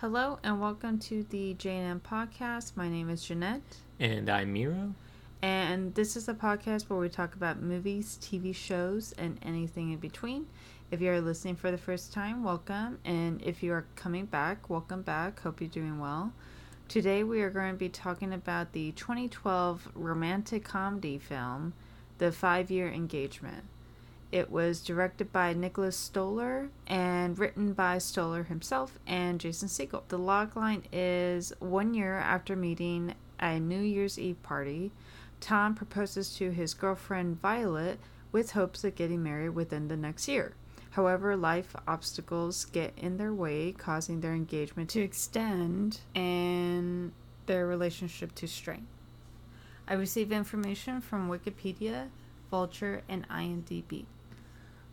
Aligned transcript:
Hello 0.00 0.38
and 0.42 0.58
welcome 0.58 0.98
to 0.98 1.24
the 1.24 1.52
J&M 1.52 2.00
podcast. 2.00 2.74
My 2.74 2.88
name 2.88 3.10
is 3.10 3.22
Jeanette. 3.22 3.60
And 3.98 4.30
I'm 4.30 4.50
Miro. 4.50 4.94
And 5.42 5.94
this 5.94 6.16
is 6.16 6.26
a 6.26 6.32
podcast 6.32 6.88
where 6.88 6.98
we 6.98 7.10
talk 7.10 7.34
about 7.34 7.60
movies, 7.60 8.18
TV 8.18 8.54
shows, 8.54 9.12
and 9.18 9.38
anything 9.42 9.92
in 9.92 9.98
between. 9.98 10.46
If 10.90 11.02
you 11.02 11.10
are 11.10 11.20
listening 11.20 11.56
for 11.56 11.70
the 11.70 11.76
first 11.76 12.14
time, 12.14 12.42
welcome. 12.42 12.98
And 13.04 13.42
if 13.42 13.62
you 13.62 13.74
are 13.74 13.84
coming 13.94 14.24
back, 14.24 14.70
welcome 14.70 15.02
back. 15.02 15.38
Hope 15.40 15.60
you're 15.60 15.68
doing 15.68 15.98
well. 15.98 16.32
Today 16.88 17.22
we 17.22 17.42
are 17.42 17.50
going 17.50 17.72
to 17.72 17.78
be 17.78 17.90
talking 17.90 18.32
about 18.32 18.72
the 18.72 18.92
2012 18.92 19.86
romantic 19.94 20.64
comedy 20.64 21.18
film, 21.18 21.74
The 22.16 22.32
Five 22.32 22.70
Year 22.70 22.90
Engagement. 22.90 23.64
It 24.32 24.50
was 24.50 24.80
directed 24.80 25.32
by 25.32 25.54
Nicholas 25.54 25.96
Stoller 25.96 26.70
and 26.86 27.38
written 27.38 27.72
by 27.72 27.98
Stoller 27.98 28.44
himself 28.44 28.98
and 29.06 29.40
Jason 29.40 29.68
Segel. 29.68 30.02
The 30.08 30.18
logline 30.18 30.84
is 30.92 31.52
one 31.58 31.94
year 31.94 32.16
after 32.16 32.54
meeting 32.54 33.14
a 33.40 33.58
New 33.58 33.80
Year's 33.80 34.18
Eve 34.18 34.40
party, 34.42 34.92
Tom 35.40 35.74
proposes 35.74 36.36
to 36.36 36.50
his 36.50 36.74
girlfriend 36.74 37.40
Violet 37.40 37.98
with 38.30 38.52
hopes 38.52 38.84
of 38.84 38.94
getting 38.94 39.22
married 39.22 39.50
within 39.50 39.88
the 39.88 39.96
next 39.96 40.28
year. 40.28 40.54
However, 40.90 41.36
life 41.36 41.74
obstacles 41.88 42.66
get 42.66 42.92
in 42.96 43.16
their 43.16 43.32
way, 43.32 43.72
causing 43.72 44.20
their 44.20 44.34
engagement 44.34 44.90
to 44.90 45.00
extend 45.00 46.00
and 46.14 47.12
their 47.46 47.66
relationship 47.66 48.34
to 48.36 48.46
strain. 48.46 48.86
I 49.88 49.94
received 49.94 50.32
information 50.32 51.00
from 51.00 51.28
Wikipedia, 51.28 52.08
Vulture, 52.50 53.02
and 53.08 53.28
IMDb. 53.28 54.04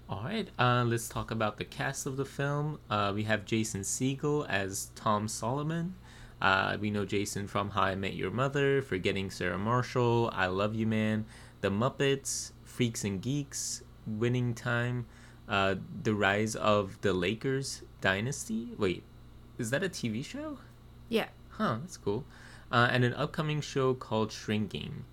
All 0.10 0.24
right, 0.24 0.48
uh, 0.58 0.86
let's 0.88 1.10
talk 1.10 1.32
about 1.32 1.58
the 1.58 1.66
cast 1.66 2.06
of 2.06 2.16
the 2.16 2.24
film. 2.24 2.80
Uh, 2.90 3.12
we 3.14 3.24
have 3.24 3.44
Jason 3.44 3.82
Segel 3.82 4.48
as 4.48 4.90
Tom 4.96 5.28
Solomon. 5.28 5.96
Uh, 6.42 6.78
we 6.80 6.90
know 6.90 7.04
Jason 7.04 7.46
from 7.46 7.72
How 7.72 7.82
I 7.82 7.96
Met 7.96 8.14
Your 8.14 8.32
Mother, 8.32 8.82
Forgetting 8.82 9.30
Sarah 9.30 9.58
Marshall, 9.58 10.30
I 10.34 10.46
Love 10.48 10.76
You 10.76 10.88
Man, 10.88 11.26
The 11.60 11.70
Muppets, 11.70 12.54
Freaks 12.64 13.04
and 13.04 13.22
Geeks, 13.22 13.84
Winning 14.06 14.54
Time, 14.54 15.08
uh, 15.50 15.76
The 16.04 16.14
Rise 16.14 16.56
of 16.56 17.02
the 17.02 17.12
Lakers 17.12 17.82
Dynasty. 18.00 18.76
Wait, 18.78 19.04
is 19.58 19.72
that 19.72 19.84
a 19.84 19.90
TV 19.90 20.24
show? 20.24 20.60
Yeah. 21.10 21.28
Huh, 21.50 21.80
that's 21.82 21.98
cool. 21.98 22.24
Uh, 22.72 22.88
and 22.90 23.04
an 23.04 23.14
upcoming 23.14 23.60
show 23.60 23.94
called 23.94 24.32
Shrinking. 24.32 25.04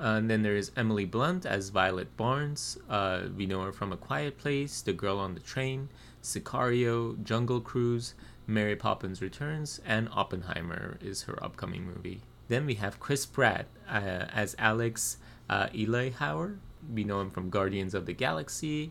Uh, 0.00 0.16
and 0.18 0.28
then 0.28 0.42
there 0.42 0.56
is 0.56 0.72
Emily 0.76 1.04
Blunt 1.04 1.46
as 1.46 1.68
Violet 1.68 2.16
Barnes. 2.16 2.78
Uh, 2.88 3.22
we 3.36 3.46
know 3.46 3.62
her 3.62 3.72
from 3.72 3.92
A 3.92 3.96
Quiet 3.96 4.38
Place, 4.38 4.80
The 4.80 4.92
Girl 4.92 5.18
on 5.18 5.34
the 5.34 5.40
Train, 5.40 5.88
Sicario, 6.22 7.22
Jungle 7.22 7.60
Cruise, 7.60 8.14
Mary 8.46 8.76
Poppins 8.76 9.22
Returns, 9.22 9.80
and 9.86 10.08
Oppenheimer 10.12 10.98
is 11.00 11.22
her 11.22 11.42
upcoming 11.42 11.86
movie. 11.86 12.20
Then 12.48 12.66
we 12.66 12.74
have 12.74 13.00
Chris 13.00 13.24
Pratt 13.24 13.66
uh, 13.88 14.26
as 14.32 14.56
Alex 14.58 15.18
uh, 15.48 15.68
Hauer. 15.68 16.56
We 16.92 17.04
know 17.04 17.20
him 17.20 17.30
from 17.30 17.48
Guardians 17.48 17.94
of 17.94 18.06
the 18.06 18.12
Galaxy, 18.12 18.90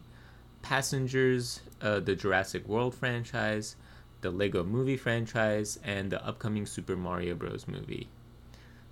Passengers, 0.62 1.60
uh, 1.82 2.00
the 2.00 2.16
Jurassic 2.16 2.68
World 2.68 2.96
franchise, 2.96 3.76
the 4.22 4.32
Lego 4.32 4.64
movie 4.64 4.98
franchise, 4.98 5.78
and 5.84 6.10
the 6.10 6.26
upcoming 6.26 6.66
Super 6.66 6.96
Mario 6.96 7.36
Bros. 7.36 7.68
movie. 7.68 8.08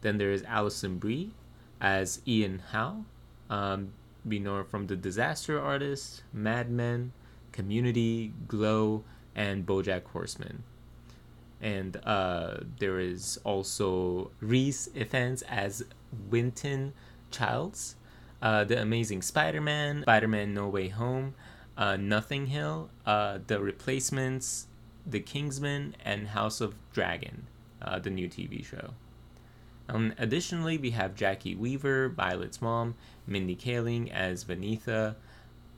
Then 0.01 0.17
there 0.17 0.31
is 0.31 0.43
Alison 0.43 0.97
Brie 0.97 1.31
as 1.81 2.21
Ian 2.27 2.61
Howe. 2.71 3.03
Um, 3.49 3.93
we 4.23 4.39
know 4.39 4.57
her 4.57 4.63
from 4.63 4.87
The 4.87 4.95
Disaster 4.95 5.59
Artist, 5.59 6.23
Mad 6.31 6.69
Men, 6.69 7.11
Community, 7.51 8.33
Glow, 8.47 9.03
and 9.35 9.65
BoJack 9.65 10.05
Horseman. 10.05 10.63
And 11.59 11.97
uh, 12.05 12.57
there 12.79 12.99
is 12.99 13.39
also 13.43 14.31
Rhys 14.39 14.89
Ifans 14.95 15.43
as 15.47 15.83
Winton 16.29 16.93
Childs, 17.29 17.95
uh, 18.41 18.63
The 18.63 18.81
Amazing 18.81 19.21
Spider-Man, 19.21 20.03
Spider-Man 20.03 20.53
No 20.53 20.67
Way 20.67 20.89
Home, 20.89 21.35
uh, 21.77 21.97
Notting 21.97 22.47
Hill, 22.47 22.89
uh, 23.05 23.39
The 23.45 23.59
Replacements, 23.59 24.67
The 25.05 25.19
Kingsman, 25.19 25.95
and 26.03 26.29
House 26.29 26.61
of 26.61 26.75
Dragon, 26.93 27.47
uh, 27.81 27.99
the 27.99 28.09
new 28.09 28.27
TV 28.27 28.65
show. 28.65 28.93
Um, 29.91 30.13
additionally, 30.17 30.77
we 30.77 30.91
have 30.91 31.15
Jacki 31.15 31.57
Weaver, 31.57 32.09
Violet's 32.09 32.61
mom, 32.61 32.95
Mindy 33.27 33.57
Kaling 33.57 34.09
as 34.09 34.45
Vaneetha, 34.45 35.15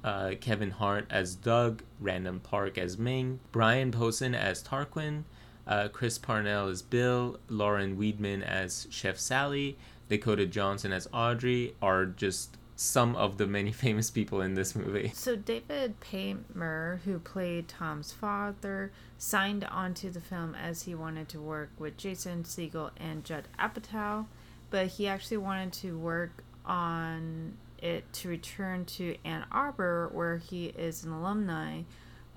uh, 0.03 0.31
Kevin 0.39 0.69
Hart 0.69 1.07
as 1.09 1.35
Doug, 1.35 1.81
Randall 1.99 2.39
Park 2.39 2.77
as 2.77 2.97
Ming, 2.97 3.39
Brian 3.51 3.91
Posehn 3.91 4.35
as 4.35 4.61
Tarquin, 4.63 5.23
uh, 5.65 5.87
Chris 5.87 6.17
Parnell 6.19 6.67
as 6.67 6.81
Bill, 6.83 7.39
Lauren 7.49 7.97
Weedman 7.97 8.43
as 8.43 8.87
Chef 8.91 9.17
Sally, 9.17 9.77
Dakota 10.09 10.45
Johnson 10.45 10.91
as 10.91 11.07
Audrey 11.11 11.75
are 11.81 12.05
just 12.05 12.57
some 12.83 13.15
of 13.15 13.37
the 13.37 13.47
many 13.47 13.71
famous 13.85 14.11
people 14.11 14.41
in 14.41 14.53
this 14.53 14.75
movie. 14.75 15.11
So 15.15 15.35
David 15.35 15.99
Paymer, 15.99 16.99
who 17.05 17.19
played 17.19 17.67
Tom's 17.67 18.11
father, 18.11 18.91
signed 19.17 19.63
onto 19.63 20.09
the 20.09 20.19
film 20.19 20.55
as 20.55 20.83
he 20.83 20.93
wanted 20.93 21.29
to 21.29 21.39
work 21.39 21.69
with 21.79 21.97
Jason 21.97 22.43
Segel 22.43 22.91
and 22.97 23.23
Judd 23.23 23.45
Apatow, 23.57 24.25
but 24.69 24.87
he 24.87 25.07
actually 25.07 25.37
wanted 25.37 25.73
to 25.73 25.97
work 25.97 26.43
on 26.65 27.57
it 27.81 28.11
to 28.13 28.29
return 28.29 28.85
to 28.85 29.15
Ann 29.25 29.45
Arbor, 29.51 30.09
where 30.11 30.37
he 30.37 30.67
is 30.67 31.03
an 31.03 31.11
alumni 31.11 31.81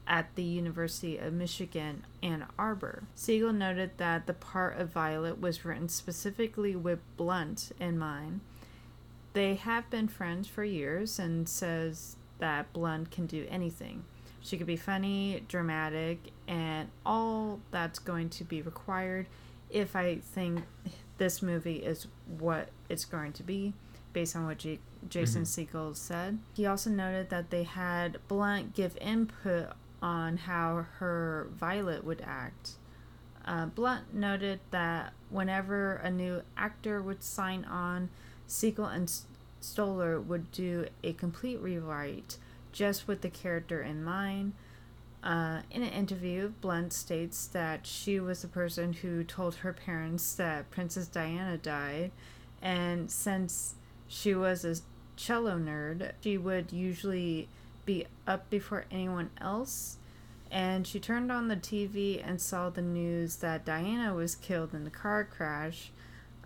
at 0.08 0.34
the 0.36 0.42
University 0.42 1.18
of 1.18 1.32
Michigan, 1.32 2.04
Ann 2.22 2.46
Arbor. 2.58 3.04
Segel 3.16 3.54
noted 3.54 3.90
that 3.98 4.26
the 4.26 4.32
part 4.32 4.78
of 4.78 4.90
Violet 4.90 5.40
was 5.40 5.64
written 5.64 5.88
specifically 5.88 6.76
with 6.76 7.00
Blunt 7.16 7.72
in 7.80 7.98
mind 7.98 8.40
they 9.36 9.54
have 9.54 9.90
been 9.90 10.08
friends 10.08 10.48
for 10.48 10.64
years 10.64 11.18
and 11.18 11.46
says 11.46 12.16
that 12.38 12.72
Blunt 12.72 13.10
can 13.10 13.26
do 13.26 13.46
anything. 13.50 14.02
She 14.40 14.56
could 14.56 14.66
be 14.66 14.76
funny, 14.76 15.44
dramatic, 15.46 16.30
and 16.48 16.88
all 17.04 17.60
that's 17.70 17.98
going 17.98 18.30
to 18.30 18.44
be 18.44 18.62
required 18.62 19.26
if 19.68 19.94
I 19.94 20.16
think 20.16 20.62
this 21.18 21.42
movie 21.42 21.76
is 21.76 22.06
what 22.38 22.70
it's 22.88 23.04
going 23.04 23.34
to 23.34 23.42
be 23.42 23.74
based 24.14 24.36
on 24.36 24.46
what 24.46 24.56
G- 24.56 24.80
Jason 25.10 25.42
mm-hmm. 25.42 25.76
Segel 25.76 25.94
said. 25.94 26.38
He 26.54 26.64
also 26.64 26.88
noted 26.88 27.28
that 27.28 27.50
they 27.50 27.64
had 27.64 28.16
Blunt 28.28 28.72
give 28.72 28.96
input 29.02 29.68
on 30.00 30.38
how 30.38 30.86
her 30.98 31.48
Violet 31.52 32.04
would 32.04 32.22
act. 32.26 32.76
Uh, 33.44 33.66
Blunt 33.66 34.14
noted 34.14 34.60
that 34.70 35.12
whenever 35.28 35.96
a 35.96 36.10
new 36.10 36.40
actor 36.56 37.02
would 37.02 37.22
sign 37.22 37.66
on, 37.66 38.08
Segel 38.48 38.94
and 38.94 39.10
Stoller 39.60 40.20
would 40.20 40.52
do 40.52 40.86
a 41.02 41.12
complete 41.12 41.60
rewrite 41.60 42.38
just 42.72 43.08
with 43.08 43.22
the 43.22 43.30
character 43.30 43.82
in 43.82 44.04
mind. 44.04 44.52
Uh, 45.22 45.62
in 45.70 45.82
an 45.82 45.90
interview, 45.90 46.52
Blunt 46.60 46.92
states 46.92 47.46
that 47.48 47.86
she 47.86 48.20
was 48.20 48.42
the 48.42 48.48
person 48.48 48.92
who 48.92 49.24
told 49.24 49.56
her 49.56 49.72
parents 49.72 50.34
that 50.34 50.70
Princess 50.70 51.08
Diana 51.08 51.56
died, 51.56 52.12
and 52.62 53.10
since 53.10 53.74
she 54.06 54.34
was 54.34 54.64
a 54.64 54.76
cello 55.16 55.58
nerd, 55.58 56.12
she 56.20 56.38
would 56.38 56.72
usually 56.72 57.48
be 57.84 58.06
up 58.26 58.48
before 58.50 58.84
anyone 58.90 59.30
else. 59.40 59.96
And 60.50 60.86
she 60.86 61.00
turned 61.00 61.32
on 61.32 61.48
the 61.48 61.56
TV 61.56 62.22
and 62.24 62.40
saw 62.40 62.70
the 62.70 62.82
news 62.82 63.36
that 63.36 63.64
Diana 63.64 64.14
was 64.14 64.36
killed 64.36 64.74
in 64.74 64.84
the 64.84 64.90
car 64.90 65.24
crash. 65.24 65.90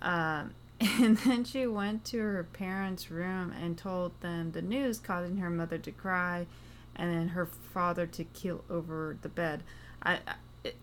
Um, 0.00 0.54
and 0.80 1.16
then 1.24 1.44
she 1.44 1.66
went 1.66 2.04
to 2.06 2.18
her 2.18 2.44
parents' 2.44 3.10
room 3.10 3.52
and 3.52 3.76
told 3.76 4.18
them 4.20 4.52
the 4.52 4.62
news, 4.62 4.98
causing 4.98 5.38
her 5.38 5.50
mother 5.50 5.78
to 5.78 5.90
cry 5.90 6.46
and 6.96 7.14
then 7.14 7.28
her 7.28 7.46
father 7.46 8.06
to 8.06 8.24
keel 8.24 8.64
over 8.68 9.16
the 9.22 9.28
bed. 9.28 9.62
I, 10.02 10.18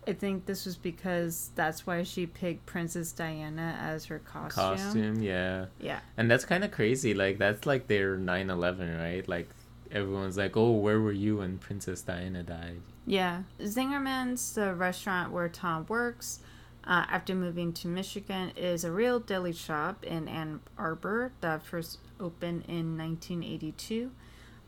I 0.07 0.13
think 0.13 0.45
this 0.45 0.65
was 0.65 0.75
because 0.75 1.51
that's 1.55 1.85
why 1.85 2.03
she 2.03 2.25
picked 2.25 2.65
Princess 2.65 3.11
Diana 3.11 3.77
as 3.79 4.05
her 4.05 4.19
costume. 4.19 4.63
Costume, 4.63 5.21
yeah. 5.21 5.65
Yeah. 5.79 5.99
And 6.15 6.29
that's 6.29 6.45
kind 6.45 6.63
of 6.63 6.71
crazy. 6.71 7.13
Like, 7.13 7.37
that's 7.37 7.65
like 7.65 7.87
their 7.87 8.17
9 8.17 8.49
11, 8.49 8.97
right? 8.97 9.27
Like, 9.27 9.49
everyone's 9.91 10.37
like, 10.37 10.57
oh, 10.57 10.71
where 10.71 10.99
were 10.99 11.11
you 11.11 11.37
when 11.37 11.59
Princess 11.59 12.01
Diana 12.01 12.43
died? 12.43 12.81
Yeah. 13.05 13.43
Zingerman's, 13.59 14.53
the 14.53 14.73
restaurant 14.73 15.31
where 15.31 15.49
Tom 15.49 15.85
works, 15.87 16.39
uh, 16.87 17.05
after 17.09 17.35
moving 17.35 17.73
to 17.73 17.87
Michigan, 17.87 18.53
is 18.55 18.85
a 18.85 18.91
real 18.91 19.19
deli 19.19 19.51
shop 19.51 20.05
in 20.05 20.29
Ann 20.29 20.61
Arbor 20.77 21.33
that 21.41 21.61
first 21.61 21.99
opened 22.17 22.63
in 22.67 22.97
1982. 22.97 24.11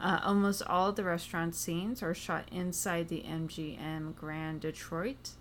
Uh, 0.01 0.19
almost 0.23 0.61
all 0.63 0.91
the 0.91 1.03
restaurant 1.03 1.55
scenes 1.55 2.03
are 2.03 2.13
shot 2.13 2.47
inside 2.51 3.07
the 3.07 3.23
MGM 3.23 4.15
Grand 4.15 4.61
Detroit. 4.61 5.31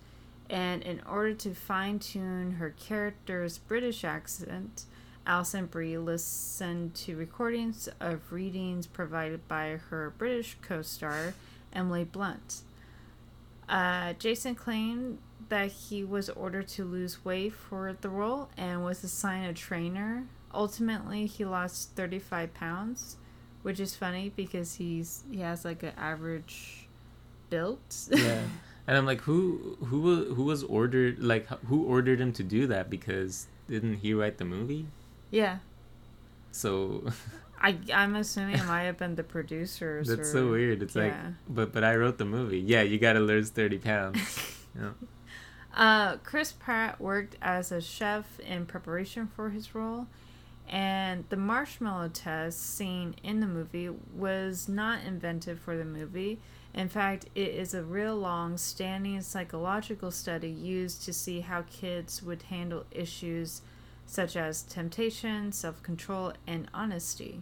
And 0.49 0.81
in 0.81 1.01
order 1.07 1.33
to 1.35 1.53
fine 1.53 1.99
tune 1.99 2.53
her 2.53 2.71
character's 2.71 3.57
British 3.57 4.03
accent, 4.03 4.85
Alison 5.27 5.65
Brie 5.65 5.97
listened 5.97 6.95
to 6.95 7.15
recordings 7.15 7.89
of 7.99 8.31
readings 8.31 8.87
provided 8.87 9.47
by 9.47 9.79
her 9.89 10.13
British 10.17 10.57
co 10.61 10.81
star, 10.81 11.33
Emily 11.71 12.05
Blunt. 12.05 12.61
Uh, 13.67 14.13
Jason 14.13 14.55
claimed 14.55 15.19
that 15.49 15.71
he 15.71 16.03
was 16.03 16.29
ordered 16.29 16.67
to 16.69 16.85
lose 16.85 17.25
weight 17.25 17.53
for 17.53 17.95
the 17.99 18.09
role 18.09 18.49
and 18.57 18.83
was 18.83 19.03
assigned 19.03 19.47
a 19.47 19.53
trainer. 19.53 20.25
Ultimately, 20.53 21.25
he 21.25 21.45
lost 21.45 21.95
35 21.95 22.53
pounds, 22.53 23.17
which 23.61 23.79
is 23.79 23.95
funny 23.95 24.31
because 24.35 24.75
he's 24.75 25.23
he 25.31 25.39
has 25.39 25.65
like 25.65 25.83
an 25.83 25.93
average 25.97 26.87
build. 27.49 27.79
yeah. 28.09 28.41
And 28.87 28.97
I'm 28.97 29.05
like, 29.05 29.21
who 29.21 29.77
who 29.85 30.33
who 30.33 30.43
was 30.43 30.63
ordered 30.63 31.19
like 31.19 31.47
who 31.65 31.83
ordered 31.83 32.19
him 32.19 32.33
to 32.33 32.43
do 32.43 32.67
that? 32.67 32.89
Because 32.89 33.47
didn't 33.67 33.97
he 33.97 34.13
write 34.13 34.37
the 34.37 34.45
movie? 34.45 34.87
yeah. 35.31 35.59
So 36.51 37.03
I 37.61 37.77
I'm 37.93 38.15
assuming 38.15 38.55
it 38.55 38.65
might 38.65 38.83
have 38.83 38.97
been 38.97 39.15
the 39.15 39.23
producers. 39.23 40.07
that's 40.07 40.21
or, 40.21 40.31
so 40.31 40.51
weird. 40.51 40.81
It's 40.81 40.95
like, 40.95 41.13
but 41.47 41.73
but 41.73 41.83
I 41.83 41.95
wrote 41.95 42.17
the 42.17 42.25
movie. 42.25 42.59
Yeah, 42.59 42.81
you 42.81 42.97
gotta 42.97 43.19
lose 43.19 43.49
thirty 43.49 43.77
pounds. 43.77 44.19
yeah. 44.75 44.91
Uh, 45.75 46.17
Chris 46.17 46.51
Pratt 46.51 46.99
worked 46.99 47.35
as 47.41 47.71
a 47.71 47.81
chef 47.81 48.39
in 48.39 48.65
preparation 48.65 49.27
for 49.27 49.49
his 49.51 49.75
role, 49.75 50.07
and 50.67 51.23
the 51.29 51.37
marshmallow 51.37 52.09
test 52.09 52.75
seen 52.75 53.15
in 53.23 53.39
the 53.39 53.47
movie 53.47 53.89
was 54.13 54.67
not 54.67 55.03
invented 55.03 55.59
for 55.59 55.77
the 55.77 55.85
movie. 55.85 56.39
In 56.73 56.89
fact, 56.89 57.25
it 57.33 57.49
is 57.49 57.73
a 57.73 57.83
real 57.83 58.15
long 58.15 58.57
standing 58.57 59.21
psychological 59.21 60.11
study 60.11 60.49
used 60.49 61.03
to 61.03 61.13
see 61.13 61.41
how 61.41 61.63
kids 61.63 62.21
would 62.21 62.43
handle 62.43 62.85
issues 62.91 63.61
such 64.05 64.35
as 64.35 64.63
temptation, 64.63 65.51
self 65.51 65.81
control, 65.83 66.33
and 66.47 66.67
honesty. 66.73 67.41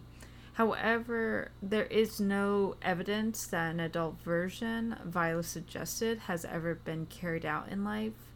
However, 0.57 1.51
there 1.62 1.86
is 1.86 2.19
no 2.19 2.77
evidence 2.81 3.45
that 3.45 3.69
an 3.69 3.80
adult 3.80 4.19
version, 4.24 4.95
Viola 5.06 5.44
suggested, 5.44 6.18
has 6.21 6.45
ever 6.45 6.74
been 6.74 7.06
carried 7.06 7.45
out 7.45 7.69
in 7.69 7.83
life. 7.83 8.33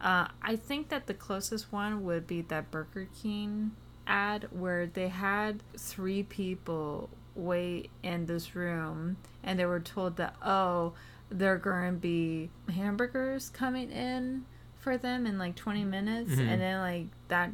Uh, 0.00 0.28
I 0.40 0.54
think 0.54 0.88
that 0.90 1.08
the 1.08 1.14
closest 1.14 1.72
one 1.72 2.04
would 2.04 2.28
be 2.28 2.42
that 2.42 2.70
Burger 2.70 3.08
King 3.20 3.72
ad 4.06 4.46
where 4.52 4.86
they 4.86 5.08
had 5.08 5.64
three 5.76 6.22
people 6.22 7.10
wait 7.34 7.90
in 8.04 8.26
this 8.26 8.54
room 8.54 9.16
and 9.42 9.58
they 9.58 9.66
were 9.66 9.80
told 9.80 10.16
that, 10.18 10.36
oh, 10.40 10.92
there 11.28 11.54
are 11.54 11.58
going 11.58 11.94
to 11.94 11.98
be 11.98 12.50
hamburgers 12.72 13.48
coming 13.48 13.90
in 13.90 14.44
for 14.76 14.96
them 14.96 15.26
in 15.26 15.38
like 15.38 15.56
20 15.56 15.82
minutes. 15.82 16.30
Mhm. 16.36 16.46
And 16.48 16.60
then, 16.60 16.78
like, 16.78 17.06
that 17.26 17.50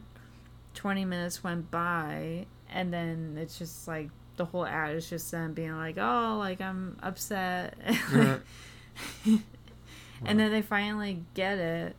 20 0.75 1.06
minutes 1.06 1.43
went 1.43 1.71
by 1.71 2.45
and 2.75 2.93
then 2.93 3.38
it's 3.41 3.59
just 3.59 3.88
like 3.88 4.11
the 4.37 4.44
whole 4.44 4.67
ad 4.67 4.94
is 4.97 5.09
just 5.09 5.31
them 5.31 5.55
being 5.55 5.75
like, 5.76 5.97
oh, 5.97 6.37
like 6.38 6.61
I'm 6.61 6.99
upset. 7.03 7.75
And 10.26 10.38
then 10.41 10.50
they 10.53 10.62
finally 10.62 11.23
get 11.35 11.59
it. 11.59 11.97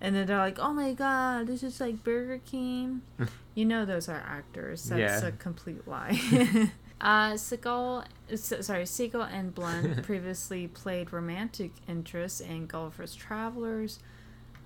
And 0.00 0.14
then 0.14 0.26
they're 0.26 0.36
like, 0.38 0.58
oh 0.58 0.72
my 0.74 0.92
god, 0.92 1.46
this 1.46 1.62
is 1.62 1.80
like 1.80 2.04
Burger 2.04 2.40
King. 2.44 3.00
you 3.54 3.64
know, 3.64 3.84
those 3.86 4.08
are 4.08 4.22
actors. 4.26 4.84
That's 4.84 5.22
Yeah. 5.22 5.28
a 5.28 5.32
complete 5.32 5.86
lie. 5.88 6.18
uh, 7.00 7.32
Seagal, 7.34 8.04
sorry, 8.34 8.84
Siegel 8.86 9.22
and 9.22 9.54
Blunt 9.54 10.02
previously 10.02 10.68
played 10.68 11.12
romantic 11.12 11.72
interests 11.88 12.40
in 12.40 12.66
Gulliver's 12.66 13.14
Travelers. 13.14 13.98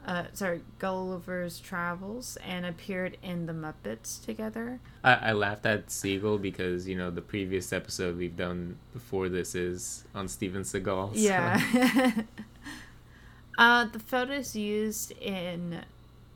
Uh, 0.09 0.25
sorry, 0.33 0.63
Gulliver's 0.79 1.61
Travels, 1.61 2.39
and 2.43 2.65
appeared 2.65 3.19
in 3.23 3.45
The 3.45 3.53
Muppets 3.53 4.25
together. 4.25 4.81
I, 5.05 5.15
I 5.15 5.33
laughed 5.33 5.67
at 5.67 5.91
Siegel 5.91 6.39
because 6.39 6.89
you 6.89 6.97
know 6.97 7.11
the 7.11 7.21
previous 7.21 7.75
episode 7.75 8.17
we've 8.17 8.35
done 8.37 8.79
before 8.95 9.29
this 9.29 9.55
is 9.55 10.05
on 10.15 10.27
Steven 10.27 10.63
Seagal. 10.63 11.13
so- 11.13 11.21
Yeah. 11.21 12.13
uh, 13.59 13.85
the 13.85 13.99
photos 13.99 14.57
used 14.57 15.13
in 15.21 15.83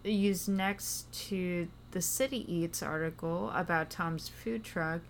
used 0.05 0.51
next 0.51 1.11
to 1.29 1.67
the 1.93 2.03
City 2.03 2.45
Eats 2.53 2.83
article 2.83 3.51
about 3.55 3.89
Tom's 3.89 4.29
food 4.29 4.65
truck 4.65 5.01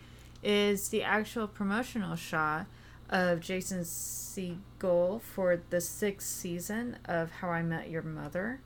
is 0.43 0.91
the 0.91 1.03
actual 1.03 1.49
promotional 1.49 2.15
shot 2.15 2.67
of 3.13 3.41
Jason 3.41 3.83
Segel 3.83 5.21
for 5.21 5.61
the 5.71 5.81
sixth 5.81 6.27
season 6.29 6.97
of 7.05 7.31
How 7.31 7.51
I 7.51 7.63
Met 7.63 7.91
Your 7.91 8.03
Mother. 8.03 8.61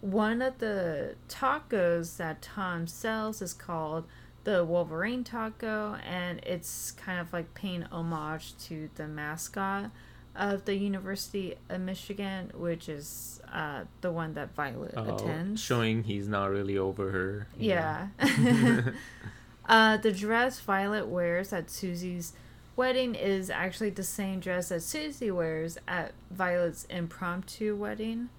One 0.00 0.40
of 0.40 0.58
the 0.58 1.16
tacos 1.28 2.16
that 2.16 2.40
Tom 2.40 2.86
sells 2.86 3.42
is 3.42 3.52
called 3.52 4.06
the 4.44 4.64
Wolverine 4.64 5.22
taco, 5.22 5.96
and 5.96 6.40
it's 6.44 6.92
kind 6.92 7.20
of 7.20 7.30
like 7.34 7.52
paying 7.52 7.82
homage 7.92 8.56
to 8.64 8.88
the 8.94 9.06
mascot 9.06 9.90
of 10.34 10.64
the 10.64 10.74
University 10.76 11.56
of 11.68 11.82
Michigan, 11.82 12.50
which 12.54 12.88
is 12.88 13.42
uh, 13.52 13.82
the 14.00 14.10
one 14.10 14.32
that 14.32 14.54
Violet 14.54 14.94
Oh, 14.96 15.14
attends. 15.16 15.60
showing 15.60 16.04
he's 16.04 16.26
not 16.26 16.48
really 16.48 16.78
over 16.78 17.10
her. 17.10 17.48
Yeah. 17.58 18.08
uh, 19.68 19.98
the 19.98 20.12
dress 20.12 20.58
Violet 20.60 21.06
wears 21.06 21.52
at 21.52 21.68
Susie's 21.70 22.32
wedding 22.80 23.14
is 23.14 23.50
actually 23.50 23.90
the 23.90 24.02
same 24.02 24.40
dress 24.40 24.70
that 24.70 24.80
Susie 24.80 25.30
wears 25.30 25.76
at 25.86 26.12
Violet's 26.30 26.84
impromptu 26.88 27.76
wedding. 27.76 28.30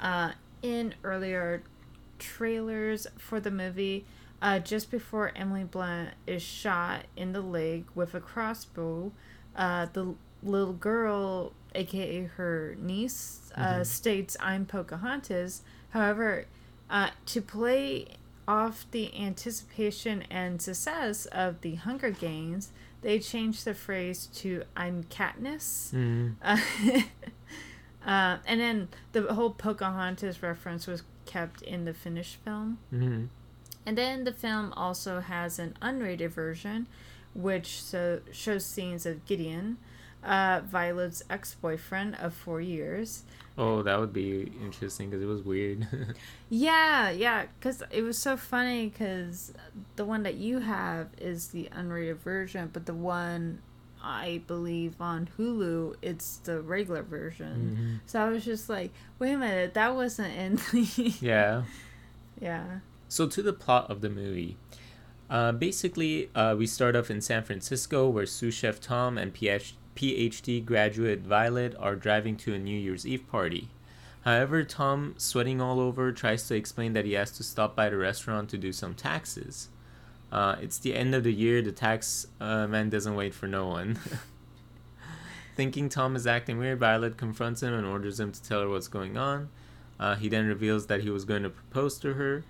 Uh, 0.00 0.32
in 0.62 0.94
earlier 1.04 1.62
trailers 2.18 3.06
for 3.16 3.38
the 3.38 3.52
movie, 3.52 4.04
uh, 4.42 4.58
just 4.58 4.90
before 4.90 5.30
Emily 5.36 5.62
Blunt 5.62 6.10
is 6.26 6.42
shot 6.42 7.04
in 7.16 7.32
the 7.32 7.40
leg 7.40 7.84
with 7.94 8.16
a 8.16 8.20
crossbow, 8.20 9.12
uh, 9.54 9.86
the 9.92 10.14
little 10.42 10.72
girl, 10.72 11.52
aka 11.76 12.24
her 12.36 12.74
niece, 12.80 13.52
uh, 13.54 13.60
Mhm. 13.82 13.86
states, 13.86 14.36
I'm 14.40 14.66
Pocahontas. 14.66 15.62
However, 15.90 16.46
uh, 16.90 17.10
to 17.26 17.40
play 17.40 18.08
off 18.48 18.86
the 18.90 19.14
anticipation 19.16 20.22
and 20.30 20.60
success 20.60 21.26
of 21.26 21.60
the 21.60 21.76
Hunger 21.76 22.10
Games, 22.10 22.72
they 23.02 23.18
changed 23.18 23.64
the 23.64 23.74
phrase 23.74 24.26
to 24.36 24.64
I'm 24.76 25.04
Katniss. 25.04 25.92
Mm. 25.92 26.34
Uh, 26.42 26.58
uh, 28.06 28.38
and 28.46 28.60
then 28.60 28.88
the 29.12 29.34
whole 29.34 29.50
Pocahontas 29.50 30.42
reference 30.42 30.86
was 30.86 31.02
kept 31.26 31.62
in 31.62 31.84
the 31.84 31.94
finished 31.94 32.36
film. 32.44 32.78
hmm 32.90 33.26
And 33.86 33.96
then 33.96 34.24
the 34.24 34.32
film 34.32 34.72
also 34.76 35.20
has 35.20 35.58
an 35.58 35.76
unrated 35.80 36.30
version, 36.30 36.86
which 37.34 37.80
so, 37.82 38.20
shows 38.32 38.64
scenes 38.64 39.06
of 39.06 39.24
Gideon, 39.26 39.78
uh, 40.24 40.60
Violet's 40.64 41.22
ex 41.30 41.54
boyfriend 41.54 42.16
of 42.16 42.34
four 42.34 42.60
years. 42.60 43.22
Oh, 43.60 43.82
that 43.82 43.98
would 43.98 44.12
be 44.12 44.52
interesting 44.62 45.10
because 45.10 45.22
it 45.22 45.26
was 45.26 45.42
weird. 45.42 45.86
Yeah, 46.50 47.10
yeah, 47.10 47.44
because 47.58 47.82
it 47.90 48.00
was 48.02 48.16
so 48.16 48.36
funny 48.38 48.88
because 48.88 49.52
the 49.96 50.04
one 50.06 50.22
that 50.22 50.36
you 50.36 50.60
have 50.60 51.08
is 51.18 51.48
the 51.48 51.68
unrated 51.76 52.18
version, 52.20 52.70
but 52.72 52.86
the 52.86 52.94
one 52.94 53.60
I 54.02 54.40
believe 54.46 54.94
on 55.00 55.28
Hulu, 55.36 55.96
it's 56.00 56.38
the 56.38 56.62
regular 56.62 57.02
version. 57.02 58.00
Mhm. 58.06 58.08
So 58.10 58.20
I 58.20 58.30
was 58.30 58.44
just 58.46 58.68
like, 58.70 58.92
wait 59.18 59.32
a 59.32 59.36
minute, 59.36 59.74
that 59.74 59.94
wasn't 59.94 60.34
in 60.34 60.56
the. 60.72 61.12
Yeah. 61.20 61.64
yeah. 62.40 62.78
So 63.08 63.26
to 63.26 63.42
the 63.42 63.52
plot 63.52 63.90
of 63.90 64.00
the 64.00 64.08
movie. 64.08 64.56
Uh, 65.28 65.52
basically, 65.52 66.30
uh, 66.34 66.54
we 66.56 66.66
start 66.66 66.96
off 66.96 67.10
in 67.10 67.20
San 67.20 67.42
Francisco 67.42 68.08
where 68.08 68.24
sous 68.24 68.54
chef 68.54 68.80
Tom 68.80 69.18
and 69.18 69.34
PH- 69.34 69.74
PhD 69.98 70.64
graduate 70.64 71.22
Violet 71.22 71.74
are 71.76 71.96
driving 71.96 72.36
to 72.36 72.54
a 72.54 72.58
New 72.58 72.78
Year's 72.78 73.04
Eve 73.04 73.28
party. 73.28 73.66
However, 74.20 74.62
Tom, 74.62 75.14
sweating 75.16 75.60
all 75.60 75.80
over, 75.80 76.12
tries 76.12 76.46
to 76.46 76.54
explain 76.54 76.92
that 76.92 77.04
he 77.04 77.14
has 77.14 77.32
to 77.32 77.42
stop 77.42 77.74
by 77.74 77.88
the 77.88 77.96
restaurant 77.96 78.48
to 78.50 78.58
do 78.58 78.72
some 78.72 78.94
taxes. 78.94 79.70
Uh, 80.30 80.54
it's 80.62 80.78
the 80.78 80.94
end 80.94 81.16
of 81.16 81.24
the 81.24 81.32
year, 81.32 81.62
the 81.62 81.72
tax 81.72 82.28
uh, 82.40 82.68
man 82.68 82.90
doesn't 82.90 83.16
wait 83.16 83.34
for 83.34 83.48
no 83.48 83.66
one. 83.66 83.98
Thinking 85.56 85.88
Tom 85.88 86.14
is 86.14 86.28
acting 86.28 86.58
weird, 86.58 86.78
Violet 86.78 87.16
confronts 87.16 87.64
him 87.64 87.74
and 87.74 87.84
orders 87.84 88.20
him 88.20 88.30
to 88.30 88.40
tell 88.40 88.60
her 88.60 88.68
what's 88.68 88.86
going 88.86 89.16
on. 89.16 89.48
Uh, 89.98 90.14
he 90.14 90.28
then 90.28 90.46
reveals 90.46 90.86
that 90.86 91.00
he 91.00 91.10
was 91.10 91.24
going 91.24 91.42
to 91.42 91.50
propose 91.50 91.98
to 91.98 92.14
her. 92.14 92.44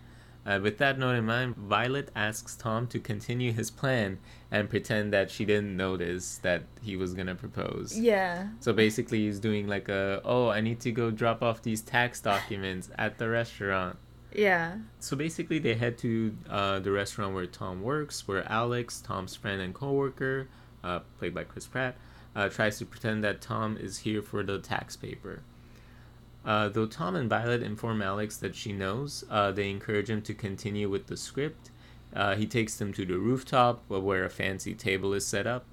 Uh, 0.49 0.59
with 0.63 0.79
that 0.79 0.99
note 0.99 1.15
in 1.15 1.27
mind, 1.27 1.55
Violet 1.57 2.11
asks 2.17 2.57
Tom 2.57 2.87
to 2.87 2.99
continue 2.99 3.53
his 3.53 3.71
plan 3.71 4.19
and 4.51 4.71
pretend 4.71 5.13
that 5.13 5.31
she 5.31 5.45
didn't 5.45 5.77
notice 5.77 6.39
that 6.39 6.63
he 6.81 6.97
was 6.97 7.13
gonna 7.13 7.35
propose. 7.35 7.99
Yeah. 7.99 8.49
So 8.59 8.73
basically, 8.73 9.27
he's 9.27 9.41
doing 9.41 9.69
like 9.69 9.91
a 9.91 10.23
oh, 10.25 10.49
I 10.49 10.63
need 10.63 10.81
to 10.81 10.91
go 10.91 11.11
drop 11.11 11.43
off 11.43 11.61
these 11.61 11.83
tax 11.83 12.23
documents 12.23 12.89
at 12.97 13.19
the 13.19 13.29
restaurant. 13.29 13.99
Yeah. 14.33 14.79
So 15.01 15.19
basically, 15.19 15.59
they 15.59 15.75
head 15.75 15.99
to 15.99 16.35
uh, 16.49 16.79
the 16.79 16.93
restaurant 16.93 17.35
where 17.35 17.47
Tom 17.47 17.83
works, 17.83 18.27
where 18.27 18.51
Alex, 18.51 19.03
Tom's 19.03 19.37
friend 19.37 19.61
and 19.61 19.75
coworker, 19.75 20.49
uh, 20.83 21.01
played 21.19 21.35
by 21.35 21.45
Chris 21.45 21.67
Pratt, 21.67 21.97
uh, 22.35 22.49
tries 22.49 22.79
to 22.79 22.87
pretend 22.87 23.23
that 23.23 23.43
Tom 23.43 23.77
is 23.77 23.99
here 23.99 24.23
for 24.23 24.43
the 24.43 24.59
tax 24.59 24.97
paper. 24.97 25.43
Uh, 26.45 26.69
though 26.69 26.87
Tom 26.87 27.15
and 27.15 27.29
Violet 27.29 27.63
inform 27.63 28.01
Alex 28.01 28.37
that 28.39 28.55
she 28.55 28.73
knows, 28.73 29.25
uh, 29.31 29.53
they 29.53 29.71
encourage 29.71 30.09
him 30.09 30.23
to 30.23 30.35
continue 30.35 30.89
with 30.89 31.07
the 31.09 31.17
script. 31.17 31.71
Uh, 32.15 32.37
he 32.37 32.47
takes 32.47 32.77
them 32.77 32.93
to 32.95 33.05
the 33.05 33.19
rooftop 33.19 33.83
where 33.89 34.25
a 34.25 34.31
fancy 34.31 34.75
table 34.75 35.13
is 35.13 35.27
set 35.27 35.47
up. 35.47 35.67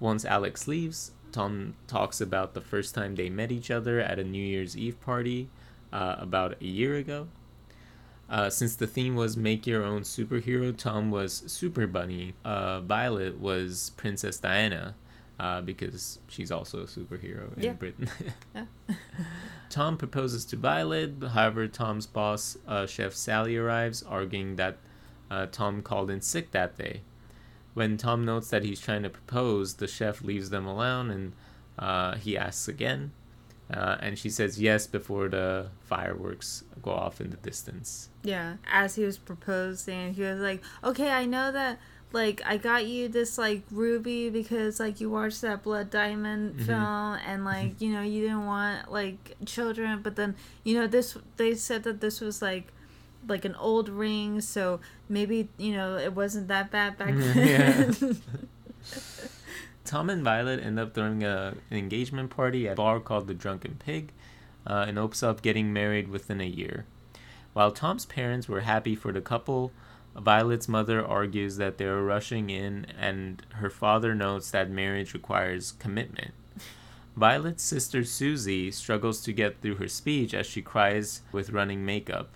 Once 0.00 0.24
Alex 0.24 0.66
leaves, 0.66 1.12
Tom 1.30 1.74
talks 1.86 2.20
about 2.20 2.54
the 2.54 2.60
first 2.60 2.94
time 2.94 3.14
they 3.14 3.30
met 3.30 3.52
each 3.52 3.70
other 3.70 4.00
at 4.00 4.18
a 4.18 4.24
New 4.24 4.44
Year's 4.44 4.76
Eve 4.76 5.00
party. 5.00 5.48
uh, 5.92 6.16
about 6.18 6.60
a 6.60 6.66
year 6.66 6.96
ago. 6.96 7.28
Uh, 8.28 8.48
since 8.48 8.76
the 8.76 8.86
theme 8.86 9.16
was 9.16 9.36
make 9.36 9.66
your 9.66 9.82
own 9.84 10.02
superhero, 10.02 10.76
Tom 10.76 11.10
was 11.10 11.42
Super 11.46 11.86
Bunny. 11.86 12.34
Uh, 12.44 12.80
Violet 12.80 13.40
was 13.40 13.90
Princess 13.96 14.38
Diana 14.38 14.94
uh, 15.40 15.60
because 15.62 16.18
she's 16.28 16.50
also 16.52 16.80
a 16.80 16.86
superhero 16.86 17.56
in 17.56 17.62
Yeah. 17.64 17.72
Britain. 17.72 18.08
Yeah. 18.54 18.64
Tom 19.70 19.96
proposes 19.96 20.44
to 20.46 20.56
Violet, 20.56 21.12
however, 21.32 21.68
Tom's 21.68 22.06
boss, 22.06 22.58
uh, 22.66 22.86
Chef 22.86 23.14
Sally, 23.14 23.56
arrives, 23.56 24.02
arguing 24.02 24.56
that 24.56 24.78
uh, 25.30 25.46
Tom 25.46 25.80
called 25.82 26.10
in 26.10 26.20
sick 26.20 26.50
that 26.50 26.76
day. 26.76 27.02
When 27.74 27.96
Tom 27.96 28.24
notes 28.24 28.50
that 28.50 28.64
he's 28.64 28.80
trying 28.80 29.04
to 29.04 29.10
propose, 29.10 29.74
the 29.74 29.86
chef 29.86 30.22
leaves 30.22 30.50
them 30.50 30.66
alone 30.66 31.08
and 31.10 31.32
uh, 31.78 32.16
he 32.16 32.36
asks 32.36 32.66
again. 32.66 33.12
Uh, 33.72 33.96
and 34.00 34.18
she 34.18 34.28
says 34.28 34.60
yes 34.60 34.88
before 34.88 35.28
the 35.28 35.68
fireworks 35.82 36.64
go 36.82 36.90
off 36.90 37.20
in 37.20 37.30
the 37.30 37.36
distance. 37.36 38.08
Yeah. 38.24 38.56
As 38.68 38.96
he 38.96 39.04
was 39.04 39.18
proposing, 39.18 40.14
he 40.14 40.22
was 40.22 40.40
like, 40.40 40.60
"Okay, 40.82 41.10
I 41.12 41.24
know 41.26 41.52
that 41.52 41.78
like 42.12 42.42
I 42.44 42.56
got 42.56 42.86
you 42.86 43.08
this 43.08 43.38
like 43.38 43.62
ruby 43.70 44.30
because 44.30 44.80
like 44.80 45.00
you 45.00 45.10
watched 45.10 45.40
that 45.42 45.62
Blood 45.62 45.90
Diamond 45.90 46.56
Mhm. 46.58 46.66
film 46.66 47.18
and 47.26 47.44
like 47.44 47.80
you 47.80 47.90
know 47.92 48.02
you 48.02 48.22
didn't 48.22 48.46
want 48.46 48.90
like 48.90 49.36
children, 49.46 50.00
but 50.02 50.16
then 50.16 50.34
you 50.64 50.74
know 50.78 50.86
this 50.86 51.16
they 51.36 51.54
said 51.54 51.82
that 51.84 52.00
this 52.00 52.20
was 52.20 52.42
like 52.42 52.72
like 53.28 53.44
an 53.44 53.54
old 53.56 53.88
ring, 53.88 54.40
so 54.40 54.80
maybe 55.08 55.48
you 55.58 55.72
know 55.72 55.96
it 55.96 56.14
wasn't 56.14 56.48
that 56.48 56.70
bad 56.70 56.96
back 56.98 57.14
Yeah. 57.14 57.70
then." 57.92 58.20
Tom 59.84 60.08
and 60.10 60.22
Violet 60.22 60.60
end 60.62 60.78
up 60.78 60.94
throwing 60.94 61.24
a, 61.24 61.54
an 61.70 61.76
engagement 61.76 62.30
party 62.30 62.68
at 62.68 62.74
a 62.74 62.76
bar 62.76 63.00
called 63.00 63.26
the 63.26 63.34
Drunken 63.34 63.76
Pig 63.84 64.12
uh, 64.66 64.84
and 64.86 64.98
opens 64.98 65.22
up 65.22 65.42
getting 65.42 65.72
married 65.72 66.08
within 66.08 66.40
a 66.40 66.44
year. 66.46 66.84
While 67.54 67.72
Tom's 67.72 68.06
parents 68.06 68.48
were 68.48 68.60
happy 68.60 68.94
for 68.94 69.10
the 69.10 69.20
couple, 69.20 69.72
Violet's 70.16 70.68
mother 70.68 71.04
argues 71.04 71.56
that 71.56 71.78
they 71.78 71.84
are 71.84 72.02
rushing 72.02 72.50
in, 72.50 72.86
and 72.98 73.42
her 73.54 73.70
father 73.70 74.14
notes 74.14 74.50
that 74.50 74.70
marriage 74.70 75.14
requires 75.14 75.72
commitment. 75.72 76.32
Violet's 77.16 77.62
sister 77.62 78.04
Susie 78.04 78.70
struggles 78.70 79.22
to 79.22 79.32
get 79.32 79.60
through 79.60 79.76
her 79.76 79.88
speech 79.88 80.32
as 80.34 80.46
she 80.46 80.62
cries 80.62 81.22
with 81.32 81.50
running 81.50 81.84
makeup. 81.84 82.30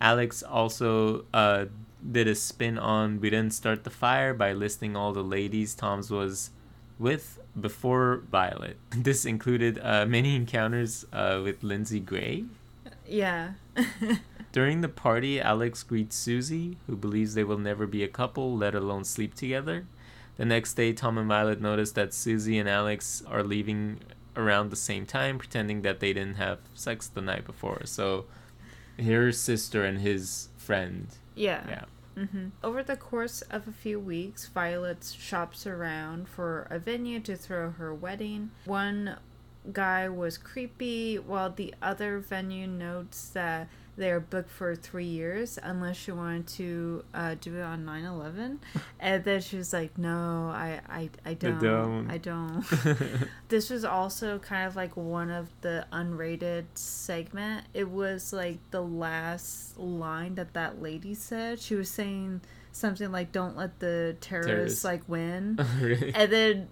Alex 0.00 0.42
also 0.42 1.24
uh, 1.34 1.66
did 2.10 2.26
a 2.26 2.34
spin 2.34 2.78
on 2.78 3.20
We 3.20 3.30
Didn't 3.30 3.54
Start 3.54 3.84
the 3.84 3.90
Fire 3.90 4.32
by 4.32 4.52
listing 4.52 4.96
all 4.96 5.12
the 5.12 5.24
ladies 5.24 5.74
Tom's 5.74 6.10
was 6.10 6.50
with 6.98 7.38
before 7.58 8.22
Violet. 8.30 8.76
This 8.96 9.24
included 9.24 9.78
uh, 9.82 10.06
many 10.06 10.36
encounters 10.36 11.06
uh, 11.12 11.40
with 11.42 11.62
Lindsay 11.62 12.00
Gray. 12.00 12.44
yeah. 13.06 13.52
During 14.52 14.80
the 14.80 14.88
party, 14.88 15.40
Alex 15.40 15.82
greets 15.82 16.16
Susie, 16.16 16.76
who 16.86 16.96
believes 16.96 17.34
they 17.34 17.44
will 17.44 17.58
never 17.58 17.86
be 17.86 18.02
a 18.02 18.08
couple, 18.08 18.56
let 18.56 18.74
alone 18.74 19.04
sleep 19.04 19.34
together. 19.34 19.86
The 20.36 20.44
next 20.44 20.74
day, 20.74 20.92
Tom 20.92 21.18
and 21.18 21.28
Violet 21.28 21.60
notice 21.60 21.92
that 21.92 22.12
Susie 22.14 22.58
and 22.58 22.68
Alex 22.68 23.22
are 23.28 23.44
leaving 23.44 24.00
around 24.36 24.70
the 24.70 24.76
same 24.76 25.06
time, 25.06 25.38
pretending 25.38 25.82
that 25.82 26.00
they 26.00 26.12
didn't 26.12 26.36
have 26.36 26.58
sex 26.74 27.06
the 27.06 27.20
night 27.20 27.44
before. 27.44 27.82
So, 27.84 28.24
her 29.02 29.30
sister 29.32 29.84
and 29.84 30.00
his 30.00 30.48
friend. 30.56 31.08
yeah. 31.34 31.62
Yeah. 32.16 32.24
hmm 32.24 32.48
Over 32.62 32.82
the 32.82 32.96
course 32.96 33.42
of 33.42 33.68
a 33.68 33.72
few 33.72 34.00
weeks, 34.00 34.46
Violet 34.46 35.14
shops 35.18 35.66
around 35.66 36.28
for 36.28 36.66
a 36.70 36.78
venue 36.78 37.20
to 37.20 37.36
throw 37.36 37.70
her 37.70 37.94
wedding. 37.94 38.50
One 38.64 39.16
guy 39.72 40.08
was 40.08 40.38
creepy, 40.38 41.18
while 41.18 41.50
the 41.50 41.74
other 41.82 42.18
venue 42.18 42.66
notes 42.66 43.28
that 43.30 43.68
they 43.96 44.10
are 44.10 44.20
booked 44.20 44.50
for 44.50 44.74
three 44.74 45.04
years 45.04 45.58
unless 45.62 45.96
she 45.96 46.10
wanted 46.12 46.46
to 46.46 47.04
uh, 47.12 47.34
do 47.40 47.56
it 47.56 47.62
on 47.62 47.84
9 47.84 48.04
11. 48.04 48.60
and 49.00 49.24
then 49.24 49.40
she 49.40 49.56
was 49.56 49.72
like, 49.72 49.98
No, 49.98 50.48
I, 50.52 50.80
I, 50.88 51.10
I 51.24 51.34
don't. 51.34 51.60
don't." 51.62 52.10
I 52.10 52.16
don't. 52.18 52.64
this 53.48 53.68
was 53.70 53.84
also 53.84 54.38
kind 54.38 54.66
of 54.66 54.76
like 54.76 54.96
one 54.96 55.30
of 55.30 55.48
the 55.60 55.86
unrated 55.92 56.64
segment. 56.74 57.66
It 57.74 57.90
was 57.90 58.32
like 58.32 58.58
the 58.70 58.82
last 58.82 59.78
line 59.78 60.34
that 60.36 60.54
that 60.54 60.80
lady 60.80 61.14
said. 61.14 61.60
She 61.60 61.74
was 61.74 61.90
saying 61.90 62.40
something 62.72 63.10
like, 63.12 63.32
"Don't 63.32 63.56
let 63.56 63.80
the 63.80 64.16
terrorists 64.20 64.50
Terrorists. 64.82 64.84
like 64.84 65.02
win," 65.08 65.58
really? 65.80 66.14
and 66.14 66.32
then 66.32 66.68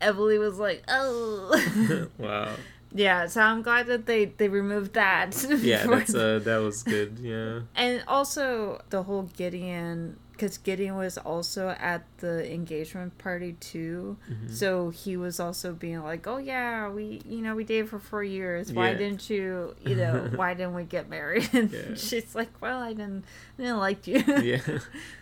Emily 0.00 0.38
was 0.38 0.58
like, 0.58 0.82
"Oh." 0.88 2.08
wow. 2.18 2.50
Yeah, 2.94 3.26
so 3.26 3.40
I'm 3.40 3.62
glad 3.62 3.86
that 3.88 4.06
they 4.06 4.26
they 4.26 4.48
removed 4.48 4.94
that. 4.94 5.34
Yeah, 5.60 5.86
that's 5.86 6.14
uh, 6.14 6.40
that 6.44 6.58
was 6.58 6.82
good. 6.82 7.18
Yeah. 7.20 7.60
and 7.74 8.02
also 8.06 8.80
the 8.90 9.02
whole 9.02 9.24
Gideon, 9.36 10.16
because 10.34 10.58
Gideon 10.58 10.96
was 10.96 11.16
also 11.16 11.68
at 11.78 12.02
the 12.18 12.52
engagement 12.52 13.16
party 13.18 13.54
too. 13.60 14.16
Mhm. 14.28 14.50
So 14.50 14.90
he 14.90 15.16
was 15.16 15.38
also 15.40 15.72
being 15.72 16.02
like, 16.02 16.26
"Oh 16.26 16.38
yeah, 16.38 16.88
we 16.90 17.22
you 17.24 17.38
know 17.40 17.54
we 17.54 17.64
dated 17.64 17.88
for 17.88 17.98
four 17.98 18.22
years. 18.24 18.72
Why 18.72 18.90
Yeah. 18.90 18.98
didn't 18.98 19.30
you 19.30 19.74
you 19.84 19.94
know 19.94 20.30
why 20.36 20.54
didn't 20.54 20.74
we 20.74 20.84
get 20.84 21.08
married?" 21.08 21.48
And 21.52 21.70
Yeah. 21.72 21.94
she's 21.96 22.34
like, 22.34 22.50
"Well, 22.60 22.80
I 22.80 22.92
didn't 22.92 23.24
I 23.58 23.62
didn't 23.62 23.78
like 23.78 24.06
you." 24.06 24.22
yeah. 24.42 24.60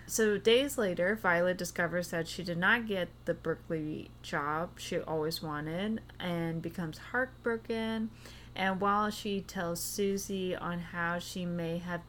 So 0.07 0.37
days 0.37 0.77
later, 0.77 1.15
Violet 1.17 1.57
discovers 1.57 2.09
that 2.09 2.29
she 2.29 2.43
did 2.43 2.59
not 2.59 2.87
get 2.87 3.09
the 3.25 3.33
Berkeley 3.33 4.11
job 4.23 4.71
she 4.79 4.99
always 4.99 5.43
wanted 5.43 6.01
and 6.21 6.61
becomes 6.61 6.99
heartbroken. 7.13 8.11
And 8.55 8.79
while 8.83 9.09
she 9.09 9.41
tells 9.41 9.81
Susie 9.81 10.55
on 10.55 10.79
how 10.81 11.19
she 11.19 11.47
may 11.47 11.79
have 11.79 12.03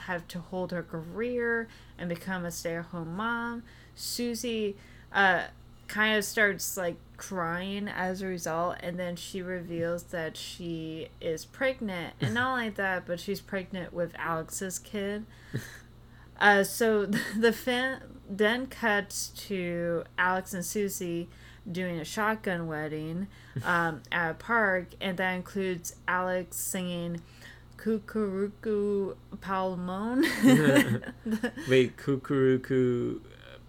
have 0.00 0.26
to 0.28 0.40
hold 0.40 0.70
her 0.72 0.82
career 0.82 1.68
and 1.98 2.08
become 2.08 2.44
a 2.44 2.50
stay-at-home 2.50 3.16
mom, 3.16 3.62
Susie 3.94 4.76
uh, 5.12 5.44
kind 5.88 6.16
of 6.16 6.24
starts 6.24 6.76
like 6.76 6.96
crying 7.16 7.86
as 7.86 8.22
a 8.22 8.26
result 8.26 8.76
and 8.80 8.98
then 8.98 9.14
she 9.14 9.42
reveals 9.42 10.04
that 10.04 10.36
she 10.36 11.08
is 11.20 11.44
pregnant. 11.44 12.14
And 12.20 12.34
not 12.34 12.52
only 12.52 12.70
that 12.70 13.06
but 13.06 13.20
she's 13.20 13.40
pregnant 13.40 13.92
with 13.92 14.12
alex's 14.18 14.78
kid. 14.78 15.26
Uh, 16.42 16.64
so 16.64 17.06
the 17.38 17.52
film 17.52 17.98
then 18.28 18.66
cuts 18.66 19.28
to 19.28 20.02
Alex 20.18 20.52
and 20.52 20.64
Susie 20.64 21.28
doing 21.70 22.00
a 22.00 22.04
shotgun 22.04 22.66
wedding 22.66 23.28
um, 23.64 24.02
at 24.10 24.32
a 24.32 24.34
park, 24.34 24.88
and 25.00 25.16
that 25.18 25.32
includes 25.32 25.94
Alex 26.08 26.56
singing 26.56 27.22
"Kukuruku 27.82 29.16
Palmon." 29.40 30.22
Wait, 31.68 31.96
Kukuruku 31.96 33.20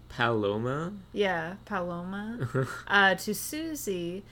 Paloma? 0.08 0.92
yeah, 1.12 1.54
Paloma. 1.64 2.48
Uh, 2.86 3.14
to 3.16 3.34
Susie, 3.34 4.22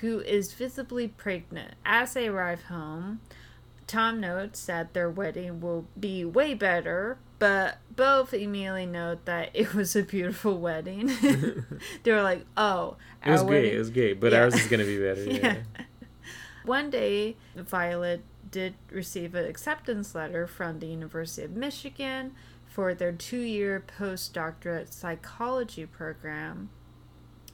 who 0.00 0.20
is 0.20 0.52
visibly 0.54 1.08
pregnant. 1.08 1.74
As 1.84 2.14
they 2.14 2.28
arrive 2.28 2.64
home, 2.64 3.20
Tom 3.86 4.20
notes 4.20 4.64
that 4.66 4.94
their 4.94 5.10
wedding 5.10 5.60
will 5.60 5.86
be 5.98 6.24
way 6.24 6.54
better, 6.54 7.18
but 7.38 7.78
both 7.94 8.32
immediately 8.34 8.86
note 8.86 9.26
that 9.26 9.50
it 9.54 9.74
was 9.74 9.94
a 9.94 10.02
beautiful 10.02 10.58
wedding. 10.58 11.06
they 12.02 12.10
were 12.12 12.22
like, 12.22 12.46
"Oh, 12.56 12.96
It 13.24 13.30
was 13.30 13.42
great. 13.42 13.50
wedding- 13.62 13.74
It 13.74 13.78
was 13.78 13.90
great, 13.90 14.20
but 14.20 14.32
Yeah. 14.32 14.40
ours 14.40 14.54
is 14.54 14.66
gonna 14.68 14.84
be 14.84 14.98
better. 14.98 15.22
Yeah. 15.24 15.56
One 16.64 16.90
day, 16.90 17.36
Violet 17.54 18.22
did 18.50 18.74
receive 18.90 19.34
an 19.34 19.44
acceptance 19.44 20.14
letter 20.14 20.46
from 20.46 20.78
the 20.78 20.86
University 20.86 21.44
of 21.44 21.52
Michigan 21.52 22.32
for 22.66 22.94
their 22.94 23.12
two-year 23.12 23.84
postdoctorate 23.98 24.92
psychology 24.92 25.86
program. 25.86 26.70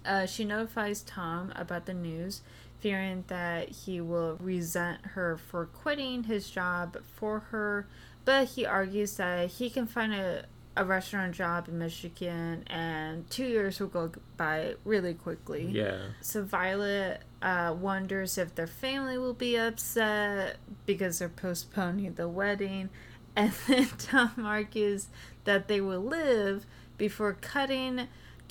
Uh, 0.04 0.26
she 0.26 0.44
notifies 0.44 1.02
Tom 1.02 1.52
about 1.54 1.86
the 1.86 1.94
news, 1.94 2.42
fearing 2.80 3.24
that 3.28 3.68
he 3.68 4.00
will 4.00 4.36
resent 4.40 5.04
her 5.06 5.36
for 5.36 5.66
quitting 5.66 6.24
his 6.24 6.50
job 6.50 6.96
for 7.04 7.40
her, 7.50 7.86
but 8.24 8.48
he 8.48 8.66
argues 8.66 9.16
that 9.16 9.48
he 9.48 9.70
can 9.70 9.86
find 9.86 10.12
a, 10.12 10.44
a 10.76 10.84
restaurant 10.84 11.34
job 11.34 11.68
in 11.68 11.78
Michigan 11.78 12.64
and 12.68 13.28
two 13.30 13.44
years 13.44 13.78
will 13.78 13.88
go 13.88 14.12
by 14.36 14.74
really 14.84 15.14
quickly. 15.14 15.68
Yeah. 15.70 15.98
So 16.20 16.42
Violet 16.42 17.22
uh, 17.42 17.74
wonders 17.78 18.38
if 18.38 18.54
their 18.54 18.66
family 18.66 19.18
will 19.18 19.34
be 19.34 19.56
upset 19.56 20.56
because 20.86 21.18
they're 21.18 21.28
postponing 21.28 22.14
the 22.14 22.28
wedding. 22.28 22.90
And 23.34 23.50
then 23.66 23.88
Tom 23.96 24.44
argues 24.44 25.06
that 25.44 25.66
they 25.66 25.80
will 25.80 26.02
live 26.02 26.66
before 26.98 27.32
cutting 27.32 28.08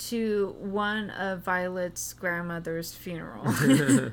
to 0.08 0.56
one 0.58 1.10
of 1.10 1.42
Violet's 1.42 2.12
grandmother's 2.14 2.92
funeral. 2.92 3.46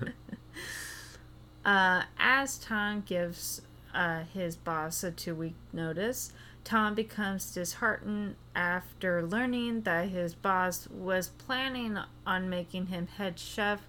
uh, 1.65 2.03
as 2.19 2.59
Tom 2.59 3.01
gives 3.01 3.61
uh, 3.93 4.23
his 4.33 4.55
boss 4.55 5.03
a 5.03 5.11
two 5.11 5.35
week 5.35 5.55
notice, 5.73 6.31
Tom 6.63 6.93
becomes 6.95 7.51
disheartened 7.53 8.35
after 8.55 9.25
learning 9.25 9.81
that 9.81 10.09
his 10.09 10.35
boss 10.35 10.87
was 10.89 11.29
planning 11.29 11.97
on 12.27 12.49
making 12.49 12.87
him 12.87 13.07
head 13.07 13.39
chef 13.39 13.81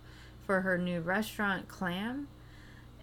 for 0.46 0.62
her 0.62 0.78
new 0.78 1.00
restaurant, 1.00 1.68
Clam. 1.68 2.28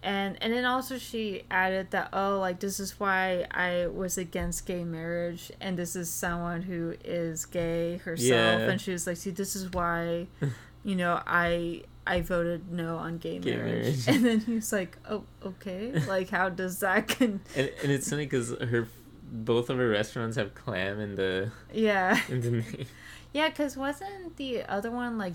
and 0.04 0.38
and 0.42 0.51
then 0.54 0.66
also 0.66 0.98
she 0.98 1.44
added 1.50 1.89
that 1.92 2.10
oh 2.13 2.39
like 2.39 2.60
this 2.60 2.80
is 2.80 3.00
why 3.00 3.46
I 3.51 3.88
was 3.88 4.18
against 4.18 4.66
gay 4.66 4.84
marriage 4.84 5.51
and 5.62 5.77
this 5.77 5.96
is 5.96 6.10
someone 6.10 6.62
who 6.63 6.96
is 7.04 7.46
gay 7.46 7.98
herself 7.98 8.30
Yeah. 8.30 8.70
and 8.70 8.80
she 8.82 8.92
was 8.92 9.08
like 9.08 9.18
see 9.18 9.32
this 9.32 9.56
is 9.56 9.72
why 9.72 10.27
you 10.84 10.96
know 10.96 11.22
I 11.25 11.84
I 12.08 12.22
voted 12.22 12.72
no 12.72 12.98
on 12.98 13.18
gay, 13.18 13.40
Gay 13.40 13.56
marriage. 13.56 13.84
marriage. 13.84 14.08
and 14.08 14.26
then 14.26 14.40
he 14.42 14.56
was 14.56 14.72
like 14.72 14.98
oh 15.10 15.24
okay 15.46 15.92
like 16.08 16.30
how 16.30 16.50
does 16.50 16.80
that 16.80 17.08
con 17.20 17.40
And, 17.56 17.72
and 17.84 17.92
it's 17.92 18.10
funny 18.10 18.26
because 18.26 18.50
her 18.52 18.88
both 19.32 19.70
of 19.70 19.78
her 19.78 19.90
restaurants 19.90 20.38
have 20.38 20.56
clam 20.56 21.00
in 21.00 21.16
the 21.16 21.52
yeah 21.74 22.20
in 22.30 22.42
the 22.42 22.52
name. 22.52 22.86
yeah 23.34 23.50
because 23.50 23.76
wasn't 23.76 24.38
the 24.38 24.64
other 24.64 24.90
one 24.92 25.18
like 25.18 25.34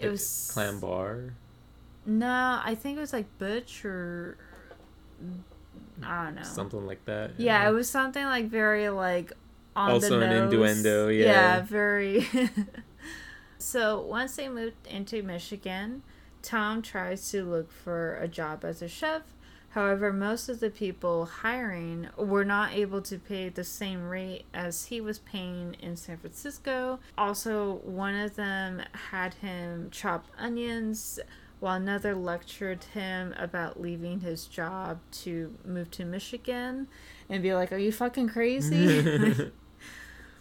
it 0.00 0.08
was 0.08 0.50
clam 0.52 0.80
bar. 0.80 1.32
no 2.04 2.60
I 2.64 2.74
think 2.74 2.98
it 2.98 3.00
was 3.00 3.12
like 3.12 3.26
Butch 3.38 3.84
or 3.84 4.36
I 6.02 6.24
don't 6.24 6.34
know 6.34 6.42
Something 6.42 6.84
like 6.86 7.04
that. 7.04 7.32
Yeah, 7.38 7.68
it 7.68 7.72
was 7.72 7.88
something 7.88 8.24
like 8.24 8.46
very 8.46 8.88
like 8.88 9.32
on 9.76 9.92
Also 9.92 10.18
the 10.18 10.26
an 10.26 10.44
innuendo, 10.44 11.08
yeah. 11.08 11.24
Yeah, 11.26 11.60
very. 11.62 12.26
So 13.62 14.00
once 14.00 14.36
they 14.36 14.48
moved 14.48 14.86
into 14.86 15.22
Michigan, 15.22 16.02
Tom 16.42 16.82
tries 16.82 17.30
to 17.30 17.44
look 17.44 17.70
for 17.70 18.16
a 18.16 18.28
job 18.28 18.64
as 18.64 18.82
a 18.82 18.88
chef. 18.88 19.22
However, 19.70 20.12
most 20.12 20.50
of 20.50 20.60
the 20.60 20.68
people 20.68 21.24
hiring 21.24 22.08
were 22.18 22.44
not 22.44 22.74
able 22.74 23.00
to 23.02 23.18
pay 23.18 23.48
the 23.48 23.64
same 23.64 24.06
rate 24.08 24.44
as 24.52 24.86
he 24.86 25.00
was 25.00 25.18
paying 25.20 25.76
in 25.80 25.96
San 25.96 26.18
Francisco. 26.18 26.98
Also, 27.16 27.80
one 27.84 28.14
of 28.14 28.36
them 28.36 28.82
had 29.10 29.34
him 29.34 29.88
chop 29.90 30.26
onions, 30.36 31.18
while 31.60 31.76
another 31.76 32.14
lectured 32.14 32.84
him 32.92 33.34
about 33.38 33.80
leaving 33.80 34.20
his 34.20 34.46
job 34.46 34.98
to 35.12 35.54
move 35.64 35.90
to 35.92 36.04
Michigan 36.04 36.88
and 37.30 37.42
be 37.42 37.54
like, 37.54 37.72
Are 37.72 37.78
you 37.78 37.92
fucking 37.92 38.28
crazy? 38.28 39.50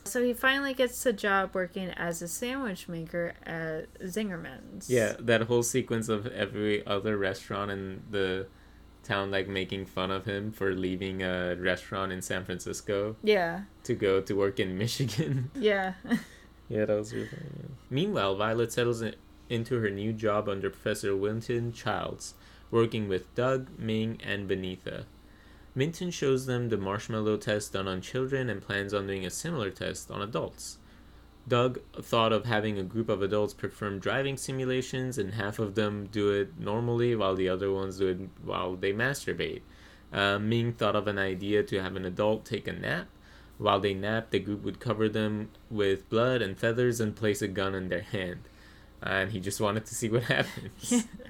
so 0.03 0.24
he 0.24 0.34
finally 0.34 0.74
gets 0.74 1.05
a 1.05 1.13
job 1.13 1.51
working 1.53 1.89
as 1.91 2.22
a 2.22 2.27
sandwich 2.27 2.88
maker 2.89 3.34
at 3.46 3.93
Zingerman's. 4.00 4.89
Yeah, 4.89 5.13
that 5.20 5.43
whole 5.43 5.63
sequence 5.63 6.10
of 6.10 6.27
every 6.27 6.86
other 6.86 7.17
restaurant 7.17 7.72
in 7.72 8.03
the 8.10 8.48
town 9.03 9.31
like 9.31 9.48
making 9.48 9.86
fun 9.86 10.12
of 10.12 10.25
him 10.25 10.51
for 10.51 10.74
leaving 10.75 11.24
a 11.24 11.55
restaurant 11.55 12.12
in 12.12 12.22
San 12.22 12.46
Francisco 12.46 13.15
Yeah. 13.24 13.62
to 13.84 13.96
go 13.96 14.22
to 14.22 14.34
work 14.36 14.60
in 14.60 14.77
Michigan. 14.84 15.50
Yeah. 15.55 15.93
yeah, 16.70 16.86
that 16.86 16.96
was 16.98 17.12
really 17.13 17.27
funny. 17.27 17.43
yeah. 17.62 17.70
Meanwhile, 17.89 18.36
Violet 18.36 18.72
settles 18.72 19.01
in, 19.01 19.15
into 19.50 19.79
her 19.79 19.89
new 19.89 20.13
job 20.13 20.48
under 20.48 20.70
Professor 20.70 21.15
Winton 21.15 21.74
Childs, 21.74 22.36
working 22.70 23.08
with 23.10 23.34
Doug, 23.36 23.67
Ming, 23.79 24.20
and 24.24 24.48
Vaneetha. 24.48 25.05
Winton 25.74 26.12
shows 26.12 26.46
them 26.46 26.70
the 26.70 26.78
marshmallow 26.78 27.38
test 27.38 27.74
done 27.74 27.88
on 27.88 28.01
children 28.01 28.50
and 28.50 28.62
plans 28.62 28.94
on 28.94 29.08
doing 29.08 29.25
a 29.25 29.30
similar 29.30 29.70
test 29.70 30.12
on 30.12 30.22
adults. 30.22 30.78
Doug 31.48 31.80
thought 32.00 32.34
of 32.34 32.46
having 32.46 32.78
a 32.78 32.84
group 32.84 33.10
of 33.10 33.22
adults 33.22 33.54
perform 33.54 34.00
driving 34.00 34.38
simulations, 34.38 35.18
and 35.18 35.34
half 35.34 35.60
of 35.60 35.75
them 35.75 36.08
do 36.12 36.30
it 36.32 36.60
normally 36.60 37.16
while 37.16 37.36
the 37.36 37.50
other 37.50 37.72
ones 37.72 37.98
do 37.98 38.08
it 38.08 38.20
while 38.44 38.75
they 38.75 38.94
masturbate. 38.94 39.62
Uh, 40.13 40.38
Ming 40.38 40.74
thought 40.74 40.96
of 40.96 41.08
an 41.08 41.18
idea 41.18 41.63
to 41.63 41.82
have 41.82 41.96
an 41.96 42.06
adult 42.06 42.46
take 42.46 42.68
a 42.68 42.74
nap. 42.74 43.08
While 43.58 43.80
they 43.80 43.94
nap, 43.94 44.32
the 44.32 44.40
group 44.40 44.63
would 44.63 44.80
cover 44.80 45.08
them 45.08 45.50
with 45.70 46.10
blood 46.10 46.42
and 46.42 46.58
feathers 46.58 47.00
and 47.00 47.16
place 47.16 47.42
a 47.42 47.48
gun 47.48 47.75
in 47.75 47.90
their 47.90 48.01
hand. 48.01 48.42
And 49.01 49.32
he 49.32 49.40
just 49.40 49.62
wanted 49.62 49.86
to 49.86 49.96
see 49.96 50.10
what 50.10 50.24
happens. 50.36 51.06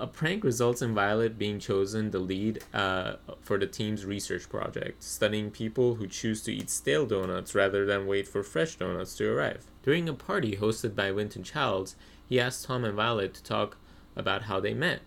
A 0.00 0.06
prank 0.06 0.44
results 0.44 0.80
in 0.80 0.94
Violet 0.94 1.38
being 1.38 1.58
chosen 1.58 2.10
the 2.10 2.18
lead 2.18 2.64
uh, 2.72 3.16
for 3.42 3.58
the 3.58 3.66
team's 3.66 4.06
research 4.06 4.48
project, 4.48 5.02
studying 5.02 5.50
people 5.50 5.96
who 5.96 6.06
choose 6.06 6.42
to 6.44 6.54
eat 6.54 6.70
stale 6.70 7.04
donuts 7.04 7.54
rather 7.54 7.84
than 7.84 8.06
wait 8.06 8.26
for 8.26 8.42
fresh 8.42 8.76
donuts 8.76 9.14
to 9.16 9.30
arrive. 9.30 9.66
During 9.82 10.08
a 10.08 10.14
party 10.14 10.56
hosted 10.56 10.94
by 10.94 11.12
Winton 11.12 11.42
Childs, 11.42 11.96
he 12.26 12.40
asks 12.40 12.64
Tom 12.64 12.82
and 12.86 12.94
Violet 12.94 13.34
to 13.34 13.42
talk 13.42 13.76
about 14.16 14.44
how 14.44 14.58
they 14.58 14.72
met. 14.72 15.00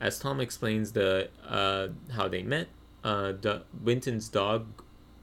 As 0.00 0.20
Tom 0.20 0.40
explains 0.40 0.92
the 0.92 1.30
uh, 1.44 1.88
how 2.12 2.28
they 2.28 2.44
met, 2.44 2.68
uh, 3.02 3.32
Winton's 3.82 4.28
dog, 4.28 4.66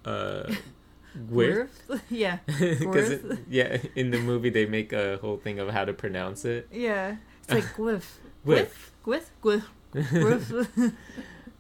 uh, 0.04 0.52
Gwyrth, 1.32 1.70
yeah. 2.10 2.40
because 2.48 3.22
yeah, 3.50 3.78
in 3.96 4.12
the 4.12 4.20
movie 4.20 4.50
they 4.50 4.66
make 4.66 4.92
a 4.92 5.18
whole 5.22 5.38
thing 5.38 5.60
of 5.60 5.70
how 5.70 5.86
to 5.86 5.94
pronounce 5.94 6.44
it. 6.44 6.68
Yeah. 6.70 7.16
It's 7.44 7.54
like 7.54 7.64
Gwyff. 7.76 8.18
Gwyrth. 8.46 8.90
Gwyff? 9.06 9.26
Gwyff. 9.44 9.64
Gwyff. 9.94 10.94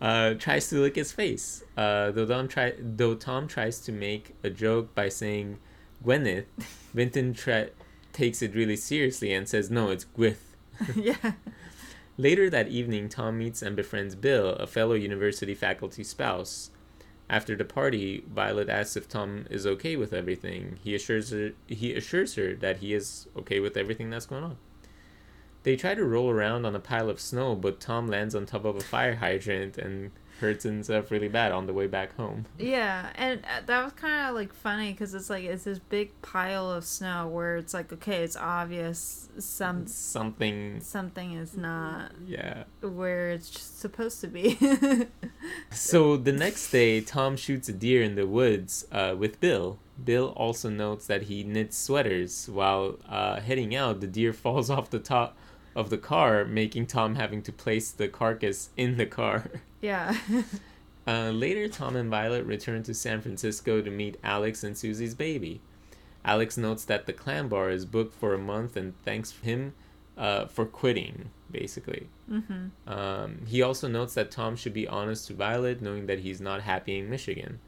uh, 0.02 0.34
tries 0.36 0.68
to 0.70 0.82
lick 0.82 0.96
his 0.96 1.12
face. 1.12 1.64
Uh, 1.78 2.12
though 2.12 2.26
Tom 2.26 2.48
try 2.48 2.74
though 2.80 3.16
Tom 3.16 3.48
tries 3.48 3.80
to 3.82 3.92
make 3.92 4.36
a 4.44 4.50
joke 4.50 4.96
by 4.96 5.10
saying 5.10 5.60
Gwyneth, 6.04 6.46
Winton 6.94 7.34
try- 7.34 7.70
takes 8.14 8.42
it 8.42 8.56
really 8.56 8.76
seriously 8.76 9.34
and 9.34 9.48
says 9.48 9.70
no, 9.70 9.92
it's 9.92 10.06
Gwith. 10.18 10.56
yeah. 10.96 11.34
Later 12.18 12.50
that 12.50 12.70
evening, 12.70 13.10
Tom 13.10 13.38
meets 13.38 13.62
and 13.62 13.76
befriends 13.76 14.16
Bill, 14.16 14.52
a 14.52 14.66
fellow 14.66 14.94
university 14.94 15.54
faculty 15.54 16.04
spouse. 16.04 16.72
After 17.30 17.56
the 17.56 17.66
party, 17.66 18.24
Violet 18.32 18.70
asks 18.70 18.96
if 18.96 19.10
Tom 19.10 19.48
is 19.50 19.66
okay 19.68 19.96
with 19.98 20.14
everything. 20.14 20.80
He 20.84 20.96
assures 20.96 21.32
her 21.32 21.52
he 21.68 21.94
assures 21.94 22.36
her 22.36 22.56
that 22.56 22.78
he 22.78 22.94
is 22.94 23.28
okay 23.38 23.60
with 23.60 23.76
everything 23.76 24.10
that's 24.10 24.28
going 24.28 24.44
on. 24.44 24.58
They 25.66 25.76
try 25.76 25.96
to 25.96 26.06
roll 26.06 26.30
around 26.30 26.68
on 26.68 26.76
a 26.76 26.80
pile 26.80 27.10
of 27.10 27.20
snow, 27.20 27.56
but 27.56 27.80
Tom 27.80 28.08
lands 28.08 28.36
on 28.36 28.46
top 28.46 28.66
of 28.66 28.76
a 28.76 28.82
fire 28.82 29.16
hydrant 29.16 29.80
and 29.80 30.12
hurts 30.40 30.64
himself 30.64 31.10
really 31.10 31.28
bad 31.28 31.52
on 31.52 31.66
the 31.66 31.74
way 31.74 31.88
back 31.88 32.16
home. 32.18 32.46
Yeah, 32.60 33.10
and 33.16 33.44
uh, 33.46 33.62
that 33.66 33.84
was 33.84 33.94
kind 33.94 34.30
of 34.30 34.36
like 34.36 34.54
funny 34.54 34.92
because 34.92 35.16
it's 35.16 35.28
like 35.28 35.44
it's 35.44 35.64
this 35.64 35.80
big 35.80 36.12
pile 36.22 36.70
of 36.70 36.86
snow 36.86 37.28
where 37.28 37.58
it's 37.58 37.74
like 37.74 37.92
okay, 37.92 38.24
it's 38.24 38.36
obvious 38.36 39.28
some 39.40 39.88
Something, 39.88 40.82
something 40.82 41.34
is 41.34 41.58
not 41.58 42.12
yeah. 42.28 42.66
where 42.82 43.32
it's 43.32 43.50
just 43.50 43.80
supposed 43.80 44.22
to 44.22 44.28
be. 44.28 44.60
So 45.72 46.18
the 46.18 46.32
next 46.32 46.72
day, 46.72 47.02
Tom 47.02 47.38
shoots 47.38 47.70
a 47.70 47.74
deer 47.74 48.02
in 48.04 48.16
the 48.16 48.26
woods 48.28 48.86
uh, 48.92 49.16
with 49.18 49.40
Bill. 49.40 49.78
Bill 50.04 50.28
also 50.36 50.70
notes 50.70 51.08
that 51.08 51.24
he 51.24 51.44
knits 51.44 51.78
sweaters. 51.78 52.48
While 52.50 52.98
uh, 53.08 53.40
heading 53.42 53.76
out, 53.76 54.00
the 54.02 54.08
deer 54.08 54.34
falls 54.34 54.70
off 54.70 54.90
the 54.90 55.00
top 55.00 55.38
of 55.76 55.90
the 55.90 55.98
car, 55.98 56.46
making 56.46 56.88
Tom 56.88 57.16
having 57.16 57.42
to 57.44 57.52
place 57.52 57.92
the 57.92 58.08
carcass 58.08 58.70
in 58.78 58.98
the 58.98 59.06
car. 59.06 59.52
yeah. 59.82 60.16
Uh, 61.08 61.30
later, 61.30 61.68
Tom 61.68 61.96
and 61.96 62.10
Violet 62.10 62.44
return 62.46 62.82
to 62.82 62.92
San 62.92 63.22
Francisco 63.22 63.80
to 63.80 63.92
meet 63.92 64.18
Alex 64.24 64.64
and 64.64 64.76
Susie's 64.76 65.14
baby. 65.14 65.62
Alex 66.24 66.58
notes 66.58 66.84
that 66.86 67.06
the 67.06 67.14
clam 67.14 67.48
bar 67.48 67.70
is 67.70 67.86
booked 67.86 68.16
for 68.16 68.34
a 68.34 68.40
month 68.40 68.76
and 68.76 68.96
thanks 69.04 69.30
him 69.44 69.76
uh, 70.18 70.48
for 70.48 70.66
quitting, 70.66 71.30
basically. 71.52 72.10
mhm. 72.28 72.72
Um, 72.88 73.42
he 73.46 73.62
also 73.62 73.88
notes 73.88 74.16
that 74.16 74.32
Tom 74.32 74.56
should 74.56 74.74
be 74.74 74.88
honest 74.88 75.28
to 75.28 75.36
Violet, 75.36 75.80
knowing 75.80 76.08
that 76.08 76.22
he's 76.22 76.42
not 76.42 76.62
happy 76.62 76.98
in 76.98 77.08
Michigan. 77.08 77.60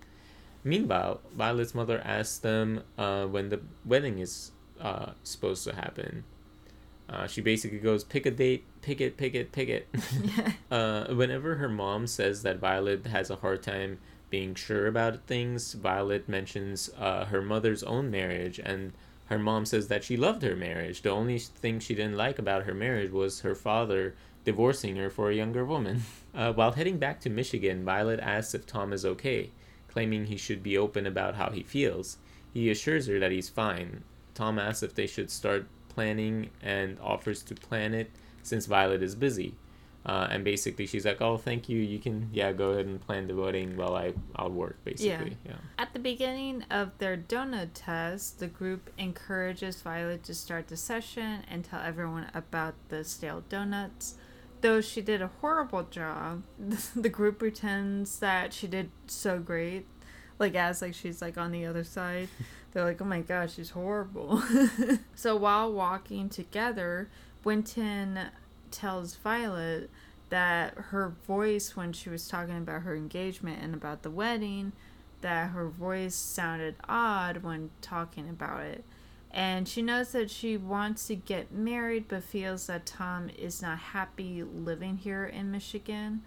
Meanwhile, 0.64 1.22
Violet's 1.36 1.76
mother 1.76 2.02
asks 2.04 2.40
them 2.40 2.82
uh, 2.98 3.26
when 3.28 3.50
the 3.50 3.62
wedding 3.86 4.18
is 4.18 4.52
uh, 4.82 5.12
supposed 5.22 5.64
to 5.66 5.76
happen. 5.76 6.24
Uh, 7.10 7.26
she 7.26 7.42
basically 7.42 7.80
goes, 7.80 8.04
pick 8.04 8.26
a 8.26 8.32
date, 8.32 8.66
pick 8.82 9.00
it, 9.00 9.18
pick 9.18 9.34
it, 9.34 9.52
pick 9.52 9.70
it. 9.70 9.88
Yeah. 10.22 10.52
uh, 10.72 11.14
whenever 11.14 11.56
her 11.56 11.70
mom 11.70 12.08
says 12.08 12.44
that 12.44 12.60
Violet 12.60 13.08
has 13.08 13.30
a 13.30 13.38
hard 13.38 13.64
time 13.64 14.00
being 14.30 14.56
sure 14.56 14.88
about 14.88 15.26
things, 15.26 15.74
Violet 15.74 16.28
mentions 16.28 16.90
uh, 16.98 17.26
her 17.26 17.42
mother's 17.42 17.84
own 17.84 18.12
marriage, 18.12 18.60
and 18.60 18.92
her 19.28 19.40
mom 19.40 19.66
says 19.66 19.88
that 19.88 20.04
she 20.04 20.18
loved 20.18 20.42
her 20.42 20.56
marriage. 20.56 21.02
The 21.02 21.10
only 21.10 21.40
thing 21.40 21.80
she 21.80 21.96
didn't 21.96 22.18
like 22.18 22.40
about 22.40 22.64
her 22.64 22.74
marriage 22.74 23.12
was 23.12 23.42
her 23.42 23.56
father 23.56 24.16
divorcing 24.44 24.96
her 24.96 25.10
for 25.10 25.30
a 25.30 25.36
younger 25.36 25.66
woman. 25.66 26.04
Uh, 26.38 26.54
while 26.54 26.74
heading 26.74 27.00
back 27.00 27.20
to 27.20 27.32
Michigan, 27.32 27.84
Violet 27.84 28.20
asks 28.20 28.54
if 28.54 28.64
Tom 28.64 28.94
is 28.94 29.04
okay, 29.04 29.50
claiming 29.88 30.26
he 30.26 30.38
should 30.38 30.62
be 30.62 30.78
open 30.78 31.08
about 31.08 31.34
how 31.34 31.50
he 31.50 31.64
feels. 31.64 32.20
He 32.54 32.70
assures 32.70 33.08
her 33.08 33.18
that 33.18 33.32
he's 33.32 33.50
fine. 33.50 34.04
Tom 34.36 34.60
asks 34.60 34.84
if 34.84 34.94
they 34.94 35.08
should 35.08 35.32
start 35.32 35.68
planning 35.98 36.52
and 36.62 37.00
offers 37.02 37.42
to 37.42 37.56
plan 37.56 37.96
it 37.96 38.12
since 38.44 38.68
Violet 38.68 39.02
is 39.02 39.16
busy. 39.16 39.56
Uh, 40.06 40.28
and 40.30 40.44
basically, 40.44 40.86
she's 40.86 41.06
like, 41.06 41.22
"Oh, 41.22 41.38
thank 41.38 41.68
you. 41.68 41.80
You 41.80 41.98
can, 41.98 42.30
yeah, 42.32 42.52
go 42.54 42.70
ahead 42.70 42.86
and 42.86 43.02
plan 43.02 43.28
the 43.28 43.36
wedding 43.36 43.76
while 43.76 43.96
I, 43.96 44.14
I'll 44.36 44.52
work." 44.52 44.78
Basically, 44.86 45.38
yeah. 45.44 45.56
At 45.80 45.94
the 45.94 46.00
beginning 46.00 46.64
of 46.70 46.96
their 47.00 47.18
donut 47.18 47.70
test, 47.74 48.40
the 48.40 48.48
group 48.48 48.92
encourages 48.98 49.82
Violet 49.82 50.24
to 50.26 50.36
start 50.36 50.68
the 50.68 50.78
session 50.78 51.44
and 51.50 51.66
tell 51.66 51.82
everyone 51.82 52.28
about 52.36 52.76
the 52.90 53.04
stale 53.04 53.44
donuts. 53.50 54.16
Though 54.62 54.82
she 54.82 55.02
did 55.02 55.22
a 55.22 55.32
horrible 55.42 55.84
job, 55.84 56.44
the 56.96 57.10
group 57.10 57.40
pretends 57.40 58.20
that 58.20 58.54
she 58.54 58.68
did 58.68 58.92
so 59.08 59.40
great. 59.40 59.88
Like 60.40 60.56
as 60.56 60.82
like 60.82 60.94
she's 60.94 61.22
like 61.22 61.38
on 61.38 61.52
the 61.52 61.66
other 61.66 61.84
side. 61.84 62.30
They're 62.72 62.84
like, 62.84 63.02
"Oh 63.02 63.06
my 63.06 63.22
gosh, 63.22 63.56
she's 63.56 63.72
horrible." 63.72 64.44
so 65.16 65.36
while 65.36 65.72
walking 65.72 66.30
together, 66.30 67.10
Winton 67.44 68.20
tells 68.72 69.16
Violet 69.16 69.90
that 70.30 70.74
her 70.76 71.14
voice 71.26 71.76
when 71.76 71.94
she 71.94 72.10
was 72.10 72.28
talking 72.28 72.58
about 72.58 72.82
her 72.82 72.96
engagement 72.96 73.62
and 73.64 73.74
about 73.74 74.04
the 74.04 74.12
wedding, 74.12 74.74
that 75.22 75.50
her 75.52 75.68
voice 75.68 76.16
sounded 76.16 76.76
odd 76.88 77.38
when 77.38 77.70
talking 77.82 78.30
about 78.30 78.62
it. 78.62 78.84
And 79.32 79.68
she 79.68 79.82
knows 79.82 80.12
that 80.14 80.32
she 80.32 80.58
wants 80.58 81.08
to 81.08 81.16
get 81.16 81.52
married 81.52 82.06
but 82.08 82.24
feels 82.24 82.68
that 82.68 82.86
Tom 82.86 83.30
is 83.38 83.62
not 83.62 83.78
happy 83.78 84.44
living 84.44 84.98
here 84.98 85.26
in 85.26 85.52
Michigan. 85.52 86.22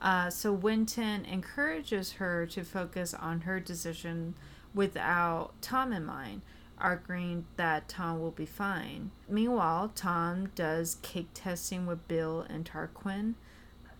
Uh, 0.00 0.30
so 0.30 0.52
Winton 0.52 1.24
encourages 1.24 2.12
her 2.12 2.46
to 2.46 2.64
focus 2.64 3.12
on 3.12 3.42
her 3.42 3.60
decision 3.60 4.34
without 4.74 5.52
Tom 5.60 5.92
in 5.92 6.06
mind, 6.06 6.42
arguing 6.78 7.44
that 7.56 7.88
Tom 7.88 8.20
will 8.20 8.30
be 8.30 8.46
fine. 8.46 9.10
Meanwhile, 9.28 9.92
Tom 9.94 10.50
does 10.54 10.96
cake 11.02 11.28
testing 11.34 11.86
with 11.86 12.06
Bill 12.08 12.46
and 12.48 12.64
Tarquin. 12.64 13.34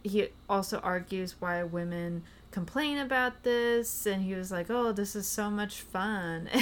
He 0.03 0.29
also 0.49 0.79
argues 0.79 1.37
why 1.41 1.63
women 1.63 2.23
complain 2.51 2.97
about 2.97 3.43
this, 3.43 4.07
and 4.07 4.23
he 4.23 4.35
was 4.35 4.51
like, 4.51 4.71
"Oh, 4.71 4.93
this 4.93 5.15
is 5.15 5.27
so 5.27 5.51
much 5.51 5.81
fun." 5.81 6.49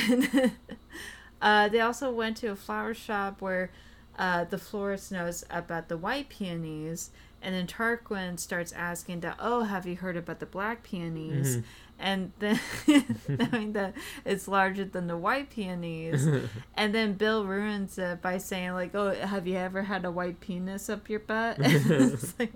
And 1.41 1.69
uh, 1.69 1.69
they 1.69 1.81
also 1.81 2.11
went 2.11 2.37
to 2.39 2.49
a 2.49 2.57
flower 2.57 2.95
shop 2.95 3.41
where 3.41 3.71
uh, 4.19 4.45
the 4.45 4.59
florist 4.59 5.13
knows 5.13 5.45
about 5.51 5.89
the 5.89 5.97
white 5.97 6.29
peonies, 6.29 7.11
and 7.43 7.55
then 7.55 7.67
Tarquin 7.67 8.39
starts 8.39 8.73
asking 8.73 9.21
that, 9.21 9.37
"Oh, 9.39 9.63
have 9.63 9.87
you 9.87 9.97
heard 9.97 10.17
about 10.17 10.41
the 10.41 10.47
black 10.47 10.83
peonies?" 10.83 11.59
Mm-hmm. 11.59 11.67
And 12.01 12.33
then 12.39 12.61
knowing 13.29 13.73
that 13.73 13.95
it's 14.25 14.47
larger 14.47 14.85
than 14.85 15.09
the 15.09 15.17
white 15.17 15.51
peonies, 15.51 16.27
and 16.77 16.95
then 16.95 17.15
Bill 17.15 17.45
ruins 17.45 17.99
it 17.99 18.23
by 18.23 18.39
saying 18.39 18.73
like, 18.73 18.95
"Oh, 18.95 19.15
have 19.15 19.47
you 19.47 19.57
ever 19.57 19.83
had 19.83 20.05
a 20.05 20.11
white 20.11 20.41
penis 20.41 20.89
up 20.89 21.09
your 21.09 21.21
butt?" 21.21 21.57
it's 21.61 22.39
like, 22.39 22.53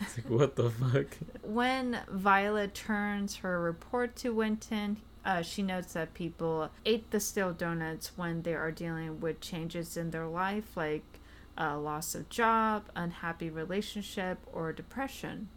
it's 0.00 0.16
like, 0.16 0.28
what 0.30 0.56
the 0.56 0.70
fuck? 0.70 1.06
When 1.42 2.00
Violet 2.10 2.74
turns 2.74 3.36
her 3.36 3.60
report 3.60 4.16
to 4.16 4.30
Winton, 4.30 4.98
uh, 5.24 5.42
she 5.42 5.62
notes 5.62 5.92
that 5.92 6.14
people 6.14 6.70
ate 6.86 7.10
the 7.10 7.20
stale 7.20 7.52
donuts 7.52 8.12
when 8.16 8.42
they 8.42 8.54
are 8.54 8.70
dealing 8.70 9.20
with 9.20 9.40
changes 9.40 9.96
in 9.96 10.10
their 10.10 10.26
life, 10.26 10.76
like 10.76 11.17
uh, 11.58 11.78
loss 11.78 12.14
of 12.14 12.28
job, 12.28 12.84
unhappy 12.94 13.50
relationship, 13.50 14.38
or 14.52 14.72
depression. 14.72 15.48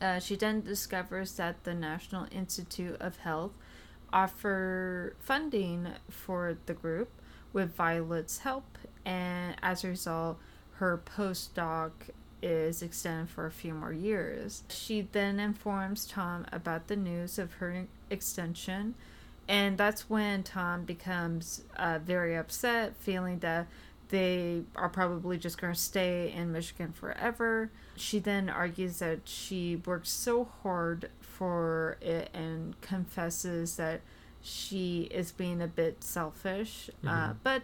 Uh, 0.00 0.18
she 0.18 0.34
then 0.36 0.62
discovers 0.62 1.34
that 1.34 1.64
the 1.64 1.74
National 1.74 2.26
Institute 2.30 2.96
of 3.00 3.18
Health 3.18 3.52
offer 4.12 5.14
funding 5.20 5.88
for 6.08 6.56
the 6.66 6.74
group 6.74 7.10
with 7.52 7.74
Violet's 7.74 8.38
help, 8.38 8.78
and 9.04 9.56
as 9.62 9.84
a 9.84 9.88
result, 9.88 10.38
her 10.74 11.00
postdoc 11.04 11.92
is 12.42 12.82
extended 12.82 13.28
for 13.28 13.46
a 13.46 13.50
few 13.50 13.72
more 13.74 13.92
years. 13.92 14.64
She 14.68 15.06
then 15.12 15.38
informs 15.38 16.06
Tom 16.06 16.46
about 16.50 16.88
the 16.88 16.96
news 16.96 17.38
of 17.38 17.54
her 17.54 17.86
extension, 18.10 18.94
and 19.48 19.76
that's 19.78 20.08
when 20.08 20.42
Tom 20.42 20.84
becomes 20.84 21.62
uh, 21.76 21.98
very 22.04 22.36
upset, 22.36 22.96
feeling 22.96 23.38
that 23.40 23.66
they 24.12 24.62
are 24.76 24.88
probably 24.88 25.36
just 25.36 25.60
going 25.60 25.72
to 25.72 25.78
stay 25.78 26.32
in 26.36 26.52
Michigan 26.52 26.92
forever. 26.92 27.70
She 27.96 28.20
then 28.20 28.48
argues 28.48 29.00
that 29.00 29.20
she 29.24 29.82
worked 29.84 30.06
so 30.06 30.44
hard 30.62 31.10
for 31.20 31.96
it 32.00 32.30
and 32.32 32.80
confesses 32.80 33.76
that 33.76 34.02
she 34.40 35.08
is 35.10 35.32
being 35.32 35.60
a 35.60 35.66
bit 35.66 36.04
selfish, 36.04 36.90
uh, 37.04 37.08
mm-hmm. 37.08 37.30
uh, 37.30 37.34
but 37.42 37.62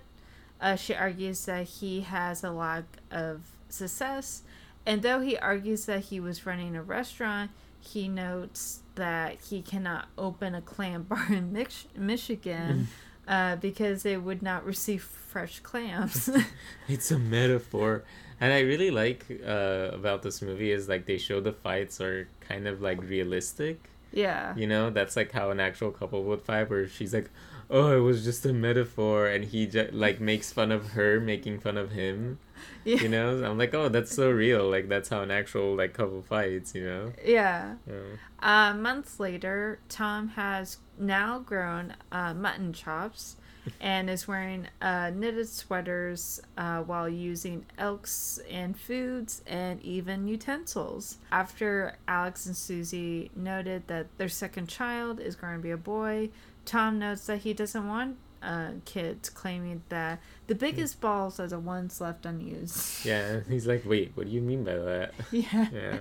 uh, 0.60 0.76
she 0.76 0.94
argues 0.94 1.44
that 1.46 1.66
he 1.66 2.00
has 2.00 2.42
a 2.42 2.50
lack 2.50 2.84
of 3.10 3.42
success 3.68 4.42
and 4.88 5.02
though 5.02 5.20
he 5.20 5.36
argues 5.36 5.84
that 5.84 6.04
he 6.04 6.18
was 6.18 6.46
running 6.46 6.74
a 6.74 6.82
restaurant, 6.82 7.50
he 7.78 8.08
notes 8.08 8.80
that 8.94 9.36
he 9.50 9.60
cannot 9.60 10.08
open 10.16 10.54
a 10.54 10.62
clam 10.62 11.02
bar 11.02 11.26
in 11.30 11.52
Mich- 11.52 11.88
Michigan 11.94 12.78
mm. 12.78 12.86
Uh, 13.28 13.56
because 13.56 14.02
they 14.02 14.16
would 14.16 14.42
not 14.42 14.64
receive 14.64 15.02
fresh 15.02 15.60
clams. 15.60 16.28
it's 16.88 17.10
a 17.10 17.18
metaphor. 17.18 18.04
And 18.40 18.52
I 18.52 18.60
really 18.60 18.90
like 18.90 19.26
uh, 19.46 19.90
about 19.92 20.22
this 20.22 20.40
movie 20.42 20.72
is 20.72 20.88
like 20.88 21.06
they 21.06 21.18
show 21.18 21.40
the 21.40 21.52
fights 21.52 22.00
are 22.00 22.28
kind 22.40 22.66
of 22.66 22.80
like 22.80 23.02
realistic. 23.02 23.90
Yeah. 24.12 24.54
You 24.56 24.66
know, 24.66 24.90
that's 24.90 25.16
like 25.16 25.32
how 25.32 25.50
an 25.50 25.60
actual 25.60 25.90
couple 25.90 26.24
would 26.24 26.42
fight, 26.42 26.70
where 26.70 26.88
she's 26.88 27.12
like, 27.12 27.30
oh, 27.68 27.96
it 27.96 28.00
was 28.00 28.24
just 28.24 28.46
a 28.46 28.52
metaphor, 28.52 29.26
and 29.26 29.44
he 29.44 29.66
just 29.66 29.92
like 29.92 30.20
makes 30.20 30.52
fun 30.52 30.72
of 30.72 30.92
her 30.92 31.20
making 31.20 31.60
fun 31.60 31.76
of 31.76 31.92
him. 31.92 32.38
Yeah. 32.84 33.02
You 33.02 33.08
know, 33.08 33.44
I'm 33.44 33.58
like, 33.58 33.74
oh, 33.74 33.90
that's 33.90 34.14
so 34.14 34.30
real. 34.30 34.70
Like 34.70 34.88
that's 34.88 35.10
how 35.10 35.20
an 35.20 35.30
actual 35.30 35.74
like 35.76 35.92
couple 35.92 36.22
fights. 36.22 36.74
You 36.74 36.84
know. 36.84 37.12
Yeah. 37.22 37.74
yeah. 37.86 37.94
Uh, 38.40 38.72
months 38.74 39.20
later, 39.20 39.78
Tom 39.90 40.28
has 40.28 40.78
now 40.98 41.38
grown 41.38 41.94
uh, 42.10 42.32
mutton 42.32 42.72
chops. 42.72 43.36
and 43.80 44.08
is 44.08 44.26
wearing 44.26 44.66
uh, 44.80 45.10
knitted 45.14 45.48
sweaters 45.48 46.40
uh, 46.56 46.80
while 46.80 47.08
using 47.08 47.66
elks 47.76 48.40
and 48.50 48.78
foods 48.78 49.42
and 49.46 49.82
even 49.82 50.28
utensils. 50.28 51.18
After 51.30 51.96
Alex 52.06 52.46
and 52.46 52.56
Susie 52.56 53.30
noted 53.36 53.86
that 53.88 54.06
their 54.18 54.28
second 54.28 54.68
child 54.68 55.20
is 55.20 55.36
going 55.36 55.56
to 55.56 55.62
be 55.62 55.70
a 55.70 55.76
boy, 55.76 56.30
Tom 56.64 56.98
notes 56.98 57.26
that 57.26 57.38
he 57.38 57.54
doesn't 57.54 57.86
want 57.86 58.16
uh, 58.42 58.70
kids, 58.84 59.30
claiming 59.30 59.82
that 59.88 60.20
the 60.46 60.54
biggest 60.54 61.00
balls 61.00 61.40
are 61.40 61.46
the 61.46 61.58
ones 61.58 62.00
left 62.00 62.26
unused. 62.26 63.04
Yeah, 63.04 63.40
he's 63.48 63.66
like, 63.66 63.84
wait, 63.86 64.12
what 64.14 64.26
do 64.26 64.32
you 64.32 64.40
mean 64.40 64.64
by 64.64 64.76
that? 64.76 65.12
Yeah. 65.30 65.68
yeah. 65.72 65.98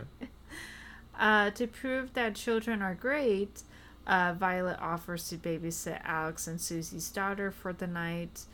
Uh, 1.20 1.50
to 1.52 1.66
prove 1.68 2.14
that 2.14 2.36
children 2.36 2.82
are 2.82 2.94
great, 2.94 3.64
uh, 4.06 4.34
Violet 4.38 4.78
offers 4.80 5.28
to 5.30 5.36
babysit 5.38 6.00
Alex 6.04 6.48
and 6.48 6.62
Susie's 6.62 7.10
daughter 7.10 7.52
for 7.52 7.74
the 7.74 7.88
night. 7.88 8.46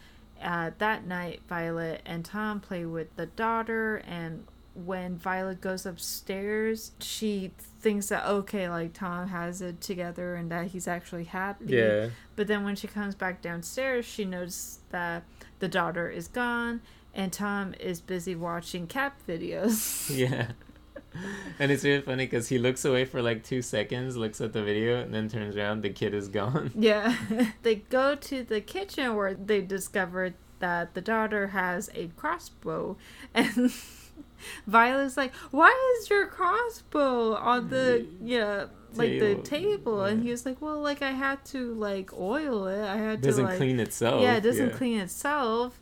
Uh, 0.42 0.72
that 0.78 1.06
night, 1.06 1.42
Violet 1.48 2.02
and 2.06 2.26
Tom 2.26 2.60
play 2.60 2.86
with 2.86 3.16
the 3.16 3.28
daughter, 3.28 3.98
and 4.08 4.46
when 4.76 5.18
Violet 5.18 5.62
goes 5.62 5.86
upstairs, 5.86 6.92
she 7.00 7.52
thinks 7.80 8.08
that 8.10 8.26
okay, 8.26 8.70
like 8.70 8.94
Tom 8.94 9.28
has 9.28 9.62
it 9.62 9.82
together 9.82 10.36
and 10.36 10.50
that 10.52 10.68
he's 10.68 10.88
actually 10.88 11.26
happy. 11.26 11.66
Yeah. 11.68 12.10
But 12.36 12.48
then 12.48 12.64
when 12.64 12.76
she 12.76 12.88
comes 12.88 13.14
back 13.16 13.42
downstairs, 13.42 14.06
she 14.06 14.26
notices 14.26 14.80
that 14.90 15.24
the 15.60 15.68
daughter 15.68 16.10
is 16.10 16.28
gone 16.28 16.82
and 17.14 17.32
Tom 17.32 17.76
is 17.80 18.02
busy 18.02 18.36
watching 18.36 18.88
cat 18.88 19.14
videos. 19.28 20.10
Yeah. 20.16 20.52
and 21.60 21.72
it's 21.72 21.84
really 21.84 22.02
funny 22.02 22.26
because 22.26 22.48
he 22.48 22.58
looks 22.58 22.84
away 22.86 23.06
for 23.06 23.22
like 23.22 23.44
two 23.44 23.62
seconds, 23.62 24.18
looks 24.18 24.42
at 24.42 24.54
the 24.54 24.64
video, 24.64 25.00
and 25.00 25.14
then 25.14 25.30
turns 25.30 25.56
around. 25.56 25.82
The 25.82 25.92
kid 25.92 26.14
is 26.16 26.28
gone. 26.28 26.72
Yeah. 26.76 27.16
they 27.62 27.76
go 27.76 28.16
to 28.16 28.44
the 28.44 28.62
kitchen 28.62 29.16
where 29.16 29.36
they 29.36 29.62
discover 29.62 30.34
that 30.60 30.96
the 30.96 31.02
daughter 31.02 31.48
has 31.48 31.90
a 31.94 32.08
crossbow 32.16 32.98
and 33.34 33.72
Violet's 34.68 35.18
like, 35.18 35.34
"Why 35.52 35.98
is 36.00 36.10
your 36.10 36.28
crossbow 36.28 37.36
on 37.36 37.70
the 37.70 38.06
yeah 38.22 38.66
like 38.94 39.10
table. 39.10 39.28
the 39.28 39.42
table?" 39.42 40.02
Yeah. 40.02 40.14
And 40.14 40.24
he 40.24 40.32
was 40.32 40.46
like, 40.46 40.62
"Well, 40.62 40.80
like 40.80 41.02
I 41.02 41.12
had 41.12 41.44
to 41.46 41.74
like 41.74 42.14
oil 42.14 42.68
it. 42.68 42.84
I 42.84 42.98
had 42.98 43.20
it 43.20 43.22
doesn't 43.22 43.46
to 43.46 43.50
like 43.50 43.58
clean 43.58 43.80
itself. 43.80 44.22
Yeah, 44.22 44.36
it 44.36 44.42
doesn't 44.42 44.70
yeah. 44.70 44.78
clean 44.78 45.00
itself." 45.00 45.80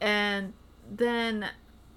And 0.00 0.52
then 0.90 1.48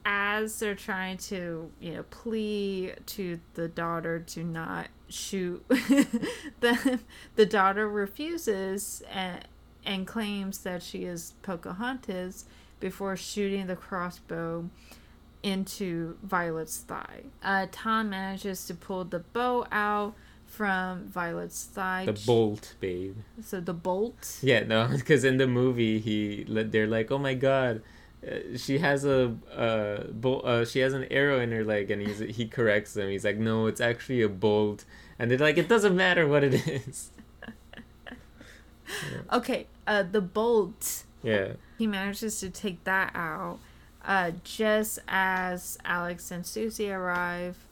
as 0.06 0.60
they're 0.60 0.75
trying 0.75 1.17
to 1.17 1.71
you 1.80 1.93
know 1.93 2.04
plea 2.04 2.93
to 3.08 3.39
the 3.56 3.67
daughter 3.67 4.19
to 4.19 4.43
not 4.43 4.88
shoot 5.10 5.65
then 6.60 6.99
the 7.36 7.45
daughter 7.45 7.89
refuses 7.89 9.01
and 9.12 9.47
and 9.84 10.08
claims 10.08 10.60
that 10.60 10.82
she 10.82 11.06
is 11.06 11.34
pocahontas 11.41 12.45
before 12.80 13.15
shooting 13.15 13.67
the 13.67 13.75
crossbow 13.75 14.69
into 15.45 16.17
Violet's 16.23 16.79
thigh. 16.79 17.21
Uh, 17.43 17.67
Tom 17.71 18.10
manages 18.10 18.65
to 18.65 18.73
pull 18.73 19.05
the 19.05 19.19
bow 19.19 19.67
out 19.71 20.15
from 20.47 21.08
Violet's 21.08 21.63
thigh. 21.63 22.05
The 22.05 22.13
bolt, 22.25 22.73
babe. 22.79 23.17
So 23.43 23.62
the 23.62 23.73
bolt. 23.73 24.39
Yeah, 24.41 24.63
no, 24.63 24.88
because 24.91 25.23
in 25.23 25.38
the 25.38 25.47
movie, 25.47 25.99
he 25.99 26.45
they're 26.49 26.88
like, 26.88 27.12
"Oh 27.12 27.19
my 27.19 27.36
god, 27.36 27.84
uh, 28.27 28.58
she 28.58 28.79
has 28.79 29.05
a 29.05 29.36
uh, 29.55 30.08
bolt. 30.12 30.43
Uh, 30.45 30.65
she 30.65 30.79
has 30.79 30.93
an 30.93 31.05
arrow 31.12 31.39
in 31.39 31.51
her 31.51 31.63
leg," 31.63 31.91
and 31.91 32.01
he's 32.01 32.19
he 32.19 32.47
corrects 32.47 32.95
them. 32.95 33.10
He's 33.10 33.23
like, 33.23 33.38
"No, 33.38 33.67
it's 33.67 33.81
actually 33.81 34.23
a 34.23 34.29
bolt," 34.29 34.84
and 35.19 35.29
they're 35.29 35.38
like, 35.38 35.60
"It 35.60 35.69
doesn't 35.69 35.95
matter 35.95 36.27
what 36.27 36.43
it 36.43 36.67
is." 36.67 37.12
yeah. 37.47 37.51
Okay, 39.34 39.67
uh, 39.86 40.03
the 40.03 40.21
bolt. 40.21 41.03
Yeah. 41.21 41.53
He 41.77 41.88
manages 41.88 42.39
to 42.39 42.49
take 42.49 42.84
that 42.84 43.12
out 43.15 43.60
uh, 44.05 44.31
just 44.43 44.99
as 45.07 45.77
Alex 45.83 46.31
and 46.31 46.45
Susie 46.45 46.91
arrive. 46.91 47.65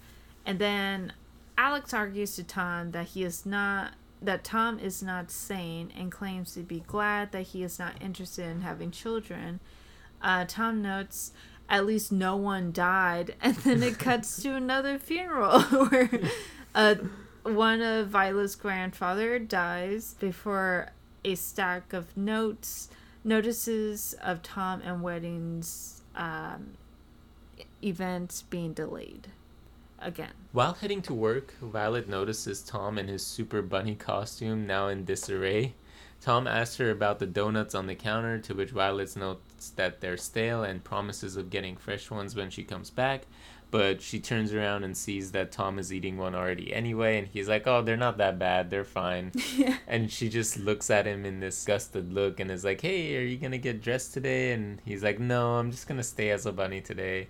And 0.46 0.60
then 0.60 1.14
Alex 1.58 1.94
argues 1.94 2.36
to 2.36 2.44
Tom 2.44 2.92
that 2.92 3.08
he 3.10 3.24
is 3.24 3.46
not 3.46 3.94
that 4.22 4.44
Tom 4.44 4.80
is 4.80 5.04
not 5.04 5.30
sane 5.30 5.92
and 5.98 6.10
claims 6.10 6.54
to 6.54 6.62
be 6.62 6.80
glad 6.88 7.34
that 7.34 7.42
he 7.48 7.62
is 7.62 7.78
not 7.78 8.02
interested 8.02 8.46
in 8.46 8.62
having 8.62 8.90
children. 8.90 9.60
Uh, 10.22 10.46
Tom 10.48 10.82
notes 10.82 11.34
at 11.70 11.86
least 11.86 12.12
no 12.12 12.38
one 12.38 12.72
died. 12.72 13.36
And 13.42 13.56
then 13.58 13.84
it 13.84 14.00
cuts 14.00 14.42
to 14.44 14.56
another 14.56 14.98
funeral 14.98 15.62
where 15.90 16.10
uh, 16.74 16.96
one 17.44 17.82
of 17.82 18.08
Violet's 18.08 18.56
grandfather 18.56 19.40
dies 19.40 20.16
before 20.20 20.88
a 21.26 21.36
stack 21.36 21.92
of 21.92 22.16
notes, 22.16 22.90
notices 23.26 24.16
of 24.22 24.42
Tom 24.42 24.82
and 24.86 25.02
weddings 25.02 26.03
um, 26.16 26.78
events 27.84 28.44
being 28.44 28.74
delayed 28.74 29.28
again. 30.00 30.34
While 30.52 30.74
heading 30.74 31.02
to 31.04 31.14
work, 31.14 31.54
Violet 31.62 32.08
notices 32.08 32.62
Tom 32.62 32.98
in 32.98 33.08
his 33.08 33.26
super 33.26 33.62
bunny 33.62 33.96
costume 33.96 34.68
now 34.68 34.88
in 34.88 35.06
disarray. 35.06 35.74
Tom 36.22 36.48
asks 36.48 36.78
her 36.78 36.90
about 36.90 37.20
the 37.20 37.26
donuts 37.26 37.76
on 37.76 37.88
the 37.88 37.96
counter, 37.96 38.40
to 38.40 38.54
which 38.54 38.72
Violet 38.72 39.16
notes 39.18 39.72
that 39.76 40.00
they're 40.00 40.16
stale 40.16 40.64
and 40.64 40.84
promises 40.84 41.36
of 41.36 41.50
getting 41.50 41.76
fresh 41.76 42.10
ones 42.10 42.36
when 42.36 42.50
she 42.50 42.64
comes 42.64 42.90
back. 42.90 43.24
But 43.74 44.04
she 44.04 44.20
turns 44.20 44.54
around 44.54 44.84
and 44.84 44.96
sees 44.96 45.32
that 45.32 45.52
Tom 45.52 45.80
is 45.80 45.92
eating 45.92 46.16
one 46.16 46.36
already 46.36 46.72
anyway, 46.72 47.18
and 47.18 47.28
he's 47.28 47.50
like, 47.50 47.66
Oh, 47.66 47.82
they're 47.82 47.98
not 47.98 48.20
that 48.20 48.38
bad, 48.38 48.70
they're 48.70 48.84
fine. 48.84 49.32
yeah. 49.58 49.78
And 49.88 50.12
she 50.12 50.30
just 50.30 50.60
looks 50.60 50.92
at 50.92 51.08
him 51.08 51.26
in 51.26 51.40
this 51.40 51.56
disgusted 51.56 52.14
look 52.14 52.40
and 52.40 52.52
is 52.52 52.64
like, 52.64 52.82
Hey, 52.82 53.18
are 53.18 53.26
you 53.26 53.36
gonna 53.36 53.58
get 53.58 53.82
dressed 53.82 54.14
today? 54.14 54.52
And 54.52 54.80
he's 54.86 55.02
like, 55.02 55.20
No, 55.20 55.54
I'm 55.56 55.72
just 55.72 55.88
gonna 55.88 56.04
stay 56.04 56.30
as 56.30 56.46
a 56.46 56.52
bunny 56.52 56.82
today. 56.82 57.30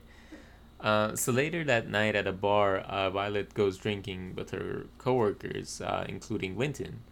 Uh, 0.82 1.15
so 1.15 1.32
later 1.32 1.63
that 1.63 1.89
night 1.89 2.13
at 2.13 2.27
a 2.27 2.34
bar, 2.34 2.79
uh, 2.79 3.10
Violet 3.10 3.53
goes 3.53 3.77
drinking 3.77 4.36
with 4.36 4.51
her 4.51 4.88
coworkers, 4.97 5.79
uh, 5.79 6.03
including 6.10 6.58
Winton. 6.58 7.03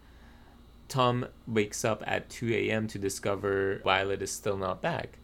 Tom 0.88 1.26
wakes 1.46 1.86
up 1.86 2.04
at 2.06 2.28
2 2.28 2.52
a.m. 2.52 2.86
to 2.88 2.98
discover 2.98 3.80
Violet 3.82 4.20
is 4.20 4.30
still 4.30 4.58
not 4.58 4.82
back. 4.82 5.16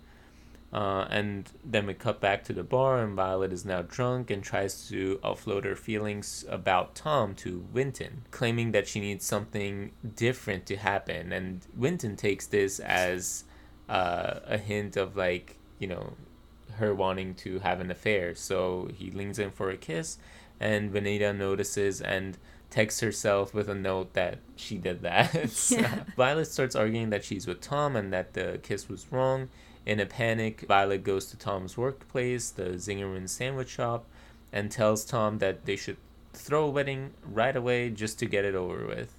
Uh, 0.70 1.06
and 1.08 1.50
then 1.64 1.86
we 1.86 1.94
cut 1.94 2.20
back 2.20 2.44
to 2.44 2.52
the 2.52 2.62
bar, 2.62 3.02
and 3.02 3.16
Violet 3.16 3.52
is 3.52 3.64
now 3.64 3.80
drunk 3.82 4.30
and 4.30 4.42
tries 4.42 4.86
to 4.88 5.18
offload 5.24 5.64
her 5.64 5.74
feelings 5.74 6.44
about 6.48 6.94
Tom 6.94 7.34
to 7.36 7.64
Winton, 7.72 8.26
claiming 8.30 8.72
that 8.72 8.86
she 8.86 9.00
needs 9.00 9.24
something 9.24 9.92
different 10.14 10.66
to 10.66 10.76
happen. 10.76 11.32
And 11.32 11.66
Winton 11.74 12.16
takes 12.16 12.46
this 12.46 12.80
as 12.80 13.44
uh, 13.88 14.40
a 14.44 14.58
hint 14.58 14.98
of, 14.98 15.16
like, 15.16 15.56
you 15.78 15.86
know, 15.86 16.12
her 16.74 16.94
wanting 16.94 17.34
to 17.36 17.60
have 17.60 17.80
an 17.80 17.90
affair. 17.90 18.34
So 18.34 18.90
he 18.94 19.10
leans 19.10 19.38
in 19.38 19.50
for 19.50 19.70
a 19.70 19.76
kiss, 19.76 20.18
and 20.60 20.92
Vaneetha 20.92 21.34
notices 21.34 22.02
and 22.02 22.36
texts 22.70 23.00
herself 23.00 23.54
with 23.54 23.68
a 23.68 23.74
note 23.74 24.12
that 24.14 24.38
she 24.56 24.76
did 24.76 25.02
that. 25.02 25.34
Yeah. 25.70 26.04
Violet 26.16 26.46
starts 26.46 26.76
arguing 26.76 27.10
that 27.10 27.24
she's 27.24 27.46
with 27.46 27.60
Tom 27.60 27.96
and 27.96 28.12
that 28.12 28.34
the 28.34 28.60
kiss 28.62 28.88
was 28.88 29.10
wrong. 29.10 29.48
In 29.88 30.00
a 30.00 30.04
panic, 30.04 30.66
Violet 30.68 31.02
goes 31.02 31.24
to 31.30 31.38
Tom's 31.38 31.78
workplace, 31.78 32.50
the 32.50 32.74
Zingerman 32.74 33.26
sandwich 33.26 33.70
shop, 33.70 34.04
and 34.52 34.70
tells 34.70 35.02
Tom 35.02 35.38
that 35.38 35.64
they 35.64 35.76
should 35.76 35.96
throw 36.34 36.66
a 36.66 36.70
wedding 36.70 37.14
right 37.24 37.56
away 37.56 37.88
just 37.88 38.18
to 38.18 38.26
get 38.26 38.44
it 38.44 38.54
over 38.54 38.86
with. 38.86 39.14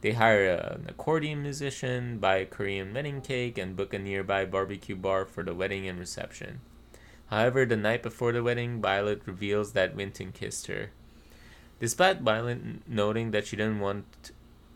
They 0.00 0.12
hire 0.12 0.54
an 0.54 0.86
accordion 0.88 1.42
musician, 1.42 2.16
buy 2.16 2.36
a 2.36 2.46
Korean 2.46 2.94
wedding 2.94 3.20
cake, 3.20 3.58
and 3.58 3.76
book 3.76 3.92
a 3.92 3.98
nearby 3.98 4.46
barbecue 4.46 4.96
bar 4.96 5.26
for 5.26 5.42
the 5.42 5.52
wedding 5.52 5.86
and 5.86 5.98
reception. 5.98 6.60
However, 7.26 7.66
the 7.66 7.76
night 7.76 8.02
before 8.02 8.32
the 8.32 8.42
wedding, 8.42 8.80
Violet 8.80 9.20
reveals 9.26 9.72
that 9.72 9.94
Winton 9.94 10.32
kissed 10.32 10.66
her. 10.68 10.92
Despite 11.78 12.22
Violet 12.22 12.88
noting 12.88 13.32
that 13.32 13.46
she 13.46 13.56
didn't 13.56 13.80
want 13.80 14.32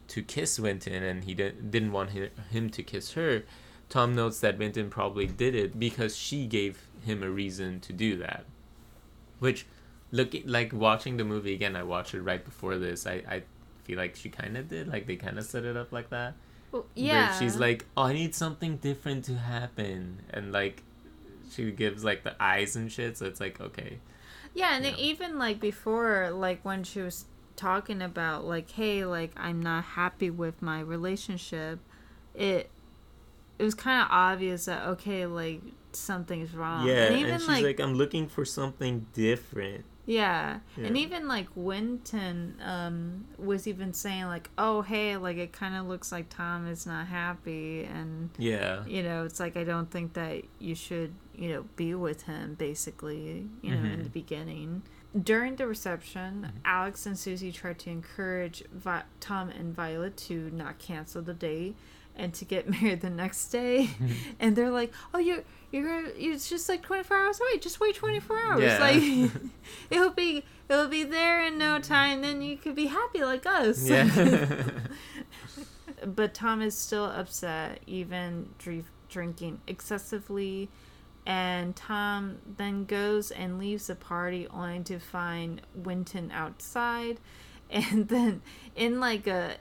to 0.08 0.22
kiss 0.22 0.60
Winton 0.60 1.02
and 1.02 1.24
he 1.24 1.32
didn't, 1.32 1.70
didn't 1.70 1.92
want 1.92 2.10
him 2.10 2.68
to 2.68 2.82
kiss 2.82 3.12
her, 3.12 3.44
Tom 3.88 4.14
notes 4.14 4.40
that 4.40 4.58
Winton 4.58 4.90
probably 4.90 5.26
did 5.26 5.54
it 5.54 5.78
because 5.78 6.16
she 6.16 6.46
gave 6.46 6.78
him 7.04 7.22
a 7.22 7.30
reason 7.30 7.80
to 7.80 7.92
do 7.92 8.16
that. 8.18 8.44
Which, 9.38 9.66
looking 10.12 10.46
like 10.46 10.72
watching 10.72 11.16
the 11.16 11.24
movie 11.24 11.54
again, 11.54 11.76
I 11.76 11.82
watched 11.84 12.14
it 12.14 12.22
right 12.22 12.44
before 12.44 12.76
this. 12.76 13.06
I, 13.06 13.22
I 13.28 13.42
feel 13.84 13.96
like 13.96 14.16
she 14.16 14.28
kind 14.28 14.56
of 14.56 14.68
did. 14.68 14.88
Like 14.88 15.06
they 15.06 15.16
kind 15.16 15.38
of 15.38 15.44
set 15.44 15.64
it 15.64 15.76
up 15.76 15.92
like 15.92 16.10
that. 16.10 16.34
Well, 16.70 16.84
Where 16.96 17.32
she's 17.38 17.56
like, 17.56 17.86
oh, 17.96 18.02
I 18.04 18.12
need 18.12 18.34
something 18.34 18.76
different 18.76 19.24
to 19.26 19.34
happen. 19.34 20.20
And 20.30 20.52
like, 20.52 20.82
she 21.50 21.70
gives 21.70 22.04
like 22.04 22.24
the 22.24 22.40
eyes 22.42 22.76
and 22.76 22.92
shit. 22.92 23.16
So 23.16 23.26
it's 23.26 23.40
like, 23.40 23.60
okay. 23.60 23.98
Yeah, 24.54 24.76
and 24.76 24.84
Yeah. 24.84 24.96
even 24.98 25.38
like 25.38 25.60
before, 25.60 26.30
like 26.30 26.62
when 26.64 26.84
she 26.84 27.00
was 27.00 27.24
talking 27.56 28.02
about 28.02 28.44
like, 28.44 28.70
hey, 28.70 29.04
like 29.04 29.32
I'm 29.36 29.62
not 29.62 29.84
happy 29.84 30.30
with 30.30 30.60
my 30.60 30.80
relationship, 30.80 31.78
it 32.34 32.70
it 33.58 33.64
was 33.64 33.74
kind 33.74 34.02
of 34.02 34.08
obvious 34.10 34.66
that 34.66 34.86
okay, 34.88 35.26
like 35.26 35.60
something's 35.92 36.54
wrong. 36.54 36.86
yeah. 36.86 37.06
and 37.06 37.26
And, 37.26 37.40
she's 37.40 37.48
like, 37.48 37.64
like, 37.64 37.80
I'm 37.80 37.94
looking 37.94 38.28
for 38.28 38.44
something 38.44 39.06
different. 39.14 39.84
yeah. 40.06 40.60
and 40.76 40.96
even 40.96 41.26
like 41.28 41.48
Winton 41.54 42.54
um 42.64 43.24
was 43.38 43.66
even 43.66 43.92
saying 43.92 44.26
like, 44.26 44.50
oh 44.58 44.82
hey, 44.82 45.16
like 45.16 45.36
it 45.38 45.52
kind 45.52 45.74
of 45.74 45.86
looks 45.86 46.12
like 46.12 46.28
Tom 46.28 46.66
is 46.68 46.86
not 46.86 47.06
happy, 47.08 47.84
and 47.84 48.30
Yeah. 48.38 48.84
you 48.86 49.02
know, 49.02 49.24
it's 49.24 49.40
like 49.40 49.56
I 49.56 49.64
don't 49.64 49.90
think 49.90 50.12
that 50.14 50.42
you 50.58 50.74
should, 50.74 51.14
you 51.34 51.48
know, 51.52 51.64
be 51.76 51.94
with 51.94 52.22
him 52.22 52.54
basically, 52.54 53.48
you 53.62 53.70
know, 53.74 53.82
in 53.84 54.00
Mhm. 54.00 54.04
the 54.04 54.10
beginning. 54.10 54.82
During 55.18 55.56
the 55.56 55.66
reception, 55.66 56.42
Mm-hmm. 56.46 56.58
Alex 56.64 57.06
and 57.06 57.18
Susie 57.18 57.50
tried 57.50 57.78
to 57.80 57.90
encourage 57.90 58.62
Vi- 58.72 59.04
Tom 59.20 59.48
and 59.48 59.74
Violet 59.74 60.16
to 60.28 60.50
not 60.52 60.78
cancel 60.78 61.22
the 61.22 61.34
date 61.34 61.76
and 62.18 62.34
to 62.34 62.44
get 62.44 62.68
married 62.82 63.00
the 63.00 63.10
next 63.10 63.48
day. 63.48 63.90
And 64.40 64.54
they're 64.54 64.70
like, 64.70 64.92
"Oh, 65.14 65.18
you're 65.18 65.42
you're 65.70 65.84
gonna, 65.84 66.12
it's 66.16 66.48
just 66.48 66.68
like 66.68 66.82
24 66.82 67.16
hours 67.16 67.40
away. 67.40 67.58
Just 67.58 67.80
wait 67.80 67.94
24 67.94 68.38
hours. 68.38 68.62
Yeah. 68.62 68.78
Like 68.78 69.30
it'll 69.90 70.10
be 70.10 70.44
it'll 70.68 70.88
be 70.88 71.04
there 71.04 71.44
in 71.44 71.58
no 71.58 71.78
time. 71.78 72.22
Then 72.22 72.42
you 72.42 72.56
could 72.56 72.74
be 72.74 72.86
happy 72.86 73.24
like 73.24 73.46
us." 73.46 73.88
Yeah. 73.88 74.62
but 76.06 76.34
Tom 76.34 76.62
is 76.62 76.76
still 76.76 77.06
upset, 77.06 77.80
even 77.86 78.50
dr- 78.58 78.90
drinking 79.08 79.60
excessively. 79.66 80.68
And 81.26 81.76
Tom 81.76 82.38
then 82.56 82.86
goes 82.86 83.30
and 83.30 83.58
leaves 83.58 83.88
the 83.88 83.94
party 83.94 84.46
only 84.50 84.80
to 84.84 84.98
find 84.98 85.60
Winton 85.74 86.30
outside. 86.32 87.20
And 87.70 88.08
then, 88.08 88.40
in 88.74 88.98
like 88.98 89.26
a 89.26 89.56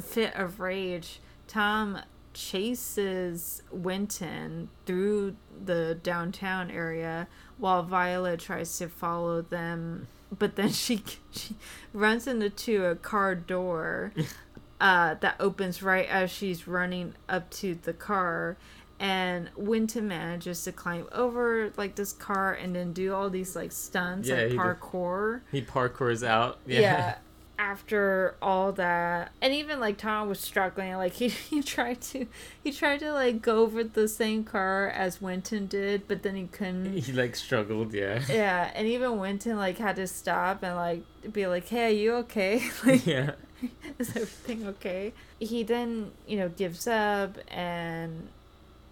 fit 0.00 0.34
of 0.34 0.58
rage, 0.58 1.20
Tom 1.50 1.98
chases 2.32 3.60
Winton 3.72 4.68
through 4.86 5.34
the 5.64 5.98
downtown 6.00 6.70
area 6.70 7.26
while 7.58 7.82
Violet 7.82 8.38
tries 8.38 8.78
to 8.78 8.88
follow 8.88 9.42
them. 9.42 10.06
But 10.36 10.54
then 10.54 10.70
she 10.70 11.02
she 11.32 11.56
runs 11.92 12.28
into 12.28 12.86
a 12.86 12.94
car 12.94 13.34
door 13.34 14.12
uh, 14.80 15.14
that 15.14 15.34
opens 15.40 15.82
right 15.82 16.08
as 16.08 16.30
she's 16.30 16.68
running 16.68 17.14
up 17.28 17.50
to 17.50 17.74
the 17.74 17.92
car. 17.94 18.56
And 19.00 19.48
Winton 19.56 20.06
manages 20.06 20.62
to 20.64 20.72
climb 20.72 21.08
over 21.10 21.72
like 21.76 21.96
this 21.96 22.12
car 22.12 22.52
and 22.52 22.76
then 22.76 22.92
do 22.92 23.12
all 23.12 23.28
these 23.28 23.56
like 23.56 23.72
stunts 23.72 24.28
Yeah, 24.28 24.34
like 24.36 24.42
he 24.44 24.50
did. 24.50 24.58
parkour. 24.58 25.40
he 25.50 25.62
parkours 25.62 26.24
out. 26.24 26.58
Yeah. 26.64 26.80
Yeah. 26.80 27.18
After 27.60 28.36
all 28.40 28.72
that, 28.72 29.32
and 29.42 29.52
even 29.52 29.80
like 29.80 29.98
Tom 29.98 30.30
was 30.30 30.40
struggling, 30.40 30.94
like 30.94 31.12
he, 31.20 31.28
he 31.28 31.62
tried 31.62 32.00
to 32.02 32.26
he 32.64 32.72
tried 32.72 33.00
to 33.00 33.12
like 33.12 33.42
go 33.42 33.58
over 33.58 33.84
the 33.84 34.08
same 34.08 34.44
car 34.44 34.88
as 34.88 35.20
Winton 35.20 35.66
did, 35.66 36.08
but 36.08 36.22
then 36.22 36.36
he 36.36 36.46
couldn't. 36.46 36.96
He 37.04 37.12
like 37.12 37.36
struggled. 37.36 37.92
Yeah. 37.92 38.22
Yeah, 38.30 38.70
and 38.74 38.88
even 38.88 39.18
Winton 39.18 39.58
like 39.58 39.76
had 39.76 39.96
to 39.96 40.06
stop 40.06 40.62
and 40.62 40.74
like 40.74 41.04
be 41.32 41.46
like, 41.46 41.68
"Hey, 41.68 41.88
are 41.88 41.90
you 41.90 42.14
okay? 42.24 42.62
like, 42.86 43.06
yeah. 43.06 43.32
is 43.98 44.08
everything 44.10 44.66
okay?" 44.66 45.12
He 45.38 45.62
then 45.62 46.12
you 46.26 46.38
know 46.38 46.48
gives 46.48 46.86
up, 46.86 47.36
and 47.48 48.28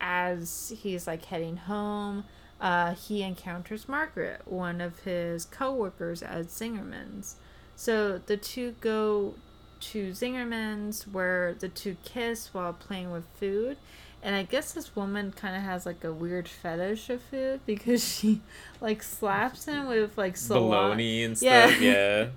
as 0.00 0.74
he's 0.76 1.06
like 1.06 1.24
heading 1.24 1.56
home, 1.56 2.24
uh, 2.60 2.94
he 2.94 3.22
encounters 3.22 3.88
Margaret, 3.88 4.42
one 4.44 4.82
of 4.82 5.00
his 5.00 5.46
coworkers 5.46 6.22
at 6.22 6.46
Zingerman's. 6.48 7.36
So 7.78 8.18
the 8.18 8.36
two 8.36 8.74
go 8.80 9.34
to 9.80 10.10
Zingerman's 10.10 11.06
where 11.06 11.54
the 11.54 11.68
two 11.68 11.96
kiss 12.02 12.52
while 12.52 12.72
playing 12.72 13.12
with 13.12 13.22
food. 13.38 13.76
And 14.20 14.34
I 14.34 14.42
guess 14.42 14.72
this 14.72 14.96
woman 14.96 15.30
kind 15.30 15.54
of 15.54 15.62
has 15.62 15.86
like 15.86 16.02
a 16.02 16.12
weird 16.12 16.48
fetish 16.48 17.08
of 17.08 17.22
food 17.22 17.60
because 17.66 18.02
she 18.04 18.40
like 18.80 19.00
slaps 19.04 19.66
him 19.66 19.86
with 19.86 20.18
like 20.18 20.36
salami. 20.36 21.22
And 21.22 21.40
Yeah. 21.40 21.68
stuff. 21.68 21.80
Yeah. 21.80 22.26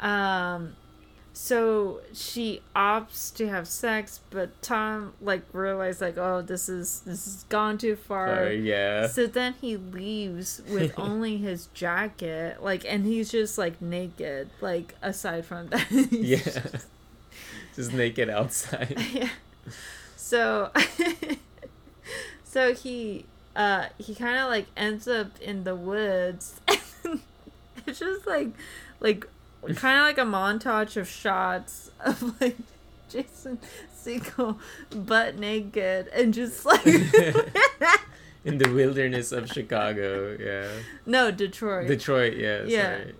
Um, 0.00 0.74
so 1.34 2.00
she 2.12 2.60
opts 2.76 3.34
to 3.36 3.48
have 3.48 3.66
sex, 3.66 4.20
but 4.30 4.60
Tom 4.62 5.14
like 5.20 5.42
realized 5.52 6.00
like, 6.00 6.18
oh, 6.18 6.42
this 6.42 6.68
is 6.68 7.00
this 7.00 7.24
has 7.24 7.44
gone 7.48 7.78
too 7.78 7.96
far. 7.96 8.44
Uh, 8.46 8.50
yeah. 8.50 9.06
So 9.06 9.26
then 9.26 9.54
he 9.60 9.76
leaves 9.76 10.60
with 10.68 10.92
only 10.98 11.38
his 11.38 11.66
jacket, 11.74 12.62
like, 12.62 12.84
and 12.84 13.06
he's 13.06 13.30
just 13.30 13.56
like 13.58 13.80
naked, 13.80 14.50
like 14.60 14.94
aside 15.02 15.46
from 15.46 15.68
that. 15.68 15.86
Yeah. 16.10 16.36
just- 16.38 16.86
Just 17.74 17.94
naked 17.94 18.28
outside. 18.28 19.00
yeah. 19.14 19.30
So, 20.16 20.70
so 22.44 22.74
he 22.74 23.24
uh, 23.56 23.86
he 23.98 24.14
kind 24.14 24.36
of 24.38 24.48
like 24.50 24.66
ends 24.76 25.08
up 25.08 25.40
in 25.40 25.64
the 25.64 25.74
woods. 25.74 26.60
it's 27.86 27.98
just 27.98 28.26
like, 28.26 28.48
like, 29.00 29.26
kind 29.76 29.98
of 29.98 30.04
like 30.04 30.18
a 30.18 30.28
montage 30.28 30.96
of 30.96 31.08
shots 31.08 31.90
of 32.00 32.40
like 32.40 32.56
Jason 33.08 33.58
Segel 33.96 34.58
butt 34.90 35.38
naked 35.38 36.08
and 36.08 36.34
just 36.34 36.64
like 36.64 36.84
in 38.44 38.58
the 38.58 38.68
wilderness 38.72 39.32
of 39.32 39.48
Chicago. 39.48 40.36
Yeah. 40.38 40.68
No, 41.06 41.30
Detroit. 41.30 41.88
Detroit. 41.88 42.34
Yeah. 42.34 42.64
Yeah. 42.66 42.96
Sorry. 42.98 43.14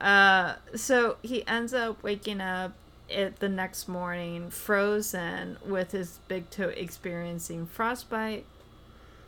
Uh, 0.00 0.54
so 0.74 1.16
he 1.22 1.46
ends 1.46 1.72
up 1.72 2.02
waking 2.02 2.40
up 2.40 2.72
it 3.08 3.36
the 3.36 3.48
next 3.48 3.86
morning 3.86 4.50
frozen 4.50 5.58
with 5.64 5.92
his 5.92 6.18
big 6.26 6.48
toe 6.50 6.68
experiencing 6.70 7.66
frostbite 7.66 8.46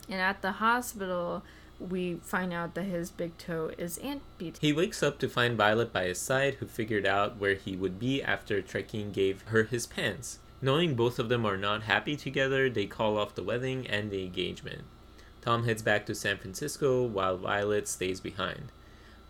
and 0.09 0.19
at 0.19 0.41
the 0.41 0.53
hospital 0.53 1.43
we 1.79 2.15
find 2.23 2.51
out 2.51 2.73
that 2.75 2.83
his 2.83 3.11
big 3.11 3.37
toe 3.37 3.71
is 3.77 3.99
amputated 4.03 4.61
He 4.61 4.73
wakes 4.73 5.03
up 5.03 5.19
to 5.19 5.29
find 5.29 5.55
Violet 5.55 5.93
by 5.93 6.05
his 6.05 6.19
side, 6.19 6.55
who 6.55 6.65
figured 6.65 7.05
out 7.05 7.37
where 7.37 7.55
he 7.55 7.75
would 7.75 7.99
be 7.99 8.21
after 8.21 8.61
Trekking 8.61 9.11
gave 9.11 9.43
her 9.43 9.63
his 9.63 9.85
pants. 9.85 10.39
Knowing 10.61 10.95
both 10.95 11.19
of 11.19 11.29
them 11.29 11.45
are 11.45 11.57
not 11.57 11.83
happy 11.83 12.15
together, 12.15 12.69
they 12.69 12.85
call 12.85 13.17
off 13.17 13.35
the 13.35 13.43
wedding 13.43 13.85
and 13.87 14.09
the 14.09 14.23
engagement. 14.23 14.81
Tom 15.41 15.65
heads 15.65 15.83
back 15.83 16.05
to 16.07 16.15
San 16.15 16.37
Francisco 16.37 17.03
while 17.03 17.37
Violet 17.37 17.87
stays 17.87 18.19
behind. 18.19 18.71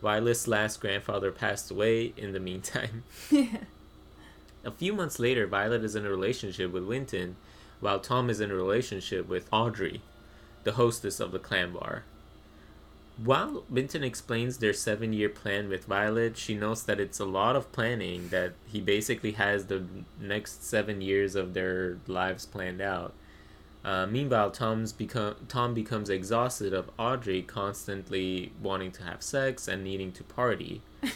Violet's 0.02 0.48
last 0.48 0.80
grandfather 0.80 1.32
passed 1.32 1.70
away 1.70 2.14
in 2.16 2.32
the 2.32 2.40
meantime. 2.40 3.04
A 4.64 4.72
few 4.72 4.94
months 4.94 5.20
later, 5.20 5.48
Violet 5.48 5.84
is 5.84 5.96
in 5.96 6.06
a 6.06 6.10
relationship 6.10 6.72
with 6.72 6.84
Winton, 6.84 7.36
while 7.80 8.00
Tom 8.00 8.30
is 8.30 8.42
in 8.42 8.52
a 8.52 8.56
relationship 8.56 9.28
with 9.28 9.48
Audrey, 9.52 10.02
the 10.64 10.74
hostess 10.74 11.20
of 11.20 11.32
the 11.32 11.40
clam 11.40 11.74
bar. 11.74 12.04
While 13.24 13.64
Winton 13.70 14.04
explains 14.04 14.58
their 14.58 14.74
seven 14.74 15.12
year 15.12 15.30
plan 15.30 15.70
with 15.70 15.86
Violet, 15.86 16.38
she 16.38 16.56
notes 16.56 16.84
that 16.84 17.00
it's 17.00 17.20
a 17.20 17.26
lot 17.26 17.56
of 17.56 17.72
planning, 17.72 18.30
that 18.30 18.54
he 18.66 18.80
basically 18.80 19.32
has 19.34 19.66
the 19.66 19.84
next 20.20 20.64
seven 20.64 21.02
years 21.02 21.36
of 21.36 21.54
their 21.54 21.98
lives 22.08 22.46
planned 22.46 22.82
out. 22.82 23.14
Uh, 23.84 24.06
meanwhile, 24.06 24.52
Tom's 24.52 24.92
become 24.92 25.36
Tom 25.48 25.74
becomes 25.74 26.10
exhausted 26.10 26.74
of 26.74 26.90
Audrey 27.00 27.42
constantly 27.42 28.52
wanting 28.62 28.92
to 28.92 29.04
have 29.04 29.22
sex 29.24 29.68
and 29.68 29.84
needing 29.84 30.12
to 30.14 30.24
party. 30.24 30.82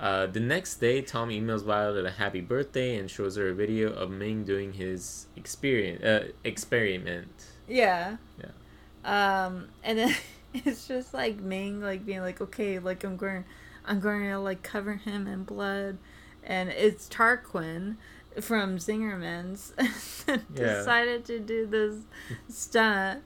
Uh, 0.00 0.26
the 0.26 0.40
next 0.40 0.76
day, 0.80 1.00
Tom 1.00 1.28
emails 1.28 1.62
Violet 1.62 2.04
a 2.04 2.10
happy 2.10 2.40
birthday 2.40 2.96
and 2.96 3.08
shows 3.08 3.36
her 3.36 3.50
a 3.50 3.54
video 3.54 3.92
of 3.92 4.10
Ming 4.10 4.42
doing 4.42 4.72
his 4.72 5.26
experience 5.36 6.02
uh, 6.02 6.26
experiment. 6.42 7.30
yeah 7.68 8.16
Yeah. 8.42 8.50
um 9.46 9.68
and 9.84 9.98
then 10.00 10.14
it's 10.64 10.86
just 10.86 11.14
like 11.14 11.40
Ming 11.40 11.80
like 11.80 12.04
being 12.04 12.20
like 12.20 12.40
okay 12.40 12.78
like 12.78 13.04
I'm 13.04 13.16
going 13.16 13.44
I'm 13.84 14.00
going 14.00 14.22
to 14.22 14.38
like 14.38 14.62
cover 14.62 14.94
him 14.94 15.26
in 15.26 15.44
blood. 15.44 15.98
And 16.44 16.68
it's 16.70 17.08
Tarquin 17.08 17.96
from 18.40 18.78
Zingerman's 18.78 19.72
decided 20.54 21.24
to 21.26 21.38
do 21.38 21.66
this 21.66 21.96
stunt. 22.48 23.22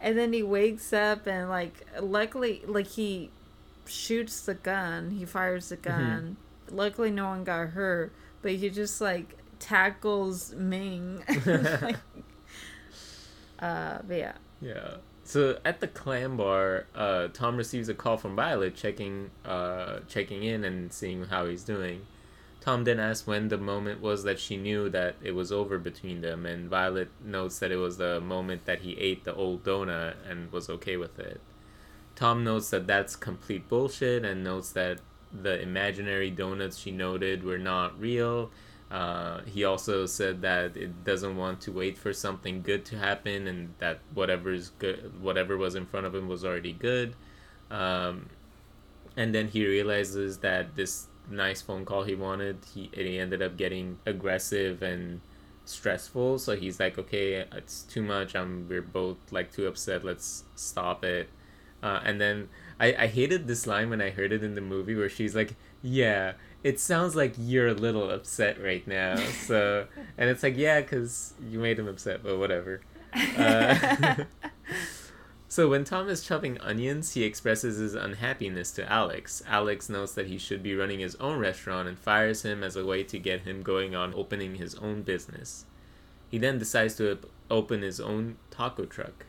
And 0.00 0.16
then 0.16 0.32
he 0.32 0.42
wakes 0.42 0.92
up 0.92 1.26
and 1.26 1.48
like 1.48 1.86
luckily 2.00 2.62
like 2.66 2.86
he 2.86 3.30
shoots 3.86 4.40
the 4.40 4.54
gun. 4.54 5.10
He 5.10 5.24
fires 5.24 5.68
the 5.68 5.76
gun. 5.76 6.36
Luckily 6.70 7.10
no 7.10 7.26
one 7.26 7.44
got 7.44 7.70
hurt 7.70 8.12
but 8.42 8.52
he 8.52 8.70
just 8.70 9.00
like 9.00 9.36
tackles 9.58 10.54
Ming. 10.54 11.22
Like, 11.46 11.96
uh 13.58 13.98
but 14.06 14.16
yeah. 14.16 14.32
Yeah. 14.62 14.96
So 15.30 15.58
at 15.64 15.78
the 15.78 15.86
clam 15.86 16.36
bar, 16.36 16.86
uh, 16.92 17.28
Tom 17.28 17.56
receives 17.56 17.88
a 17.88 17.94
call 17.94 18.16
from 18.16 18.34
Violet 18.34 18.74
checking 18.74 19.30
uh, 19.44 20.00
checking 20.08 20.42
in 20.42 20.64
and 20.64 20.92
seeing 20.92 21.26
how 21.26 21.46
he's 21.46 21.62
doing. 21.62 22.04
Tom 22.60 22.82
then 22.82 22.98
asks 22.98 23.28
when 23.28 23.46
the 23.46 23.56
moment 23.56 24.00
was 24.00 24.24
that 24.24 24.40
she 24.40 24.56
knew 24.56 24.88
that 24.88 25.14
it 25.22 25.30
was 25.30 25.52
over 25.52 25.78
between 25.78 26.20
them, 26.20 26.46
and 26.46 26.68
Violet 26.68 27.10
notes 27.24 27.60
that 27.60 27.70
it 27.70 27.76
was 27.76 27.96
the 27.96 28.20
moment 28.20 28.64
that 28.64 28.80
he 28.80 28.98
ate 28.98 29.22
the 29.22 29.32
old 29.32 29.62
donut 29.62 30.16
and 30.28 30.50
was 30.50 30.68
okay 30.68 30.96
with 30.96 31.16
it. 31.20 31.40
Tom 32.16 32.42
notes 32.42 32.70
that 32.70 32.88
that's 32.88 33.14
complete 33.14 33.68
bullshit 33.68 34.24
and 34.24 34.42
notes 34.42 34.72
that 34.72 34.98
the 35.32 35.62
imaginary 35.62 36.32
donuts 36.32 36.76
she 36.76 36.90
noted 36.90 37.44
were 37.44 37.56
not 37.56 37.96
real. 38.00 38.50
Uh, 38.90 39.42
he 39.42 39.64
also 39.64 40.04
said 40.04 40.42
that 40.42 40.76
it 40.76 41.04
doesn't 41.04 41.36
want 41.36 41.60
to 41.60 41.70
wait 41.70 41.96
for 41.96 42.12
something 42.12 42.60
good 42.60 42.84
to 42.84 42.98
happen 42.98 43.46
and 43.46 43.72
that 43.78 44.00
whatever's 44.14 44.70
good, 44.78 45.22
whatever 45.22 45.56
was 45.56 45.76
in 45.76 45.86
front 45.86 46.06
of 46.06 46.14
him 46.14 46.28
was 46.28 46.44
already 46.44 46.72
good. 46.72 47.14
Um, 47.70 48.30
and 49.16 49.32
then 49.34 49.48
he 49.48 49.64
realizes 49.64 50.38
that 50.38 50.74
this 50.74 51.06
nice 51.30 51.62
phone 51.62 51.84
call 51.84 52.02
he 52.02 52.16
wanted, 52.16 52.58
he, 52.74 52.90
he 52.92 53.18
ended 53.18 53.42
up 53.42 53.56
getting 53.56 53.98
aggressive 54.06 54.82
and 54.82 55.20
stressful. 55.64 56.38
So 56.38 56.56
he's 56.56 56.80
like, 56.80 56.98
okay, 56.98 57.46
it's 57.52 57.82
too 57.82 58.02
much. 58.02 58.34
I'm 58.34 58.68
we're 58.68 58.82
both 58.82 59.18
like 59.30 59.52
too 59.52 59.66
upset. 59.66 60.04
Let's 60.04 60.44
stop 60.56 61.04
it. 61.04 61.28
Uh, 61.82 62.00
and 62.04 62.20
then 62.20 62.48
I, 62.78 62.94
I 62.94 63.06
hated 63.06 63.46
this 63.46 63.66
line 63.66 63.88
when 63.88 64.02
I 64.02 64.10
heard 64.10 64.32
it 64.32 64.44
in 64.44 64.54
the 64.54 64.60
movie 64.60 64.94
where 64.94 65.08
she's 65.08 65.34
like, 65.34 65.54
yeah, 65.82 66.32
it 66.62 66.78
sounds 66.78 67.16
like 67.16 67.34
you're 67.38 67.68
a 67.68 67.74
little 67.74 68.10
upset 68.10 68.62
right 68.62 68.86
now. 68.86 69.16
So, 69.16 69.86
and 70.18 70.28
it's 70.28 70.42
like, 70.42 70.56
yeah, 70.56 70.80
because 70.80 71.34
you 71.48 71.58
made 71.58 71.78
him 71.78 71.88
upset, 71.88 72.22
but 72.22 72.38
whatever. 72.38 72.80
Uh, 73.36 74.14
so 75.48 75.68
when 75.68 75.82
Tom 75.82 76.08
is 76.08 76.22
chopping 76.22 76.60
onions, 76.60 77.14
he 77.14 77.24
expresses 77.24 77.78
his 77.78 77.96
unhappiness 77.96 78.70
to 78.70 78.88
Alex. 78.88 79.42
Alex 79.48 79.88
notes 79.88 80.14
that 80.14 80.28
he 80.28 80.38
should 80.38 80.62
be 80.62 80.76
running 80.76 81.00
his 81.00 81.16
own 81.16 81.40
restaurant 81.40 81.88
and 81.88 81.98
fires 81.98 82.44
him 82.44 82.62
as 82.62 82.76
a 82.76 82.86
way 82.86 83.02
to 83.02 83.18
get 83.18 83.40
him 83.40 83.64
going 83.64 83.96
on 83.96 84.14
opening 84.14 84.54
his 84.54 84.76
own 84.76 85.02
business. 85.02 85.64
He 86.30 86.38
then 86.38 86.60
decides 86.60 86.94
to 86.98 87.18
open 87.50 87.82
his 87.82 87.98
own 87.98 88.36
taco 88.52 88.84
truck. 88.84 89.26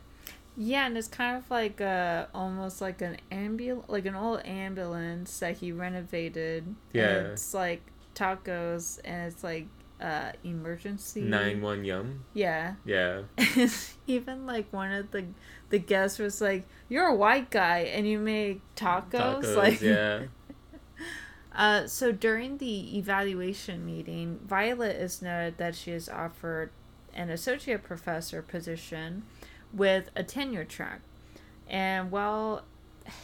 Yeah, 0.58 0.86
and 0.86 0.98
it's 0.98 1.08
kind 1.08 1.38
of 1.38 1.50
like 1.50 1.80
a 1.80 2.28
almost 2.34 2.82
like 2.82 3.02
an 3.02 3.18
ambul 3.32 3.84
like 3.88 4.06
an 4.06 4.16
old 4.16 4.46
ambulance 4.46 5.40
that 5.40 5.58
he 5.58 5.72
renovated. 5.72 6.76
Yeah. 6.94 7.32
it's 7.32 7.54
like 7.54 7.82
tacos, 8.16 9.00
and 9.06 9.32
it's 9.32 9.44
like 9.44 9.68
uh 10.02 10.32
emergency. 10.44 11.22
Nine 11.22 11.62
one 11.62 11.86
yum. 11.86 12.26
Yeah, 12.34 12.76
Yeah. 12.86 13.22
even 14.08 14.46
like 14.46 14.72
one 14.74 14.92
of 14.92 15.12
the 15.12 15.26
the 15.70 15.80
guests 15.80 16.20
was 16.20 16.42
like, 16.42 16.68
"You're 16.90 17.08
a 17.08 17.16
white 17.16 17.50
guy 17.50 17.80
and 17.80 18.08
you 18.08 18.20
make 18.20 18.62
tacos." 18.76 19.44
Tacos. 19.44 19.56
like, 19.56 19.82
yeah. 19.82 20.24
Uh, 21.54 21.86
so 21.86 22.14
during 22.14 22.60
the 22.60 22.98
evaluation 22.98 23.86
meeting, 23.86 24.40
Violet 24.46 24.96
is 24.96 25.22
noted 25.22 25.58
that 25.58 25.76
she 25.76 25.92
is 25.92 26.08
offered 26.08 26.72
an 27.14 27.30
associate 27.30 27.84
professor 27.84 28.42
position 28.42 29.24
with 29.74 30.10
a 30.16 30.24
tenure 30.24 30.66
track. 30.66 31.02
And 31.68 32.12
while 32.12 32.64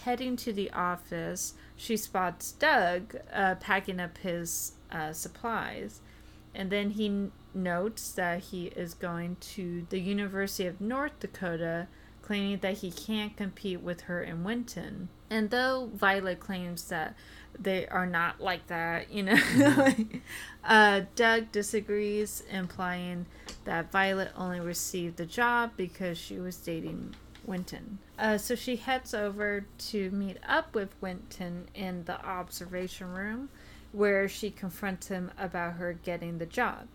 heading 0.06 0.36
to 0.38 0.54
the 0.54 0.72
office, 0.72 1.54
she 1.76 1.98
spots 1.98 2.52
Doug 2.54 3.18
uh, 3.34 3.56
packing 3.56 4.00
up 4.00 4.18
his 4.20 4.74
uh, 4.92 5.14
supplies. 5.14 6.02
And 6.56 6.72
then 6.72 6.92
he 6.92 7.08
n- 7.08 7.32
notes 7.54 8.12
that 8.14 8.40
he 8.46 8.68
is 8.68 8.94
going 8.94 9.38
to 9.40 9.86
the 9.90 10.00
University 10.00 10.66
of 10.66 10.82
North 10.82 11.20
Dakota, 11.20 11.88
claiming 12.22 12.60
that 12.60 12.78
he 12.80 12.92
can't 12.92 13.38
compete 13.38 13.82
with 13.82 14.02
her 14.02 14.24
in 14.24 14.44
Winton. 14.44 15.10
And 15.30 15.50
though 15.50 15.90
Violet 15.94 16.40
claims 16.40 16.88
that 16.90 17.16
they 17.60 17.88
are 17.88 18.06
not 18.06 18.42
like 18.42 18.68
that, 18.68 19.12
you 19.12 19.24
know, 19.24 19.40
like, 19.78 20.22
uh, 20.64 21.02
Doug 21.16 21.52
disagrees, 21.52 22.44
implying 22.50 23.26
that 23.66 23.92
Violet 23.92 24.32
only 24.36 24.60
received 24.60 25.18
the 25.18 25.26
job 25.26 25.72
because 25.76 26.18
she 26.18 26.40
was 26.40 26.58
dating 26.58 27.16
Winton. 27.46 28.00
Uh, 28.20 28.38
so 28.38 28.56
she 28.56 28.76
heads 28.76 29.14
over 29.14 29.66
to 29.78 30.12
meet 30.12 30.38
up 30.48 30.76
with 30.76 30.96
Winton 31.02 31.68
in 31.74 32.04
the 32.06 32.24
observation 32.26 33.14
room, 33.14 33.50
where 33.92 34.28
she 34.28 34.52
confronts 34.52 35.08
him 35.08 35.32
about 35.40 35.74
her 35.74 35.94
getting 35.94 36.38
the 36.38 36.46
job. 36.46 36.88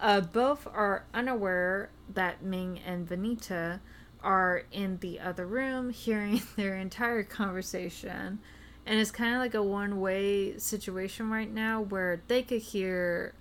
Uh, 0.00 0.20
both 0.20 0.66
are 0.66 1.04
unaware 1.14 1.90
that 2.12 2.42
Ming 2.42 2.80
and 2.84 3.08
Vaneetha 3.08 3.80
are 4.22 4.64
in 4.72 4.98
the 4.98 5.20
other 5.20 5.46
room 5.46 5.90
hearing 5.92 6.42
their 6.56 6.76
entire 6.76 7.22
conversation. 7.22 8.40
And 8.86 8.98
it's 8.98 9.10
kind 9.10 9.34
of 9.34 9.40
like 9.40 9.54
a 9.54 9.62
one 9.62 10.00
way 10.00 10.58
situation 10.58 11.30
right 11.30 11.52
now 11.52 11.80
where 11.80 12.20
they 12.28 12.42
could 12.42 12.60
hear 12.60 13.34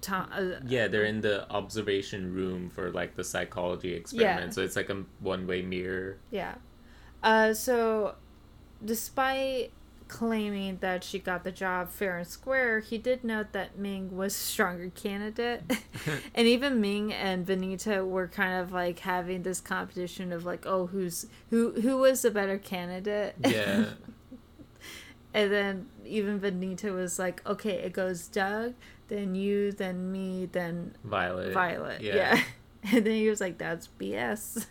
Tom. 0.00 0.28
Uh, 0.32 0.60
Yeah, 0.66 0.88
they're 0.88 1.04
in 1.04 1.20
the 1.20 1.48
observation 1.50 2.34
room 2.34 2.68
for 2.70 2.90
like 2.90 3.14
the 3.14 3.24
psychology 3.24 3.94
experiment. 3.94 4.46
Yeah. 4.46 4.50
So 4.50 4.62
it's 4.62 4.76
like 4.76 4.90
a 4.90 5.04
one 5.20 5.46
way 5.46 5.62
mirror. 5.62 6.18
Yeah. 6.30 6.56
Uh, 7.22 7.54
so, 7.54 8.16
despite 8.84 9.70
claiming 10.08 10.76
that 10.80 11.02
she 11.04 11.18
got 11.18 11.44
the 11.44 11.52
job 11.52 11.88
fair 11.88 12.18
and 12.18 12.26
square, 12.26 12.80
he 12.80 12.98
did 12.98 13.22
note 13.24 13.52
that 13.52 13.78
Ming 13.78 14.16
was 14.16 14.34
a 14.34 14.38
stronger 14.38 14.90
candidate. 14.90 15.62
and 16.34 16.46
even 16.48 16.80
Ming 16.80 17.12
and 17.12 17.46
Vaneetha 17.46 18.06
were 18.06 18.26
kind 18.26 18.60
of 18.60 18.72
like 18.72 18.98
having 18.98 19.44
this 19.44 19.60
competition 19.60 20.32
of 20.32 20.44
like, 20.44 20.66
oh, 20.66 20.88
who's 20.88 21.26
who 21.50 21.80
who 21.80 21.96
was 21.98 22.22
the 22.22 22.30
better 22.32 22.58
candidate? 22.58 23.36
Yeah. 23.46 23.84
and 25.34 25.50
then 25.50 25.86
even 26.04 26.40
Vaneetha 26.40 26.94
was 26.94 27.18
like, 27.18 27.46
okay, 27.46 27.74
it 27.74 27.92
goes 27.92 28.28
Doug, 28.28 28.74
then 29.08 29.34
you, 29.34 29.72
then 29.72 30.12
me, 30.12 30.48
then 30.50 30.94
Violet. 31.04 31.52
Violet. 31.52 32.00
Yeah. 32.00 32.14
Yeah. 32.14 32.42
And 32.84 33.06
then 33.06 33.14
he 33.14 33.28
was 33.28 33.40
like, 33.40 33.58
that's 33.58 33.88
BS. 34.00 34.66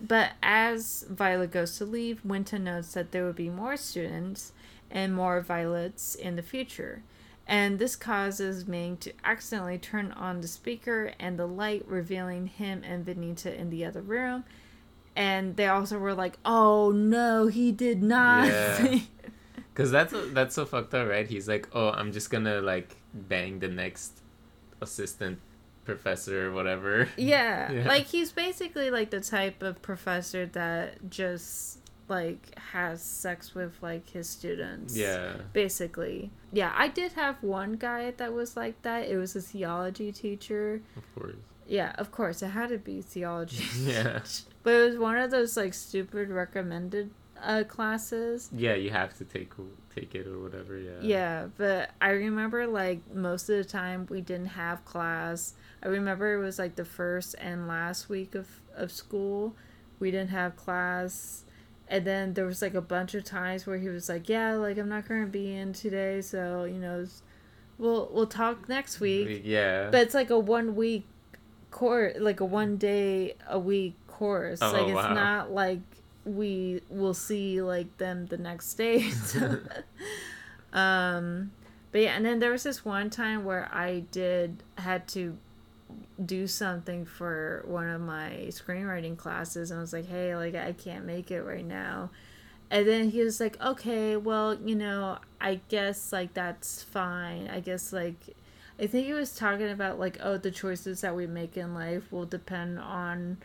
But 0.00 0.32
as 0.42 1.04
Violet 1.10 1.50
goes 1.50 1.76
to 1.76 1.84
leave, 1.84 2.24
Winton 2.24 2.64
notes 2.64 2.94
that 2.94 3.12
there 3.12 3.26
would 3.26 3.36
be 3.36 3.50
more 3.50 3.76
students 3.76 4.52
and 4.90 5.14
more 5.14 5.42
Violets 5.42 6.14
in 6.14 6.36
the 6.36 6.42
future. 6.42 7.02
And 7.46 7.78
this 7.78 7.94
causes 7.94 8.66
Ming 8.66 8.96
to 8.98 9.12
accidentally 9.24 9.78
turn 9.78 10.12
on 10.12 10.40
the 10.40 10.48
speaker 10.48 11.12
and 11.20 11.38
the 11.38 11.46
light, 11.46 11.84
revealing 11.86 12.46
him 12.46 12.82
and 12.84 13.06
Vaneetha 13.06 13.54
in 13.56 13.70
the 13.70 13.84
other 13.84 14.00
room. 14.00 14.44
And 15.14 15.56
they 15.56 15.68
also 15.68 15.98
were 15.98 16.14
like, 16.14 16.38
oh 16.44 16.90
no, 16.90 17.46
he 17.46 17.70
did 17.72 18.02
not. 18.02 18.48
Yeah. 18.48 19.00
Cause 19.76 19.90
that's 19.90 20.12
that's 20.32 20.54
so 20.54 20.64
fucked 20.64 20.94
up, 20.94 21.08
right? 21.08 21.26
He's 21.28 21.46
like, 21.48 21.68
oh, 21.72 21.90
I'm 21.90 22.10
just 22.12 22.30
gonna 22.30 22.60
like 22.60 22.96
bang 23.14 23.58
the 23.60 23.68
next 23.68 24.20
assistant 24.80 25.38
professor 25.84 26.48
or 26.48 26.52
whatever. 26.52 27.08
Yeah, 27.16 27.70
Yeah. 27.76 27.86
like 27.88 28.06
he's 28.06 28.32
basically 28.32 28.90
like 28.90 29.10
the 29.10 29.20
type 29.20 29.62
of 29.62 29.80
professor 29.82 30.46
that 30.46 31.10
just 31.10 31.78
like 32.08 32.56
has 32.72 33.02
sex 33.02 33.54
with 33.54 33.74
like 33.82 34.08
his 34.10 34.28
students. 34.28 34.96
Yeah. 34.96 35.34
Basically. 35.52 36.30
Yeah, 36.52 36.72
I 36.76 36.88
did 36.88 37.12
have 37.12 37.42
one 37.42 37.74
guy 37.74 38.12
that 38.16 38.32
was 38.32 38.56
like 38.56 38.80
that. 38.82 39.08
It 39.08 39.16
was 39.16 39.36
a 39.36 39.40
theology 39.40 40.10
teacher. 40.12 40.80
Of 40.96 41.14
course. 41.14 41.36
Yeah, 41.68 41.92
of 41.98 42.12
course, 42.12 42.42
it 42.42 42.48
had 42.48 42.68
to 42.70 42.78
be 42.78 43.02
theology. 43.02 43.64
Yeah. 43.84 44.20
But 44.62 44.72
it 44.74 44.88
was 44.90 44.98
one 44.98 45.16
of 45.16 45.30
those 45.30 45.56
like 45.56 45.74
stupid 45.74 46.28
recommended 46.28 47.10
uh 47.42 47.64
classes. 47.64 48.50
Yeah, 48.52 48.74
you 48.74 48.90
have 48.90 49.16
to 49.18 49.24
take 49.24 49.52
take 49.94 50.14
it 50.14 50.26
or 50.26 50.38
whatever. 50.40 50.78
Yeah. 50.78 50.90
Yeah, 51.00 51.46
but 51.56 51.90
I 52.00 52.10
remember 52.10 52.66
like 52.66 53.00
most 53.14 53.48
of 53.48 53.56
the 53.56 53.64
time 53.64 54.06
we 54.10 54.20
didn't 54.20 54.46
have 54.46 54.84
class. 54.84 55.54
I 55.82 55.88
remember 55.88 56.34
it 56.34 56.38
was 56.38 56.58
like 56.58 56.76
the 56.76 56.84
first 56.84 57.34
and 57.38 57.66
last 57.66 58.08
week 58.08 58.34
of, 58.34 58.48
of 58.74 58.92
school. 58.92 59.54
We 59.98 60.10
didn't 60.10 60.30
have 60.30 60.56
class. 60.56 61.44
And 61.88 62.04
then 62.04 62.34
there 62.34 62.46
was 62.46 62.60
like 62.62 62.74
a 62.74 62.80
bunch 62.80 63.14
of 63.14 63.24
times 63.24 63.66
where 63.66 63.78
he 63.78 63.88
was 63.88 64.08
like, 64.08 64.28
"Yeah, 64.28 64.54
like 64.54 64.76
I'm 64.76 64.88
not 64.88 65.06
going 65.08 65.22
to 65.22 65.30
be 65.30 65.54
in 65.54 65.72
today, 65.72 66.20
so, 66.20 66.64
you 66.64 66.78
know, 66.78 67.06
we'll 67.78 68.10
we'll 68.12 68.26
talk 68.26 68.68
next 68.68 68.98
week." 68.98 69.42
Yeah. 69.44 69.90
But 69.90 70.00
it's 70.00 70.14
like 70.14 70.30
a 70.30 70.38
one 70.38 70.74
week 70.74 71.04
course, 71.70 72.16
like 72.18 72.40
a 72.40 72.44
one 72.44 72.76
day 72.76 73.34
a 73.48 73.58
week 73.58 73.94
course. 74.08 74.58
Oh, 74.62 74.72
like 74.72 74.88
it's 74.88 74.94
wow. 74.94 75.14
not 75.14 75.52
like 75.52 75.78
we 76.26 76.82
will 76.90 77.14
see 77.14 77.62
like 77.62 77.96
them 77.98 78.26
the 78.26 78.38
next 78.38 78.74
day. 78.74 79.10
So- 79.10 79.60
um, 80.72 81.52
but 81.92 82.02
yeah, 82.02 82.16
and 82.16 82.26
then 82.26 82.40
there 82.40 82.50
was 82.52 82.64
this 82.64 82.84
one 82.84 83.10
time 83.10 83.44
where 83.44 83.68
I 83.72 84.00
did 84.10 84.62
had 84.76 85.08
to 85.08 85.38
do 86.24 86.46
something 86.46 87.04
for 87.04 87.64
one 87.66 87.88
of 87.88 88.00
my 88.00 88.46
screenwriting 88.48 89.16
classes, 89.16 89.70
and 89.70 89.78
I 89.78 89.80
was 89.82 89.92
like, 89.92 90.06
"Hey, 90.06 90.34
like 90.36 90.54
I 90.54 90.72
can't 90.72 91.04
make 91.06 91.30
it 91.30 91.42
right 91.42 91.64
now." 91.64 92.10
And 92.70 92.86
then 92.86 93.10
he 93.10 93.22
was 93.22 93.40
like, 93.40 93.60
"Okay, 93.62 94.16
well, 94.16 94.54
you 94.54 94.74
know, 94.74 95.18
I 95.40 95.60
guess 95.68 96.12
like 96.12 96.34
that's 96.34 96.82
fine. 96.82 97.48
I 97.48 97.60
guess 97.60 97.92
like 97.92 98.16
I 98.78 98.86
think 98.86 99.06
he 99.06 99.12
was 99.12 99.34
talking 99.34 99.70
about 99.70 99.98
like, 99.98 100.18
oh, 100.22 100.36
the 100.36 100.50
choices 100.50 101.00
that 101.00 101.16
we 101.16 101.26
make 101.26 101.56
in 101.56 101.74
life 101.74 102.12
will 102.12 102.26
depend 102.26 102.78
on 102.78 103.38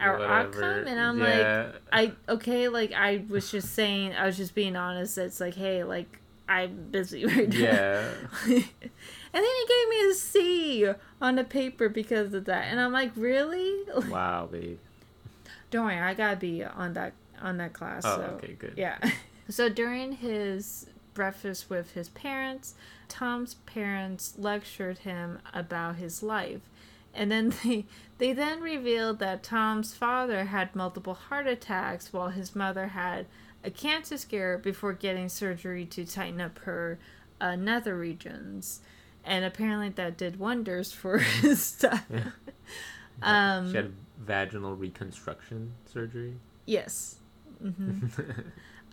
our 0.00 0.24
outcome, 0.24 0.86
and 0.86 1.00
I'm 1.00 1.18
like. 1.18 1.74
I 1.92 2.12
okay, 2.28 2.68
like 2.68 2.92
I 2.92 3.24
was 3.28 3.50
just 3.50 3.74
saying, 3.74 4.14
I 4.14 4.26
was 4.26 4.36
just 4.36 4.54
being 4.54 4.76
honest. 4.76 5.18
It's 5.18 5.40
like, 5.40 5.54
hey, 5.54 5.84
like 5.84 6.20
I'm 6.48 6.90
busy 6.90 7.26
right 7.26 7.48
now. 7.48 7.58
Yeah. 7.58 8.08
and 8.44 8.64
then 9.32 9.44
he 9.44 9.66
gave 9.68 9.88
me 9.90 10.10
a 10.10 10.14
C 10.14 10.88
on 11.20 11.36
the 11.36 11.44
paper 11.44 11.88
because 11.88 12.32
of 12.34 12.46
that, 12.46 12.64
and 12.64 12.80
I'm 12.80 12.92
like, 12.92 13.12
really? 13.16 13.84
wow, 14.08 14.48
babe. 14.50 14.78
Don't 15.70 15.84
worry, 15.84 15.98
I 15.98 16.14
gotta 16.14 16.36
be 16.36 16.64
on 16.64 16.94
that 16.94 17.12
on 17.40 17.58
that 17.58 17.72
class. 17.72 18.04
Oh, 18.06 18.16
so. 18.16 18.22
okay, 18.36 18.54
good. 18.54 18.74
Yeah. 18.76 18.98
So 19.50 19.68
during 19.68 20.12
his 20.12 20.86
breakfast 21.18 21.68
with 21.68 21.92
his 21.92 22.08
parents, 22.08 22.74
Tom's 23.08 23.54
parents 23.66 24.34
lectured 24.38 24.98
him 24.98 25.38
about 25.52 25.96
his 25.96 26.22
life. 26.22 26.62
And 27.12 27.30
then 27.32 27.52
they 27.64 27.84
they 28.18 28.32
then 28.32 28.60
revealed 28.60 29.18
that 29.18 29.42
Tom's 29.42 29.92
father 29.94 30.44
had 30.46 30.74
multiple 30.76 31.14
heart 31.14 31.46
attacks 31.46 32.12
while 32.12 32.28
his 32.30 32.54
mother 32.54 32.88
had 32.88 33.26
a 33.64 33.70
cancer 33.70 34.16
scare 34.16 34.56
before 34.58 34.92
getting 34.92 35.28
surgery 35.28 35.84
to 35.86 36.04
tighten 36.06 36.40
up 36.40 36.58
her 36.60 36.98
uh, 37.40 37.56
nether 37.56 37.96
regions. 37.98 38.80
And 39.24 39.44
apparently 39.44 39.88
that 39.90 40.16
did 40.16 40.38
wonders 40.38 40.92
for 40.92 41.18
his 41.42 41.62
stuff. 41.62 42.06
Um, 43.20 43.70
she 43.72 43.76
had 43.78 43.92
vaginal 44.16 44.76
reconstruction 44.76 45.72
surgery. 45.92 46.34
yes. 46.66 47.16
hmm 47.60 48.06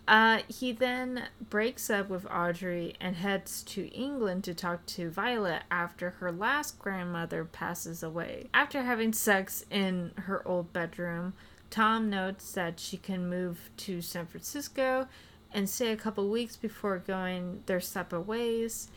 Uh, 0.08 0.38
he 0.46 0.70
then 0.70 1.24
breaks 1.50 1.90
up 1.90 2.08
with 2.08 2.26
Audrey 2.26 2.94
and 3.00 3.16
heads 3.16 3.62
to 3.64 3.88
England 3.88 4.44
to 4.44 4.54
talk 4.54 4.86
to 4.86 5.10
Violet 5.10 5.62
after 5.70 6.10
her 6.10 6.30
last 6.30 6.78
grandmother 6.78 7.44
passes 7.44 8.02
away. 8.02 8.48
After 8.54 8.82
having 8.82 9.12
sex 9.12 9.64
in 9.70 10.12
her 10.16 10.46
old 10.46 10.72
bedroom, 10.72 11.34
Tom 11.70 12.08
notes 12.08 12.52
that 12.52 12.78
she 12.78 12.96
can 12.96 13.28
move 13.28 13.70
to 13.78 14.00
San 14.00 14.26
Francisco 14.26 15.08
and 15.52 15.68
stay 15.68 15.90
a 15.90 15.96
couple 15.96 16.28
weeks 16.28 16.56
before 16.56 16.98
going 16.98 17.62
their 17.66 17.80
separate 17.80 18.22
ways. 18.22 18.88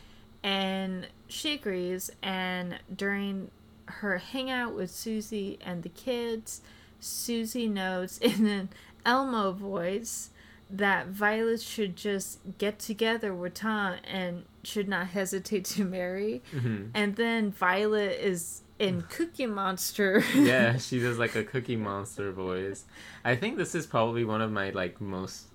And 0.42 1.08
she 1.26 1.54
agrees, 1.54 2.10
and 2.22 2.78
during 2.94 3.50
her 3.86 4.18
hangout 4.18 4.74
with 4.74 4.90
Susie 4.90 5.58
and 5.64 5.82
the 5.82 5.88
kids, 5.88 6.60
Susie 7.00 7.68
notes 7.68 8.18
in 8.18 8.46
an 8.46 8.68
Elmo 9.04 9.52
voice 9.52 10.30
that 10.72 11.08
Violet 11.08 11.60
should 11.60 11.96
just 11.96 12.38
get 12.58 12.78
together 12.78 13.34
with 13.34 13.54
Tom 13.54 13.94
and 14.04 14.44
should 14.62 14.88
not 14.88 15.08
hesitate 15.08 15.64
to 15.64 15.84
marry. 15.84 16.42
Mhm. 16.54 16.90
And 16.94 17.16
then 17.16 17.50
Violet 17.50 18.18
is 18.20 18.62
in 18.78 19.02
Cookie 19.10 19.46
Monster. 19.46 20.22
yeah, 20.34 20.76
she 20.86 21.00
does 21.00 21.18
like 21.18 21.34
a 21.34 21.44
Cookie 21.44 21.76
Monster 21.76 22.30
voice. 22.32 22.84
I 23.24 23.36
think 23.36 23.56
this 23.56 23.74
is 23.74 23.86
probably 23.86 24.24
one 24.24 24.40
of 24.40 24.50
my 24.52 24.70
like 24.70 25.00
most 25.00 25.46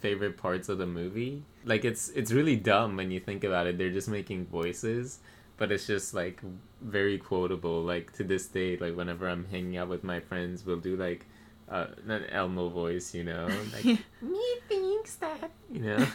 favorite 0.00 0.36
parts 0.36 0.68
of 0.68 0.78
the 0.78 0.86
movie. 0.86 1.42
Like 1.64 1.84
it's 1.84 2.08
it's 2.10 2.32
really 2.32 2.56
dumb 2.56 2.96
when 2.96 3.10
you 3.10 3.20
think 3.20 3.44
about 3.44 3.66
it. 3.66 3.78
They're 3.78 3.90
just 3.90 4.08
making 4.08 4.46
voices, 4.46 5.18
but 5.56 5.70
it's 5.72 5.86
just 5.86 6.12
like 6.14 6.40
very 6.80 7.18
quotable. 7.18 7.82
Like 7.82 8.12
to 8.14 8.24
this 8.24 8.46
day, 8.46 8.76
like 8.76 8.96
whenever 8.96 9.28
I'm 9.28 9.44
hanging 9.46 9.76
out 9.76 9.88
with 9.88 10.02
my 10.04 10.20
friends, 10.20 10.64
we'll 10.66 10.78
do 10.80 10.96
like 10.96 11.26
uh, 11.68 11.86
an 12.06 12.24
Elmo 12.30 12.68
voice, 12.68 13.14
you 13.14 13.24
know, 13.24 13.48
like 13.72 13.84
me 14.20 14.44
thinks 14.68 15.16
that, 15.16 15.50
you 15.70 15.80
know. 15.80 16.06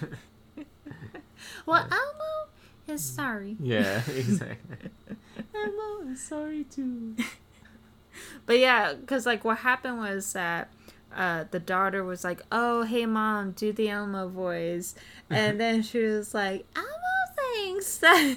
well, 1.65 1.87
Elmo 1.91 2.49
is 2.87 3.03
sorry. 3.03 3.57
yeah, 3.59 4.01
exactly. 4.07 4.89
Elmo, 5.55 6.01
I'm 6.01 6.15
sorry 6.15 6.63
too. 6.63 7.15
But 8.45 8.59
yeah, 8.59 8.93
because 8.93 9.25
like 9.25 9.43
what 9.43 9.59
happened 9.59 9.99
was 9.99 10.33
that 10.33 10.69
uh, 11.15 11.45
the 11.51 11.59
daughter 11.59 12.03
was 12.03 12.23
like, 12.23 12.41
"Oh, 12.51 12.83
hey 12.83 13.05
mom, 13.05 13.51
do 13.51 13.71
the 13.71 13.89
Elmo 13.89 14.27
voice," 14.27 14.95
and 15.29 15.59
then 15.59 15.81
she 15.81 15.99
was 15.99 16.33
like, 16.33 16.65
"Elmo 16.75 16.89
thinks 17.53 17.97
that 17.97 18.35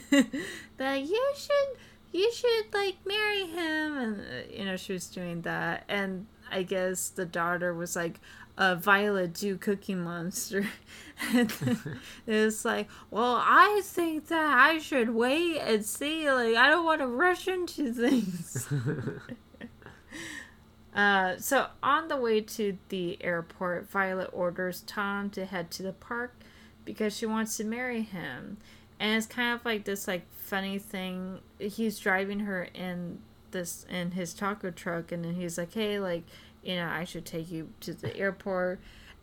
that 0.77 1.03
you 1.03 1.33
should 1.37 1.79
you 2.13 2.33
should 2.33 2.73
like 2.75 2.97
marry 3.07 3.47
him," 3.47 3.97
and 3.97 4.21
uh, 4.21 4.53
you 4.53 4.65
know 4.65 4.77
she 4.77 4.93
was 4.93 5.07
doing 5.07 5.43
that, 5.43 5.85
and 5.89 6.27
I 6.51 6.63
guess 6.63 7.09
the 7.09 7.27
daughter 7.27 7.75
was 7.75 7.97
like. 7.97 8.21
Uh, 8.59 8.75
Violet 8.75 9.33
do 9.33 9.57
Cookie 9.57 9.95
Monster. 9.95 10.67
and 11.33 11.49
then 11.49 11.99
it 12.27 12.45
was 12.45 12.63
like, 12.63 12.91
well, 13.11 13.41
I 13.43 13.81
think 13.83 14.27
that 14.27 14.55
I 14.55 14.79
should 14.79 15.11
wait 15.11 15.61
and 15.61 15.83
see. 15.83 16.31
Like, 16.31 16.57
I 16.57 16.69
don't 16.69 16.85
want 16.85 17.01
to 17.01 17.07
rush 17.07 17.49
into 17.49 17.91
things. 17.91 18.69
Uh, 20.95 21.37
so 21.39 21.69
on 21.83 22.09
the 22.09 22.17
way 22.17 22.41
to 22.41 22.77
the 22.89 23.17
airport, 23.23 23.89
Violet 23.89 24.29
orders 24.33 24.83
Tom 24.87 25.31
to 25.31 25.45
head 25.45 25.71
to 25.73 25.83
the 25.83 25.93
park 25.93 26.35
because 26.85 27.17
she 27.17 27.27
wants 27.27 27.57
to 27.59 27.65
marry 27.65 28.03
him. 28.03 28.57
And 28.99 29.17
it's 29.17 29.27
kind 29.27 29.55
of 29.55 29.65
like 29.65 29.85
this 29.85 30.09
like 30.09 30.27
funny 30.35 30.79
thing. 30.79 31.41
He's 31.59 31.99
driving 31.99 32.41
her 32.41 32.65
in 32.75 33.21
this 33.53 33.87
in 33.89 34.13
his 34.13 34.35
taco 34.35 34.71
truck 34.71 35.13
and 35.13 35.25
then 35.25 35.35
he's 35.35 35.59
like, 35.59 35.73
"Hey, 35.75 35.99
like, 35.99 36.25
you 36.63 36.77
know, 36.77 36.89
I 36.89 37.05
should 37.05 37.25
take 37.27 37.51
you 37.51 37.71
to 37.81 37.95
the 37.95 38.17
airport." 38.17 38.81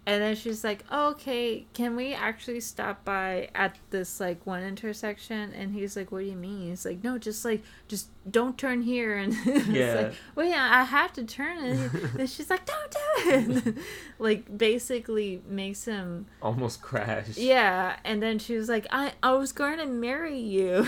And 0.07 0.21
then 0.23 0.35
she's 0.37 0.63
like, 0.63 0.85
oh, 0.89 1.09
"Okay, 1.11 1.65
can 1.73 1.97
we 1.97 2.13
actually 2.13 2.61
stop 2.61 3.03
by 3.03 3.49
at 3.53 3.75
this 3.89 4.21
like 4.21 4.39
one 4.47 4.63
intersection?" 4.63 5.51
And 5.51 5.73
he's 5.73 5.97
like, 5.97 6.13
"What 6.13 6.19
do 6.19 6.25
you 6.27 6.37
mean?" 6.37 6.69
He's 6.69 6.85
like, 6.85 7.03
"No, 7.03 7.17
just 7.17 7.43
like 7.43 7.61
just 7.89 8.07
don't 8.31 8.57
turn 8.57 8.83
here." 8.83 9.17
And 9.21 9.35
it's 9.45 9.67
Yeah. 9.67 9.93
like, 9.95 10.13
"Well, 10.33 10.45
yeah, 10.47 10.69
I 10.79 10.85
have 10.85 11.11
to 11.19 11.25
turn." 11.25 11.57
And 11.57 11.93
and 12.19 12.29
she's 12.33 12.49
like, 12.49 12.65
"Don't 12.65 12.91
do 12.91 13.65
it!" 13.65 13.75
like 14.17 14.57
basically 14.57 15.41
makes 15.45 15.83
him 15.83 16.27
Almost 16.41 16.81
crash. 16.81 17.37
yeah. 17.37 17.97
And 18.05 18.23
then 18.23 18.39
she 18.39 18.55
was 18.55 18.69
like, 18.69 18.87
"I 18.89 19.11
I 19.21 19.33
was 19.33 19.51
going 19.51 19.77
to 19.79 19.85
marry 19.85 20.39
you," 20.39 20.87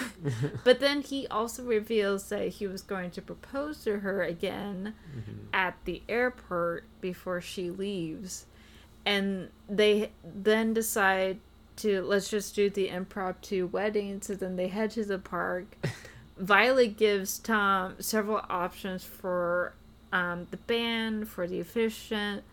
but 0.64 0.80
then 0.80 1.02
he 1.02 1.28
also 1.28 1.64
reveals 1.66 2.30
that 2.30 2.48
he 2.48 2.68
was 2.68 2.82
going 2.82 3.12
to 3.12 3.22
propose 3.22 3.84
to 3.84 4.00
her 4.00 4.24
again 4.24 4.94
Mhm. 5.14 5.48
at 5.52 5.76
the 5.84 6.04
airport 6.08 6.86
before 7.02 7.42
she 7.42 7.70
leaves. 7.70 8.46
And 9.06 9.50
they 9.68 10.12
then 10.24 10.74
decide 10.74 11.40
to 11.78 12.02
let's 12.02 12.30
just 12.30 12.56
do 12.56 12.70
the 12.70 12.90
impromptu 12.90 13.68
wedding. 13.68 14.22
So 14.22 14.36
then 14.36 14.56
they 14.56 14.68
head 14.68 14.92
to 14.92 15.06
the 15.06 15.20
park. 15.20 15.78
Violet 16.38 16.98
gives 16.98 17.38
Tom 17.38 17.96
several 18.00 18.42
options 18.50 19.04
for 19.04 19.74
um, 20.14 20.48
the 20.52 20.58
band, 20.58 21.28
for 21.28 21.48
the 21.48 21.60
efficient 21.60 22.44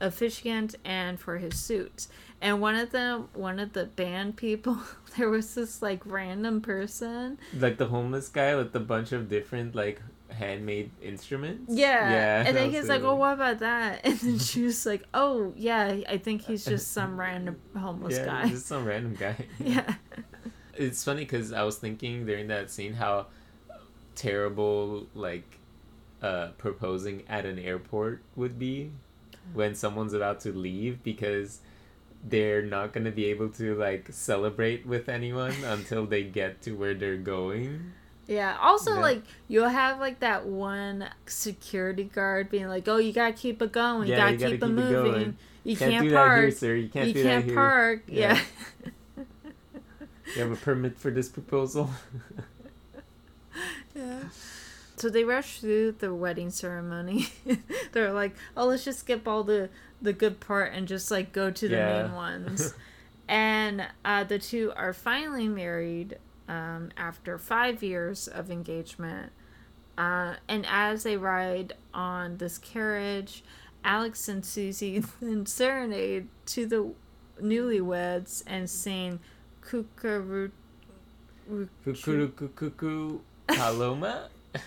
officiant, 0.00 0.74
and 0.84 1.18
for 1.18 1.38
his 1.38 1.58
suits. 1.58 2.08
And 2.40 2.60
one 2.60 2.74
of 2.74 2.90
them, 2.90 3.28
one 3.32 3.58
of 3.58 3.72
the 3.72 3.84
band 3.84 4.36
people, 4.36 4.78
there 5.16 5.28
was 5.28 5.54
this 5.54 5.80
like 5.80 6.02
random 6.04 6.60
person 6.60 7.38
Like 7.58 7.78
the 7.78 7.86
homeless 7.86 8.28
guy 8.28 8.54
with 8.56 8.74
a 8.74 8.80
bunch 8.80 9.12
of 9.12 9.28
different 9.28 9.74
like 9.74 10.02
handmade 10.34 10.90
instruments. 11.02 11.72
Yeah. 11.72 12.10
Yeah. 12.10 12.44
And 12.46 12.56
then 12.56 12.70
he's 12.70 12.88
like, 12.88 13.00
really- 13.00 13.12
"Oh, 13.12 13.16
what 13.16 13.34
about 13.34 13.58
that?" 13.60 14.00
And 14.04 14.18
then 14.18 14.38
she 14.38 14.62
was 14.62 14.84
like, 14.84 15.04
"Oh, 15.14 15.52
yeah, 15.56 16.00
I 16.08 16.18
think 16.18 16.42
he's 16.42 16.64
just 16.64 16.92
some 16.92 17.18
random 17.24 17.56
homeless 17.76 18.16
yeah, 18.18 18.26
guy." 18.26 18.48
just 18.48 18.66
some 18.66 18.84
random 18.84 19.14
guy. 19.14 19.36
yeah. 19.58 19.94
It's 20.76 21.04
funny 21.04 21.22
because 21.22 21.52
I 21.52 21.62
was 21.62 21.76
thinking 21.76 22.26
during 22.26 22.48
that 22.48 22.70
scene 22.70 22.94
how 22.94 23.26
terrible 24.14 25.06
like 25.14 25.58
uh, 26.22 26.48
proposing 26.58 27.22
at 27.28 27.44
an 27.44 27.58
airport 27.58 28.22
would 28.36 28.58
be 28.58 28.90
when 29.52 29.74
someone's 29.74 30.12
about 30.14 30.40
to 30.40 30.52
leave 30.52 31.02
because 31.02 31.60
they're 32.26 32.62
not 32.62 32.92
gonna 32.92 33.10
be 33.10 33.26
able 33.26 33.50
to 33.50 33.74
like 33.74 34.08
celebrate 34.10 34.86
with 34.86 35.08
anyone 35.08 35.52
until 35.64 36.06
they 36.06 36.22
get 36.22 36.62
to 36.62 36.72
where 36.72 36.94
they're 36.94 37.18
going. 37.18 37.92
Yeah. 38.26 38.56
Also, 38.60 38.94
Yeah. 38.94 39.00
like 39.00 39.22
you'll 39.48 39.68
have 39.68 40.00
like 40.00 40.20
that 40.20 40.46
one 40.46 41.08
security 41.26 42.04
guard 42.04 42.50
being 42.50 42.68
like, 42.68 42.88
"Oh, 42.88 42.96
you 42.96 43.12
gotta 43.12 43.32
keep 43.34 43.60
it 43.62 43.72
going. 43.72 44.08
Yeah, 44.08 44.28
you 44.28 44.32
you 44.34 44.38
gotta, 44.38 44.38
gotta 44.38 44.50
keep, 44.52 44.62
it 44.62 44.66
keep 44.66 44.70
it 44.70 44.90
moving. 44.90 45.12
going. 45.12 45.36
You 45.64 45.76
Can't, 45.76 45.90
can't, 45.92 46.04
that 46.04 46.10
here, 46.10 46.26
park. 46.26 46.52
sir. 46.54 46.74
You 46.74 46.88
can't 46.88 47.08
you 47.08 47.22
can't 47.22 47.54
park." 47.54 48.02
Yeah. 48.06 48.40
Yeah. 49.16 49.24
You 50.36 50.42
have 50.42 50.50
a 50.52 50.56
permit 50.56 50.98
for 50.98 51.10
this 51.10 51.28
proposal? 51.28 51.90
yeah. 53.94 54.20
So 54.96 55.08
they 55.08 55.24
rush 55.24 55.60
through 55.60 55.92
the 55.92 56.14
wedding 56.14 56.50
ceremony. 56.50 57.28
They're 57.92 58.12
like, 58.12 58.34
"Oh, 58.56 58.66
let's 58.66 58.84
just 58.84 59.00
skip 59.00 59.28
all 59.28 59.44
the 59.44 59.68
the 60.00 60.12
good 60.12 60.40
part 60.40 60.72
and 60.72 60.88
just 60.88 61.10
like 61.10 61.32
go 61.32 61.50
to 61.50 61.68
the 61.68 61.76
Yeah. 61.76 62.02
main 62.04 62.12
ones." 62.14 62.74
and 63.28 63.86
uh, 64.04 64.24
the 64.24 64.38
two 64.38 64.72
are 64.76 64.92
finally 64.92 65.48
married 65.48 66.18
um, 66.48 66.90
after 66.96 67.38
five 67.38 67.82
years 67.82 68.28
of 68.28 68.50
engagement. 68.50 69.32
Uh, 69.96 70.34
and 70.48 70.66
as 70.68 71.04
they 71.04 71.16
ride 71.16 71.72
on 71.92 72.38
this 72.38 72.58
carriage, 72.58 73.44
Alex 73.84 74.28
and 74.28 74.44
Susie 74.44 74.98
then 75.20 75.46
serenade 75.46 76.28
to 76.46 76.66
the 76.66 76.92
newlyweds 77.40 78.42
and 78.46 78.68
sing 78.68 79.20
"Kookaroo." 79.62 80.50
Kukurukukuku 81.84 83.20
Paloma? 83.46 84.30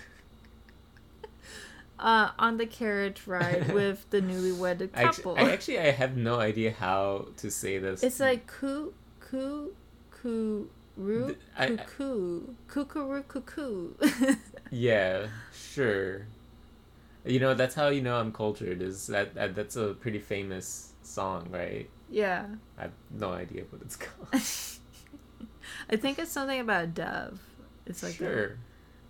uh, 1.98 2.30
on 2.38 2.56
the 2.56 2.66
carriage 2.66 3.26
ride 3.26 3.72
with 3.74 4.08
the 4.10 4.20
newlywed 4.20 4.88
I 4.94 5.02
actu- 5.02 5.22
couple. 5.22 5.36
I 5.36 5.50
actually 5.50 5.80
I 5.80 5.90
have 5.90 6.16
no 6.16 6.38
idea 6.38 6.70
how 6.72 7.28
to 7.38 7.50
say 7.50 7.78
this. 7.78 8.02
it's 8.02 8.20
like 8.20 8.46
coo 8.46 8.94
roo 10.98 11.26
Th- 11.26 11.38
I- 11.56 11.64
I- 11.64 11.76
cuckoo 11.76 12.54
kookaroo 12.68 13.22
cuckoo. 13.28 13.94
yeah, 14.70 15.28
sure. 15.54 16.26
You 17.24 17.40
know 17.40 17.54
that's 17.54 17.74
how 17.74 17.88
you 17.88 18.00
know 18.02 18.16
I'm 18.16 18.32
cultured. 18.32 18.82
Is 18.82 19.06
that, 19.08 19.34
that 19.34 19.54
that's 19.54 19.76
a 19.76 19.94
pretty 19.94 20.18
famous 20.18 20.92
song, 21.02 21.48
right? 21.50 21.88
yeah, 22.10 22.46
I 22.78 22.82
have 22.82 22.92
no 23.10 23.32
idea 23.32 23.64
what 23.70 23.82
it's 23.82 23.96
called. 24.04 24.42
I 25.90 25.96
think 25.96 26.18
it's 26.18 26.32
something 26.32 26.60
about 26.60 26.84
a 26.84 26.86
dove. 26.86 27.40
It's 27.86 28.02
like 28.02 28.14
a, 28.14 28.16
sure. 28.16 28.56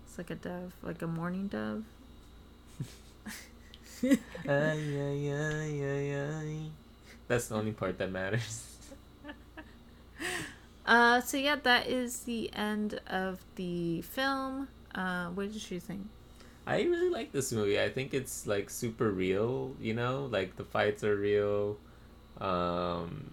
it's 0.05 0.17
like 0.17 0.29
a 0.31 0.35
dove, 0.35 0.73
like 0.83 1.01
a 1.01 1.07
morning 1.07 1.47
dove. 1.47 1.83
Ay, 4.03 4.15
ay, 4.47 5.31
ay, 5.31 5.83
ay, 5.83 6.15
ay. 6.15 6.71
That's 7.27 7.47
the 7.49 7.55
only 7.55 7.71
part 7.73 7.97
that 7.99 8.11
matters. 8.11 8.65
Uh, 10.89 11.21
so 11.21 11.37
yeah, 11.37 11.55
that 11.55 11.87
is 11.87 12.21
the 12.21 12.51
end 12.53 12.99
of 13.07 13.45
the 13.55 14.01
film. 14.01 14.67
Uh, 14.95 15.27
what 15.29 15.53
did 15.53 15.69
you 15.71 15.79
think? 15.79 16.07
I 16.65 16.81
really 16.83 17.09
like 17.09 17.31
this 17.31 17.51
movie. 17.51 17.79
I 17.79 17.89
think 17.89 18.13
it's 18.13 18.45
like 18.47 18.69
super 18.69 19.11
real, 19.11 19.75
you 19.79 19.93
know, 19.93 20.27
like 20.31 20.55
the 20.55 20.63
fights 20.63 21.03
are 21.03 21.15
real. 21.15 21.77
Um 22.39 23.31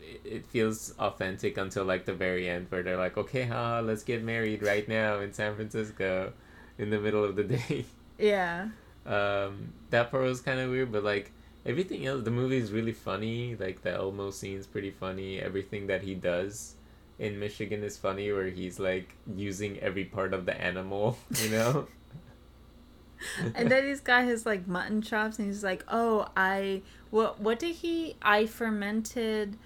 it, 0.00 0.20
it 0.24 0.46
feels 0.46 0.94
authentic 0.98 1.58
until 1.58 1.84
like 1.84 2.04
the 2.04 2.14
very 2.14 2.48
end 2.48 2.66
where 2.70 2.82
they're 2.82 2.96
like, 2.98 3.16
"Okay, 3.16 3.44
huh, 3.44 3.82
let's 3.84 4.02
get 4.04 4.22
married 4.22 4.62
right 4.62 4.88
now 4.88 5.20
in 5.20 5.32
San 5.32 5.54
Francisco 5.56 6.32
in 6.78 6.90
the 6.90 6.98
middle 7.00 7.24
of 7.24 7.36
the 7.36 7.44
day." 7.56 7.84
Yeah, 8.18 8.68
Um 9.06 9.72
that 9.90 10.10
part 10.10 10.24
was 10.24 10.40
kind 10.40 10.60
of 10.60 10.70
weird, 10.70 10.92
but 10.92 11.04
like 11.04 11.32
everything 11.66 12.06
else 12.06 12.24
the 12.24 12.30
movie 12.30 12.56
is 12.58 12.72
really 12.72 12.92
funny. 12.92 13.56
Like 13.56 13.82
the 13.82 13.92
Elmo 13.92 14.30
scene's 14.30 14.66
pretty 14.66 14.90
funny. 14.90 15.40
Everything 15.40 15.86
that 15.88 16.02
he 16.02 16.14
does 16.14 16.74
in 17.18 17.38
Michigan 17.38 17.82
is 17.84 17.96
funny 17.96 18.32
where 18.32 18.48
he's 18.48 18.78
like 18.80 19.14
using 19.36 19.78
every 19.80 20.04
part 20.04 20.34
of 20.34 20.46
the 20.46 20.60
animal, 20.60 21.18
you 21.42 21.50
know? 21.50 21.86
and 23.54 23.70
then 23.70 23.86
he's 23.86 24.00
got 24.00 24.24
his 24.24 24.44
like 24.44 24.66
mutton 24.66 25.00
chops, 25.00 25.38
and 25.38 25.46
he's 25.46 25.62
like, 25.62 25.84
"Oh, 25.88 26.26
I 26.36 26.82
what 27.10 27.40
what 27.40 27.58
did 27.58 27.76
he? 27.76 28.16
I 28.20 28.46
fermented 28.46 29.56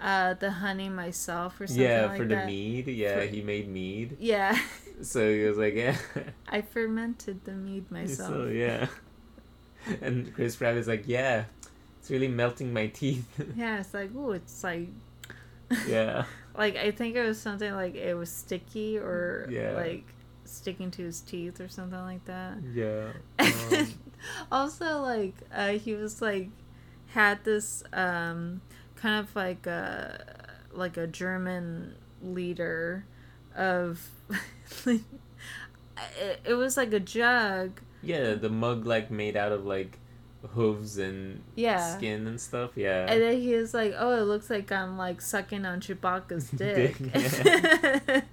uh 0.00 0.34
the 0.34 0.50
honey 0.50 0.88
myself 0.88 1.60
or 1.60 1.66
something 1.66 1.84
like 1.84 2.00
that? 2.00 2.02
yeah, 2.02 2.06
like 2.06 2.16
for 2.16 2.24
the 2.24 2.36
that." 2.36 2.46
mead. 2.46 2.86
Yeah, 2.88 3.20
For- 3.20 3.26
he 3.26 3.42
made 3.42 3.68
mead. 3.68 4.16
Yeah, 4.18 4.58
So 5.02 5.30
he 5.30 5.44
was 5.44 5.58
like, 5.58 5.74
yeah. 5.74 5.96
I 6.48 6.62
fermented 6.62 7.44
the 7.44 7.52
mead 7.52 7.90
myself. 7.90 8.30
so 8.30 8.44
yeah. 8.46 8.86
And 10.02 10.32
Chris 10.34 10.56
Pratt 10.56 10.76
is 10.76 10.86
like, 10.88 11.04
yeah, 11.06 11.44
it's 12.00 12.10
really 12.10 12.28
melting 12.28 12.72
my 12.72 12.86
teeth. 12.88 13.26
Yeah, 13.56 13.80
it's 13.80 13.94
like, 13.94 14.10
oh, 14.16 14.32
it's 14.32 14.62
like, 14.64 14.88
yeah. 15.88 16.24
like 16.56 16.76
I 16.76 16.90
think 16.90 17.16
it 17.16 17.24
was 17.24 17.40
something 17.40 17.72
like 17.74 17.94
it 17.94 18.14
was 18.14 18.30
sticky 18.30 18.98
or 18.98 19.48
Yeah. 19.50 19.72
like 19.72 20.04
sticking 20.44 20.90
to 20.92 21.02
his 21.02 21.20
teeth 21.20 21.60
or 21.60 21.68
something 21.68 22.00
like 22.00 22.24
that. 22.26 22.58
Yeah. 22.74 23.12
Um, 23.38 23.88
also, 24.52 25.00
like 25.02 25.34
uh, 25.54 25.70
he 25.72 25.94
was 25.94 26.20
like 26.22 26.50
had 27.08 27.44
this 27.44 27.82
um 27.92 28.60
kind 28.96 29.18
of 29.20 29.34
like 29.34 29.66
a 29.66 30.24
like 30.72 30.96
a 30.96 31.06
German 31.06 31.94
leader 32.22 33.04
of 33.56 34.08
it, 34.86 35.00
it 36.44 36.54
was 36.54 36.76
like 36.76 36.92
a 36.92 37.00
jug. 37.00 37.80
Yeah, 38.02 38.34
the 38.34 38.48
mug 38.50 38.86
like 38.86 39.10
made 39.10 39.36
out 39.36 39.52
of 39.52 39.64
like 39.64 39.98
hooves 40.54 40.98
and 40.98 41.40
Yeah. 41.54 41.96
skin 41.96 42.26
and 42.26 42.40
stuff. 42.40 42.72
Yeah. 42.74 43.06
And 43.08 43.22
then 43.22 43.40
he 43.40 43.54
was 43.54 43.72
like, 43.72 43.94
"Oh, 43.96 44.20
it 44.20 44.24
looks 44.24 44.50
like 44.50 44.72
I'm 44.72 44.98
like 44.98 45.20
sucking 45.20 45.64
on 45.64 45.80
Chewbacca's 45.80 46.50
dick." 46.56 46.98
Dick, 46.98 48.24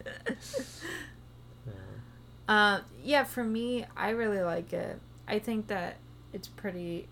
uh, 2.48 2.80
yeah, 3.04 3.24
for 3.24 3.44
me, 3.44 3.86
I 3.96 4.10
really 4.10 4.42
like 4.42 4.74
it. 4.74 5.00
I 5.28 5.40
think 5.40 5.68
that 5.68 5.98
it's 6.34 6.48
pretty. 6.48 7.08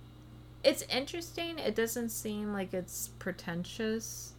It's 0.64 0.82
interesting. 0.84 1.60
It 1.60 1.76
doesn't 1.76 2.10
seem 2.10 2.52
like 2.54 2.74
it's 2.74 3.10
pretentious. 3.20 4.34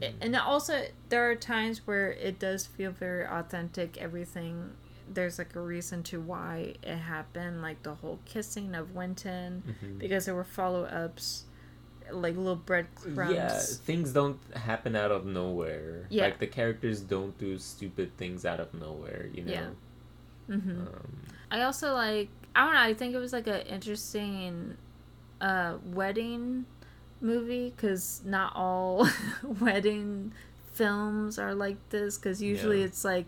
It- 0.00 0.14
and 0.20 0.34
also, 0.36 0.84
there 1.08 1.28
are 1.30 1.34
times 1.34 1.86
where 1.86 2.12
it 2.12 2.38
does 2.38 2.66
feel 2.66 2.92
very 2.92 3.26
authentic. 3.26 3.96
Everything 3.98 4.70
there's 5.12 5.38
like 5.38 5.54
a 5.56 5.60
reason 5.60 6.02
to 6.04 6.20
why 6.20 6.74
it 6.82 6.96
happened, 6.96 7.62
like 7.62 7.82
the 7.82 7.94
whole 7.94 8.18
kissing 8.24 8.74
of 8.74 8.94
Winton, 8.94 9.62
Mhm. 9.82 9.98
because 9.98 10.24
there 10.26 10.34
were 10.34 10.44
follow 10.44 10.84
ups, 10.84 11.44
like 12.10 12.36
little 12.36 12.56
breadcrumbs. 12.56 13.32
Yeah, 13.34 13.58
things 13.58 14.12
don't 14.12 14.38
happen 14.54 14.94
out 14.96 15.10
of 15.10 15.24
nowhere. 15.26 16.06
Yeah. 16.10 16.24
Like 16.24 16.38
the 16.38 16.46
characters 16.46 17.00
don't 17.00 17.36
do 17.38 17.58
stupid 17.58 18.16
things 18.16 18.44
out 18.44 18.60
of 18.60 18.72
nowhere, 18.74 19.28
you 19.32 19.42
know. 19.44 19.52
Yeah. 19.52 19.70
hmm 20.46 20.70
Um, 20.70 21.16
I 21.50 21.62
also 21.62 21.94
like 21.94 22.28
I 22.56 22.64
don't 22.66 22.74
know. 22.74 22.80
I 22.80 22.94
think 22.94 23.14
it 23.14 23.18
was 23.18 23.32
like 23.32 23.46
an 23.48 23.62
interesting 23.62 24.76
uh, 25.40 25.78
wedding 25.86 26.66
movie 27.20 27.70
because 27.74 28.20
not 28.24 28.52
all 28.54 29.08
wedding 29.60 30.32
films 30.72 31.38
are 31.38 31.54
like 31.54 31.76
this 31.90 32.16
because 32.18 32.40
usually 32.42 32.80
Yeah. 32.80 32.86
it's 32.86 33.04
like 33.04 33.26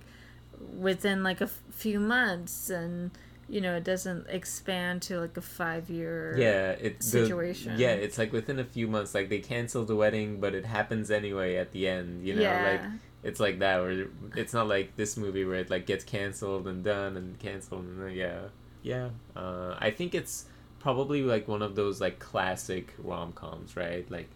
within 0.79 1.23
like 1.23 1.41
a 1.41 1.45
f- 1.45 1.61
few 1.71 1.99
months 2.01 2.71
and 2.71 3.11
you 3.49 3.61
know 3.61 3.77
it 3.77 3.85
doesn't 3.85 4.27
expand 4.29 5.01
to 5.03 5.21
like 5.21 5.37
a 5.37 5.41
five 5.41 5.89
year 5.89 6.35
yeah 6.37 6.71
it's 6.73 7.11
the- 7.11 7.25
situation. 7.27 7.75
yeah 7.79 7.91
it's 7.93 8.19
like 8.19 8.33
within 8.33 8.59
a 8.59 8.65
few 8.65 8.89
months 8.89 9.15
like 9.15 9.29
they 9.29 9.39
cancel 9.39 9.85
the 9.85 9.95
wedding 9.95 10.41
but 10.41 10.55
it 10.55 10.65
happens 10.65 11.11
anyway 11.11 11.57
at 11.57 11.73
the 11.73 11.87
end 11.87 12.27
you 12.27 12.35
know 12.35 12.43
yeah. 12.43 12.71
like 12.71 12.81
it's 13.23 13.41
like 13.41 13.59
that 13.61 13.81
where 13.81 14.07
it's 14.37 14.53
not 14.53 14.67
like 14.69 14.97
this 14.97 15.17
movie 15.17 15.45
where 15.45 15.57
it 15.57 15.71
like 15.71 15.87
gets 15.87 16.05
canceled 16.05 16.67
and 16.67 16.85
done 16.85 17.17
and 17.17 17.39
canceled 17.39 17.85
and 17.85 18.03
then, 18.03 18.13
yeah. 18.13 18.41
Yeah 18.83 19.09
uh, 19.35 19.77
i 19.79 19.91
think 19.91 20.15
it's 20.15 20.47
probably 20.79 21.23
like 21.23 21.49
one 21.49 21.63
of 21.63 21.75
those 21.75 22.01
like 22.01 22.19
classic 22.21 22.95
rom-coms 22.99 23.77
right? 23.77 24.09
Like 24.11 24.29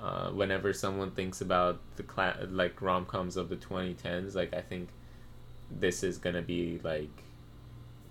uh, 0.00 0.30
whenever 0.30 0.72
someone 0.72 1.10
thinks 1.12 1.40
about 1.40 1.80
the 1.96 2.02
cla- 2.02 2.46
like 2.50 2.80
rom-coms 2.82 3.36
of 3.36 3.48
the 3.48 3.56
2010s 3.56 4.34
like 4.34 4.52
i 4.54 4.60
think 4.60 4.88
this 5.70 6.02
is 6.02 6.18
gonna 6.18 6.42
be 6.42 6.80
like 6.82 7.10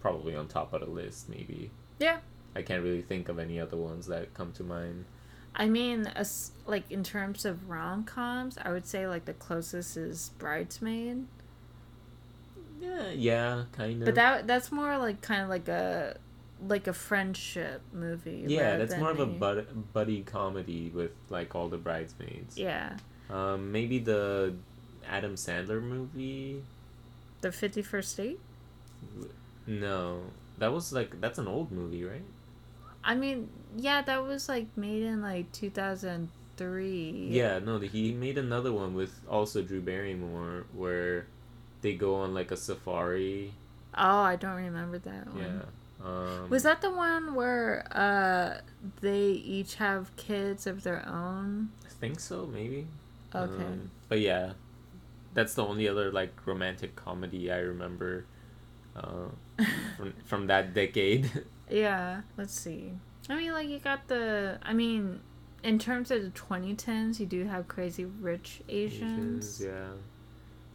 probably 0.01 0.36
on 0.36 0.47
top 0.47 0.74
of 0.74 0.82
the 0.82 0.89
list 0.89 1.28
maybe 1.30 1.72
yeah 1.99 2.18
i 2.55 2.62
can't 2.62 2.84
really 2.84 3.01
think 3.01 3.30
of 3.30 3.39
any 3.39 3.60
other 3.60 3.78
ones 3.78 4.08
that 4.08 4.34
come 4.34 4.51
to 4.51 4.64
mind 4.64 5.05
I 5.60 5.68
mean, 5.70 6.05
as, 6.05 6.51
like 6.68 6.84
in 6.91 7.03
terms 7.03 7.43
of 7.43 7.68
rom 7.68 8.03
coms, 8.03 8.60
I 8.64 8.72
would 8.72 8.86
say 8.86 9.08
like 9.08 9.26
the 9.26 9.34
closest 9.34 9.97
is 9.97 10.30
Bridesmaid, 10.38 11.26
yeah 12.80 13.10
yeah 13.10 13.64
kind 13.72 14.01
of 14.01 14.05
but 14.05 14.16
that 14.16 14.47
that's 14.47 14.72
more 14.72 14.97
like 14.97 15.22
kind 15.22 15.41
of 15.41 15.49
like 15.49 15.68
a 15.68 16.18
like 16.68 16.88
a 16.88 16.93
friendship 16.93 17.82
movie. 17.93 18.45
Yeah, 18.47 18.78
that's 18.78 18.97
more 18.97 19.12
of 19.12 19.20
a 19.20 19.26
bud- 19.26 19.93
buddy 19.93 20.22
comedy 20.22 20.91
with 20.93 21.12
like 21.30 21.55
all 21.55 21.70
the 21.70 21.78
bridesmaids. 21.78 22.58
yeah. 22.58 22.97
Um, 23.30 23.72
maybe 23.72 23.99
the 23.99 24.55
Adam 25.08 25.36
Sandler 25.36 25.82
movie. 25.82 26.64
The 27.41 27.51
Fifty 27.51 27.81
First 27.81 28.17
Date. 28.17 28.39
No, 29.65 30.21
that 30.57 30.71
was 30.71 30.93
like 30.93 31.19
that's 31.21 31.38
an 31.39 31.47
old 31.47 31.71
movie, 31.71 32.03
right? 32.03 32.23
I 33.03 33.15
mean, 33.15 33.49
yeah, 33.75 34.01
that 34.01 34.23
was 34.25 34.49
like 34.49 34.67
made 34.75 35.03
in 35.03 35.21
like 35.21 35.51
two 35.51 35.69
thousand 35.69 36.29
three. 36.57 37.27
Yeah, 37.29 37.59
no, 37.59 37.79
he 37.79 38.11
made 38.11 38.38
another 38.38 38.71
one 38.73 38.95
with 38.95 39.19
also 39.29 39.61
Drew 39.61 39.81
Barrymore 39.81 40.65
where 40.73 41.27
they 41.81 41.93
go 41.93 42.15
on 42.15 42.33
like 42.33 42.51
a 42.51 42.57
safari. 42.57 43.53
Oh, 43.95 44.19
I 44.21 44.35
don't 44.35 44.55
remember 44.55 44.99
that 44.99 45.27
one. 45.27 45.43
Yeah. 45.43 46.05
Um, 46.05 46.49
Was 46.49 46.63
that 46.63 46.81
the 46.81 46.91
one 46.91 47.33
where 47.33 47.88
uh 47.91 48.61
they 49.01 49.29
each 49.29 49.75
have 49.75 50.15
kids 50.15 50.67
of 50.67 50.83
their 50.83 51.07
own? 51.07 51.69
I 51.85 51.89
think 51.89 52.19
so, 52.19 52.45
maybe. 52.45 52.88
Okay. 53.33 53.63
Um, 53.63 53.91
but 54.07 54.19
yeah, 54.19 54.53
that's 55.38 55.53
the 55.53 55.63
only 55.63 55.88
other 55.88 56.11
like 56.11 56.33
romantic 56.47 56.95
comedy 56.95 57.51
I 57.51 57.59
remember 57.59 58.25
uh, 58.95 59.29
from 59.97 60.13
from 60.25 60.47
that 60.47 60.73
decade. 60.73 61.29
Yeah, 61.69 62.21
let's 62.38 62.57
see. 62.57 62.93
I 63.29 63.35
mean, 63.35 63.51
like, 63.51 63.67
you 63.67 63.79
got 63.79 64.07
the. 64.07 64.57
I 64.63 64.71
mean, 64.73 65.19
in 65.63 65.77
terms 65.79 66.11
of 66.11 66.23
the 66.23 66.29
2010s, 66.31 67.19
you 67.19 67.25
do 67.25 67.43
have 67.43 67.67
Crazy 67.67 68.05
Rich 68.05 68.61
Asians. 68.69 69.59
yeah. 69.61 69.89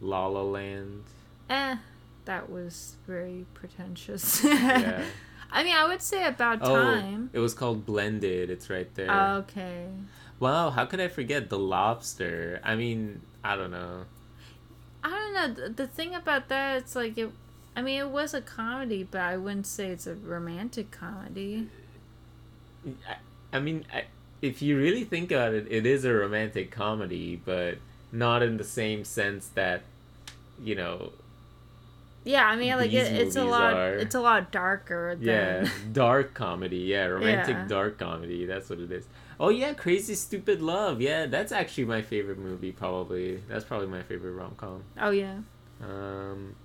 La 0.01 0.27
La 0.27 0.43
Land. 0.43 1.01
Eh, 1.49 1.77
that 2.25 2.47
was 2.49 2.97
very 3.07 3.45
pretentious. 3.55 4.43
Yeah. 4.45 5.01
I 5.51 5.63
mean, 5.63 5.73
I 5.75 5.87
would 5.87 6.01
say 6.01 6.25
About 6.27 6.59
Oh, 6.61 6.75
Time. 6.75 7.29
it 7.33 7.39
was 7.39 7.55
called 7.55 7.85
Blended. 7.87 8.51
It's 8.51 8.69
right 8.69 8.93
there. 8.93 9.09
Okay. 9.41 9.87
wow, 10.39 10.69
how 10.69 10.85
could 10.85 11.01
I 11.01 11.07
forget 11.07 11.49
The 11.49 11.57
Lobster? 11.57 12.61
I 12.63 12.75
mean, 12.75 13.21
I 13.43 13.55
don't 13.55 13.71
know. 13.71 14.05
I 15.03 15.09
don't 15.09 15.33
know. 15.57 15.69
The, 15.69 15.87
thing 15.87 16.15
about 16.15 16.47
that, 16.49 16.77
it's 16.77 16.95
like, 16.95 17.17
it. 17.17 17.29
I 17.75 17.81
mean, 17.81 17.99
it 17.99 18.09
was 18.09 18.33
a 18.33 18.41
comedy, 18.41 19.03
but 19.09 19.21
I 19.21 19.35
wouldn't 19.37 19.67
say 19.67 19.87
it's 19.89 20.07
a 20.07 20.13
romantic 20.15 20.91
comedy. 20.91 21.67
I, 23.07 23.15
I 23.51 23.59
mean, 23.59 23.85
I, 23.93 24.03
if 24.41 24.61
you 24.61 24.77
really 24.77 25.03
think 25.03 25.31
about 25.31 25.53
it, 25.53 25.67
it 25.69 25.85
is 25.85 26.05
a 26.05 26.13
romantic 26.13 26.69
comedy, 26.71 27.41
but 27.43 27.77
not 28.11 28.43
in 28.43 28.57
the 28.57 28.63
same 28.63 29.03
sense 29.05 29.47
that, 29.55 29.81
you 30.63 30.75
know, 30.75 31.11
Yeah, 32.25 32.45
I 32.45 32.55
mean, 32.55 32.75
like 32.77 32.93
it, 32.93 33.11
it's 33.11 33.35
a 33.35 33.43
lot. 33.43 33.73
are- 33.73 33.95
It's 33.95 34.15
a 34.15 34.21
lot 34.21 34.51
darker 34.51 35.15
than. 35.15 35.25
Yeah, 35.25 35.69
dark 35.91 36.33
comedy. 36.33 36.77
Yeah, 36.77 37.05
romantic 37.07 37.55
Yeah. 37.55 37.67
dark 37.67 37.97
comedy. 37.97 38.45
That's 38.45 38.69
what 38.69 38.79
it 38.79 38.91
is. 38.91 39.05
Oh 39.43 39.49
yeah, 39.49 39.73
Crazy 39.73 40.15
Stupid 40.15 40.61
Love. 40.61 41.01
Yeah, 41.01 41.25
that's 41.25 41.51
actually 41.51 41.83
my 41.85 42.01
favorite 42.01 42.37
movie. 42.39 42.71
Probably 42.71 43.37
that's 43.49 43.65
probably 43.65 43.87
my 43.87 44.01
favorite 44.03 44.31
rom 44.31 44.53
com. 44.55 44.83
Oh 44.99 45.09
yeah. 45.11 45.39
Um, 45.81 46.55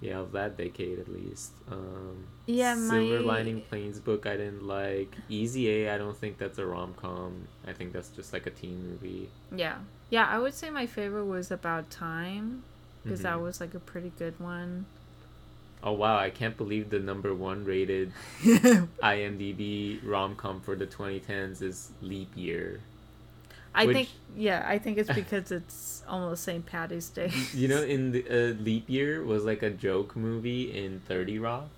yeah, 0.00 0.18
of 0.20 0.32
that 0.32 0.56
decade 0.56 0.98
at 0.98 1.08
least. 1.08 1.52
Um, 1.70 2.24
Yeah, 2.46 2.74
Silver 2.76 3.20
my- 3.20 3.34
Lining 3.34 3.60
Planes 3.60 3.98
book 4.00 4.26
I 4.26 4.36
didn't 4.38 4.66
like. 4.66 5.14
Easy 5.28 5.68
A 5.84 5.94
I 5.94 5.98
don't 5.98 6.16
think 6.16 6.38
that's 6.38 6.58
a 6.58 6.64
rom 6.64 6.94
com. 6.94 7.46
I 7.66 7.72
think 7.74 7.92
that's 7.92 8.08
just 8.08 8.32
like 8.32 8.46
a 8.46 8.50
teen 8.50 8.88
movie. 8.90 9.28
Yeah. 9.54 9.76
Yeah, 10.08 10.26
I 10.30 10.38
would 10.38 10.54
say 10.54 10.70
my 10.70 10.86
favorite 10.86 11.26
was 11.26 11.50
About 11.50 11.90
Time 11.90 12.62
because 13.02 13.20
that 13.22 13.36
Mhm. 13.36 13.42
was 13.42 13.60
like 13.60 13.74
a 13.74 13.80
pretty 13.80 14.12
good 14.18 14.40
one. 14.40 14.86
Oh 15.86 15.92
wow, 15.92 16.18
I 16.18 16.30
can't 16.30 16.56
believe 16.56 16.90
the 16.90 16.98
number 16.98 17.32
one 17.32 17.64
rated 17.64 18.12
IMDb 18.42 20.00
rom 20.04 20.34
com 20.34 20.60
for 20.60 20.74
the 20.74 20.86
2010s 20.86 21.62
is 21.62 21.92
Leap 22.02 22.28
Year. 22.34 22.80
I 23.72 23.86
Which- 23.86 23.96
think 23.96 24.08
yeah, 24.36 24.64
I 24.66 24.78
think 24.78 24.98
it's 24.98 25.12
because 25.12 25.52
it's 25.52 26.02
almost 26.08 26.42
St. 26.42 26.66
Patty's 26.66 27.08
Day. 27.08 27.30
You 27.54 27.68
know, 27.68 27.82
in 27.82 28.10
the 28.10 28.26
uh, 28.28 28.54
Leap 28.62 28.90
Year 28.90 29.22
was 29.22 29.44
like 29.44 29.62
a 29.62 29.70
joke 29.70 30.16
movie 30.16 30.76
in 30.76 31.00
30 31.06 31.38
Rock. 31.38 31.68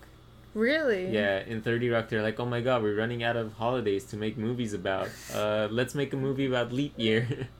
really? 0.54 1.12
Yeah, 1.12 1.40
in 1.40 1.60
30 1.60 1.90
Rock, 1.90 2.08
they're 2.08 2.22
like, 2.22 2.40
oh 2.40 2.46
my 2.46 2.62
god, 2.62 2.82
we're 2.82 2.96
running 2.96 3.22
out 3.22 3.36
of 3.36 3.52
holidays 3.54 4.04
to 4.06 4.16
make 4.16 4.38
movies 4.38 4.72
about. 4.72 5.08
Uh, 5.34 5.68
let's 5.70 5.94
make 5.94 6.12
a 6.14 6.16
movie 6.16 6.46
about 6.46 6.72
Leap 6.72 6.94
Year. 6.96 7.28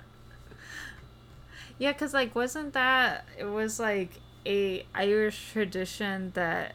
Yeah, 1.80 1.92
cuz 1.92 2.12
like 2.12 2.34
wasn't 2.34 2.72
that 2.72 3.24
it 3.38 3.44
was 3.44 3.78
like 3.78 4.11
a 4.49 4.86
Irish 4.94 5.53
tradition 5.53 6.32
that 6.34 6.74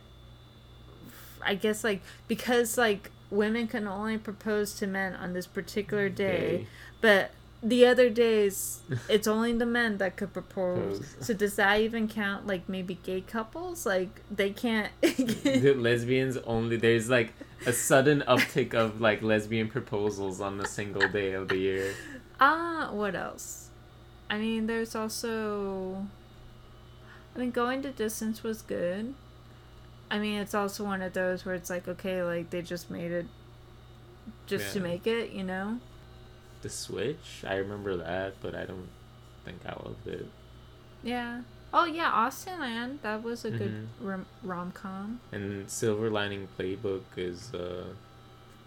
I 1.41 1.55
guess 1.55 1.83
like 1.83 2.01
because 2.27 2.77
like 2.77 3.11
women 3.29 3.67
can 3.67 3.87
only 3.87 4.17
propose 4.17 4.75
to 4.75 4.87
men 4.87 5.15
on 5.15 5.33
this 5.33 5.47
particular 5.47 6.07
day, 6.07 6.67
but 7.01 7.31
the 7.61 7.85
other 7.85 8.09
days 8.09 8.81
it's 9.09 9.27
only 9.27 9.53
the 9.53 9.65
men 9.65 9.97
that 9.97 10.15
could 10.15 10.31
propose. 10.31 11.15
So 11.19 11.33
does 11.33 11.55
that 11.55 11.81
even 11.81 12.07
count 12.07 12.45
like 12.45 12.69
maybe 12.69 12.99
gay 13.03 13.21
couples? 13.21 13.85
Like 13.85 14.21
they 14.29 14.51
can't 14.51 14.91
the 15.01 15.73
lesbians 15.77 16.37
only, 16.37 16.77
there's 16.77 17.09
like 17.09 17.33
a 17.65 17.73
sudden 17.73 18.23
uptick 18.27 18.73
of 18.73 19.01
like 19.01 19.21
lesbian 19.23 19.67
proposals 19.67 20.39
on 20.39 20.59
a 20.61 20.67
single 20.67 21.07
day 21.09 21.33
of 21.33 21.49
the 21.49 21.57
year. 21.57 21.93
Ah, 22.39 22.89
what 22.91 23.15
else? 23.15 23.69
I 24.29 24.37
mean, 24.37 24.67
there's 24.67 24.95
also. 24.95 26.07
I 27.35 27.39
mean, 27.39 27.51
going 27.51 27.81
the 27.81 27.91
distance 27.91 28.43
was 28.43 28.61
good. 28.61 29.13
I 30.11 30.19
mean, 30.19 30.39
it's 30.39 30.53
also 30.53 30.83
one 30.83 31.01
of 31.01 31.13
those 31.13 31.45
where 31.45 31.55
it's 31.55 31.69
like, 31.69 31.87
okay, 31.87 32.21
like 32.23 32.49
they 32.51 32.61
just 32.61 32.91
made 32.91 33.11
it 33.11 33.25
just 34.45 34.73
to 34.73 34.79
make 34.79 35.07
it, 35.07 35.31
you 35.31 35.43
know? 35.43 35.79
The 36.61 36.69
Switch, 36.69 37.43
I 37.45 37.55
remember 37.55 37.97
that, 37.97 38.35
but 38.41 38.53
I 38.55 38.65
don't 38.65 38.87
think 39.43 39.57
I 39.65 39.71
loved 39.83 40.07
it. 40.07 40.27
Yeah. 41.03 41.41
Oh, 41.73 41.85
yeah, 41.85 42.11
Austenland. 42.11 43.01
That 43.01 43.23
was 43.23 43.43
a 43.45 43.49
good 43.51 43.71
Mm-hmm. 43.71 44.07
rom- 44.07 44.25
rom 44.43 44.71
com. 44.71 45.19
And 45.31 45.69
Silver 45.69 46.09
Lining 46.11 46.47
Playbook 46.57 47.01
is 47.17 47.51
uh, 47.53 47.85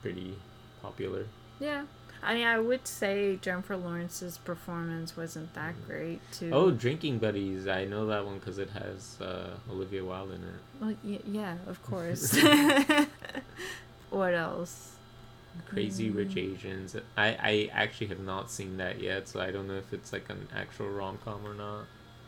pretty 0.03 0.35
popular. 0.83 1.27
Yeah. 1.61 1.85
I 2.23 2.35
mean, 2.35 2.47
I 2.47 2.59
would 2.59 2.87
say 2.87 3.39
Jennifer 3.41 3.77
Lawrence's 3.77 4.39
performance 4.39 5.17
wasn't 5.17 5.55
that 5.55 5.75
great, 5.87 6.21
too. 6.33 6.51
Oh, 6.53 6.71
Drinking 6.71 7.19
Buddies. 7.19 7.69
I 7.69 7.85
know 7.85 8.07
that 8.07 8.25
one 8.25 8.39
because 8.39 8.59
it 8.59 8.71
has 8.71 9.19
uh, 9.21 9.51
Olivia 9.71 10.05
Wilde 10.05 10.33
in 10.33 10.43
it. 10.43 10.61
Well, 10.81 10.95
y- 11.05 11.21
yeah, 11.27 11.57
of 11.67 11.83
course. 11.89 12.37
what 14.11 14.35
else? 14.35 14.93
Crazy 15.69 16.11
Mm. 16.11 16.17
Rich 16.17 16.37
Asians. 16.37 16.97
I, 17.17 17.29
I 17.29 17.71
actually 17.73 18.09
have 18.09 18.21
not 18.21 18.51
seen 18.51 18.77
that 18.77 19.01
yet, 19.01 19.27
so 19.29 19.41
I 19.41 19.51
don't 19.51 19.67
know 19.69 19.77
if 19.77 19.93
it's 19.93 20.13
like 20.13 20.29
an 20.29 20.49
actual 20.55 20.91
rom 20.91 21.19
com 21.25 21.47
or 21.47 21.55
not. 21.55 21.85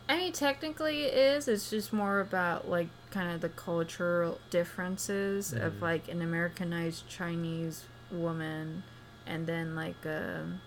I 0.07 0.17
mean, 0.17 0.33
technically 0.33 1.03
it 1.03 1.13
is. 1.13 1.47
It's 1.47 1.69
just 1.69 1.93
more 1.93 2.19
about 2.19 2.67
like 2.67 2.87
kind 3.11 3.31
of 3.31 3.41
the 3.41 3.49
cultural 3.49 4.39
differences 4.49 5.53
of 5.53 5.73
Mhm. 5.73 5.81
like 5.81 6.07
an 6.09 6.21
Americanized 6.23 7.07
Chinese 7.07 7.83
woman, 8.11 8.81
and 9.29 9.47
then 9.47 9.75
like 9.75 10.05
um, 10.05 10.59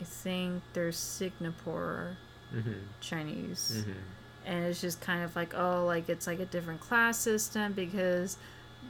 I 0.00 0.04
think 0.04 0.62
there's 0.72 0.96
Singapore 0.96 2.16
Mm-hmm. 2.54 2.72
Chinese, 3.00 3.78
Mm-hmm. 3.78 3.98
and 4.46 4.64
it's 4.66 4.80
just 4.80 5.00
kind 5.00 5.22
of 5.24 5.34
like 5.36 5.54
oh, 5.54 5.84
like 5.86 6.08
it's 6.08 6.26
like 6.26 6.38
a 6.40 6.44
different 6.46 6.80
class 6.80 7.16
system 7.18 7.72
because 7.72 8.36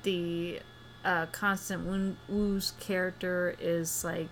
the 0.03 0.61
uh, 1.05 1.26
Constance 1.32 2.16
Wu's 2.28 2.72
character 2.80 3.55
is 3.61 4.03
like 4.05 4.30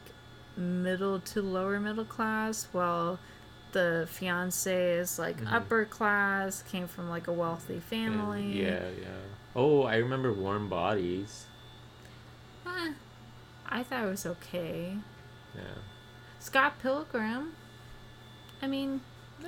middle 0.57 1.21
to 1.21 1.43
lower 1.43 1.79
middle 1.81 2.05
class, 2.05 2.67
while 2.73 3.19
the 3.73 4.09
fiance 4.11 4.95
is 4.99 5.17
like 5.17 5.41
Mhm. 5.41 5.53
upper 5.53 5.85
class, 5.85 6.63
came 6.63 6.89
from 6.89 7.09
like 7.09 7.29
a 7.29 7.33
wealthy 7.33 7.75
And- 7.75 7.85
family. 7.85 8.61
yeah, 8.63 8.83
yeah. 9.01 9.07
Oh, 9.55 9.83
I 9.85 9.97
remember 9.99 10.33
Warm 10.33 10.69
Bodies. 10.69 11.47
I 13.71 13.83
thought 13.83 14.05
it 14.05 14.09
was 14.11 14.27
okay. 14.27 14.95
Yeah. 15.55 15.63
Scott 16.39 16.75
Pilgrim. 16.83 17.53
I 18.63 18.67
mean, 18.67 19.01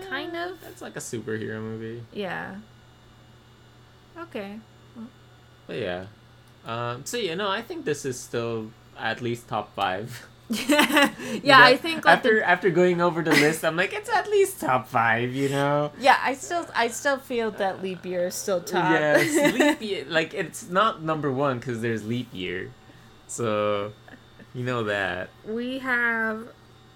Kind 0.08 0.34
Eh, 0.34 0.48
of. 0.48 0.60
That's 0.62 0.80
like 0.80 0.96
a 0.96 1.00
superhero 1.00 1.60
movie. 1.60 2.02
yeah. 2.12 2.56
Okay. 4.18 4.58
But 5.66 5.78
yeah. 5.78 6.06
Um, 6.66 7.04
so 7.04 7.16
yeah, 7.16 7.34
no, 7.34 7.48
I 7.48 7.62
think 7.62 7.84
this 7.84 8.04
is 8.04 8.18
still 8.18 8.70
at 8.98 9.20
least 9.20 9.48
top 9.48 9.74
five. 9.74 10.26
yeah, 10.48 11.10
You 11.18 11.40
yeah. 11.44 11.58
know, 11.58 11.64
I 11.64 11.76
think 11.76 12.04
like 12.04 12.18
after 12.18 12.36
the, 12.40 12.48
after 12.48 12.70
going 12.70 13.00
over 13.00 13.22
the 13.22 13.30
list, 13.30 13.64
I'm 13.64 13.74
like, 13.76 13.92
it's 13.94 14.10
at 14.10 14.28
least 14.28 14.60
top 14.60 14.86
five, 14.86 15.34
you 15.34 15.48
know. 15.48 15.92
yeah, 15.98 16.18
I 16.22 16.34
still 16.34 16.66
I 16.74 16.88
still 16.88 17.16
feel 17.18 17.50
that 17.52 17.82
leap 17.82 18.04
year 18.04 18.26
is 18.26 18.34
still 18.34 18.60
top. 18.60 18.90
Yes, 18.92 19.54
leap 19.58 19.80
year. 19.90 20.04
Like 20.08 20.34
it's 20.34 20.68
not 20.68 21.02
number 21.02 21.32
one 21.32 21.58
because 21.58 21.80
there's 21.80 22.04
leap 22.04 22.28
year, 22.32 22.70
so 23.28 23.92
you 24.54 24.64
know 24.64 24.84
that. 24.84 25.30
we 25.46 25.78
have 25.80 26.48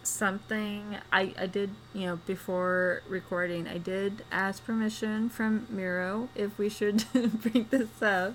something 0.03 0.97
I, 1.13 1.35
I 1.37 1.47
did 1.47 1.71
you 1.93 2.07
know 2.07 2.17
before 2.27 3.03
recording 3.09 3.67
i 3.67 3.77
did 3.77 4.23
ask 4.31 4.65
permission 4.65 5.29
from 5.29 5.67
miro 5.69 6.29
if 6.37 6.57
we 6.59 6.69
should 6.69 7.05
bring 7.13 7.67
this 7.71 7.91
up 8.01 8.35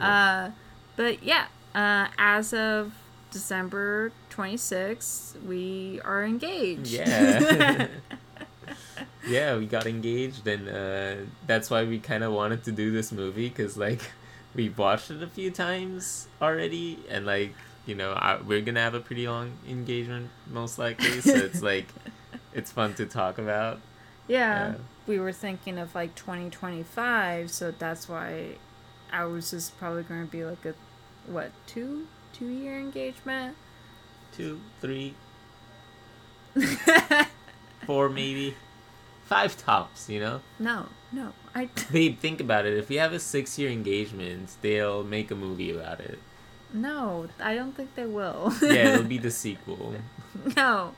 uh 0.00 0.48
but 0.96 1.22
yeah 1.22 1.46
uh 1.74 2.06
as 2.16 2.54
of 2.54 2.94
december 3.32 4.12
26th 4.30 5.42
we 5.44 6.00
are 6.06 6.24
engaged 6.24 6.90
Yeah. 6.92 7.88
yeah, 9.28 9.56
we 9.56 9.66
got 9.66 9.86
engaged, 9.86 10.46
and 10.46 10.68
uh, 10.68 11.22
that's 11.46 11.70
why 11.70 11.84
we 11.84 11.98
kind 11.98 12.22
of 12.24 12.32
wanted 12.32 12.64
to 12.64 12.72
do 12.72 12.90
this 12.92 13.10
movie 13.12 13.48
because 13.48 13.76
like 13.76 14.00
we 14.54 14.68
watched 14.68 15.10
it 15.10 15.22
a 15.22 15.26
few 15.26 15.50
times 15.50 16.28
already, 16.40 16.98
and 17.08 17.24
like 17.26 17.54
you 17.86 17.94
know 17.94 18.12
I, 18.12 18.40
we're 18.40 18.60
gonna 18.62 18.80
have 18.80 18.94
a 18.94 19.00
pretty 19.00 19.26
long 19.28 19.52
engagement 19.68 20.30
most 20.50 20.78
likely, 20.78 21.20
so 21.20 21.34
it's 21.48 21.62
like 21.62 21.86
it's 22.52 22.70
fun 22.72 22.94
to 22.94 23.06
talk 23.06 23.38
about. 23.38 23.80
yeah, 24.28 24.68
Yeah. 24.68 24.74
we 25.06 25.18
were 25.18 25.32
thinking 25.32 25.78
of 25.78 25.94
like 25.94 26.14
2025 26.14 27.50
so 27.50 27.70
that's 27.72 28.08
why 28.08 28.56
ours 29.12 29.52
is 29.52 29.70
probably 29.78 30.04
to 30.04 30.24
be 30.26 30.44
like 30.44 30.64
a 30.64 30.74
what 31.26 31.50
two 31.66 32.06
two 32.32 32.48
year 32.48 32.78
engagement 32.78 33.56
Two, 34.36 34.60
three, 34.80 35.14
four, 37.86 38.08
maybe 38.08 38.54
five 39.24 39.56
tops. 39.56 40.08
You 40.08 40.20
know. 40.20 40.40
no 40.58 40.86
no 41.12 41.32
i 41.54 41.68
Babe, 41.92 42.18
think 42.18 42.40
about 42.40 42.66
it. 42.66 42.76
If 42.76 42.88
we 42.88 42.96
have 42.96 43.12
a 43.12 43.20
six-year 43.20 43.70
engagement, 43.70 44.50
they'll 44.60 45.04
make 45.04 45.30
a 45.30 45.34
movie 45.36 45.70
about 45.70 46.00
it. 46.00 46.18
No, 46.74 47.28
I 47.40 47.54
don't 47.54 47.72
think 47.74 47.94
they 47.94 48.04
will. 48.06 48.52
Yeah, 48.60 48.94
it'll 48.94 49.04
be 49.16 49.18
the 49.18 49.30
sequel. 49.30 49.94
no, 50.56 50.92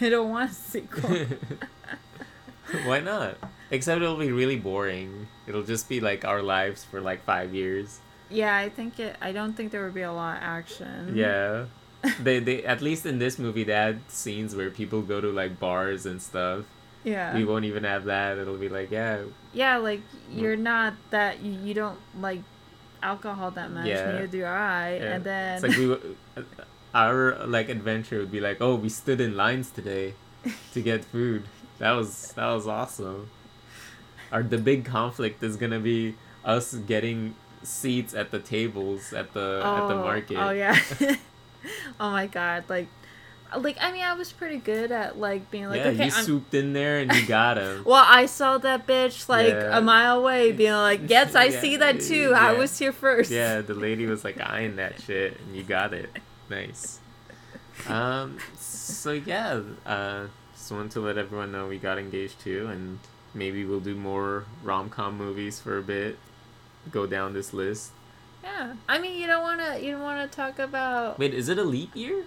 I 0.00 0.08
don't 0.08 0.30
want 0.30 0.50
a 0.52 0.54
sequel. 0.54 1.26
Why 2.84 3.00
not? 3.00 3.36
Except 3.70 4.00
it'll 4.00 4.16
be 4.16 4.30
really 4.32 4.56
boring. 4.56 5.26
It'll 5.46 5.62
just 5.64 5.88
be 5.88 6.00
like 6.00 6.24
our 6.24 6.42
lives 6.42 6.84
for 6.84 7.00
like 7.00 7.22
five 7.24 7.52
years. 7.54 7.98
yeah, 8.30 8.56
I 8.56 8.68
think 8.68 9.00
it. 9.00 9.16
I 9.20 9.32
don't 9.32 9.54
think 9.54 9.72
there 9.72 9.84
would 9.84 9.94
be 9.94 10.02
a 10.02 10.12
lot 10.12 10.36
of 10.38 10.42
action. 10.42 11.16
Yeah. 11.16 11.66
They 12.22 12.38
they 12.40 12.64
at 12.64 12.80
least 12.80 13.04
in 13.04 13.18
this 13.18 13.38
movie 13.38 13.62
they 13.64 13.74
had 13.74 14.00
scenes 14.08 14.56
where 14.56 14.70
people 14.70 15.02
go 15.02 15.20
to 15.20 15.28
like 15.30 15.60
bars 15.60 16.06
and 16.06 16.22
stuff. 16.22 16.64
yeah, 17.04 17.36
We 17.36 17.44
won't 17.44 17.66
even 17.66 17.84
have 17.84 18.04
that. 18.06 18.38
It'll 18.38 18.56
be 18.56 18.70
like, 18.70 18.90
yeah, 18.90 19.24
yeah. 19.52 19.76
Like 19.76 20.00
you're 20.32 20.56
not 20.56 20.94
that 21.10 21.40
you, 21.42 21.52
you 21.60 21.74
don't 21.74 21.98
like 22.18 22.40
alcohol 23.02 23.50
that 23.52 23.70
much. 23.70 23.86
Yeah. 23.86 24.12
Neither 24.12 24.26
do 24.26 24.44
I. 24.44 24.96
yeah. 24.96 25.14
And 25.14 25.24
then 25.24 25.54
it's 25.54 25.62
like 25.62 25.76
we 25.76 25.88
w- 25.88 26.16
our 26.94 27.46
like 27.46 27.68
adventure 27.68 28.18
would 28.18 28.32
be 28.32 28.40
like, 28.40 28.58
oh, 28.60 28.74
we 28.74 28.88
stood 28.88 29.20
in 29.20 29.36
lines 29.36 29.70
today 29.70 30.14
to 30.72 30.82
get 30.82 31.04
food. 31.04 31.44
That 31.78 31.92
was 31.92 32.32
that 32.32 32.46
was 32.52 32.66
awesome. 32.66 33.30
Our 34.32 34.42
the 34.42 34.58
big 34.58 34.84
conflict 34.84 35.42
is 35.42 35.56
gonna 35.56 35.80
be 35.80 36.14
us 36.44 36.74
getting 36.74 37.34
seats 37.62 38.14
at 38.14 38.30
the 38.30 38.38
tables 38.38 39.12
at 39.12 39.32
the 39.34 39.60
at 39.64 39.88
the 39.88 39.94
Oh, 39.94 40.00
oh 40.00 40.04
market. 40.04 40.36
Oh 40.38 40.50
yeah. 40.50 40.78
oh 42.00 42.10
my 42.10 42.26
god! 42.26 42.64
Like, 42.68 42.88
like 43.58 43.76
I 43.80 43.90
mean, 43.92 44.02
I 44.02 44.12
was 44.14 44.32
pretty 44.32 44.58
good 44.58 44.92
at 44.92 45.18
like 45.18 45.50
being 45.50 45.68
like, 45.68 45.78
yeah, 45.78 45.88
okay, 45.88 46.06
you 46.06 46.12
I'm, 46.14 46.24
swooped 46.24 46.54
in 46.54 46.72
there 46.72 46.98
and 47.00 47.12
you 47.14 47.26
got 47.26 47.56
him. 47.58 47.82
Well, 47.86 48.04
I 48.06 48.26
saw 48.26 48.58
that 48.58 48.86
bitch 48.86 49.28
like 49.28 49.48
Yeah. 49.48 49.78
a 49.78 49.80
mile 49.80 50.18
away, 50.20 50.52
being 50.62 50.72
like, 50.72 51.02
"Yes, 51.08 51.34
I 51.34 51.44
Yeah, 51.46 51.60
see 51.60 51.76
that 51.78 52.00
too. 52.00 52.32
I 52.34 52.52
was 52.52 52.78
here 52.78 52.92
first. 52.92 53.30
yeah, 53.30 53.60
the 53.60 53.74
lady 53.86 54.06
was 54.06 54.24
like 54.24 54.40
eyeing 54.40 54.76
that 54.76 55.00
shit, 55.02 55.38
and 55.40 55.56
you 55.56 55.62
got 55.62 55.92
it. 55.94 56.10
Nice. 56.48 57.00
Um. 57.88 58.38
So 58.58 59.12
yeah. 59.12 59.60
Uh. 59.86 60.26
Just 60.54 60.70
wanted 60.72 60.90
to 60.92 61.00
let 61.00 61.16
everyone 61.18 61.50
know 61.52 61.66
we 61.66 61.78
got 61.78 61.98
engaged 61.98 62.40
too, 62.40 62.66
and 62.70 62.98
maybe 63.34 63.64
we'll 63.64 63.80
do 63.80 63.94
more 63.96 64.44
rom 64.62 64.90
com 64.90 65.16
movies 65.16 65.58
for 65.60 65.78
a 65.78 65.82
bit. 65.82 66.18
Go 66.90 67.06
down 67.06 67.32
this 67.32 67.52
list. 67.52 67.92
Yeah. 68.44 68.74
I 68.88 68.98
mean, 68.98 69.18
you 69.20 69.26
don't 69.26 69.42
want 69.42 69.60
to. 69.60 69.82
You 69.84 69.92
don't 69.92 70.02
want 70.02 70.30
to 70.30 70.36
talk 70.36 70.58
about 70.58 71.18
Wait, 71.18 71.32
is 71.34 71.48
it 71.48 71.58
a 71.58 71.64
leap 71.64 71.94
year? 71.96 72.24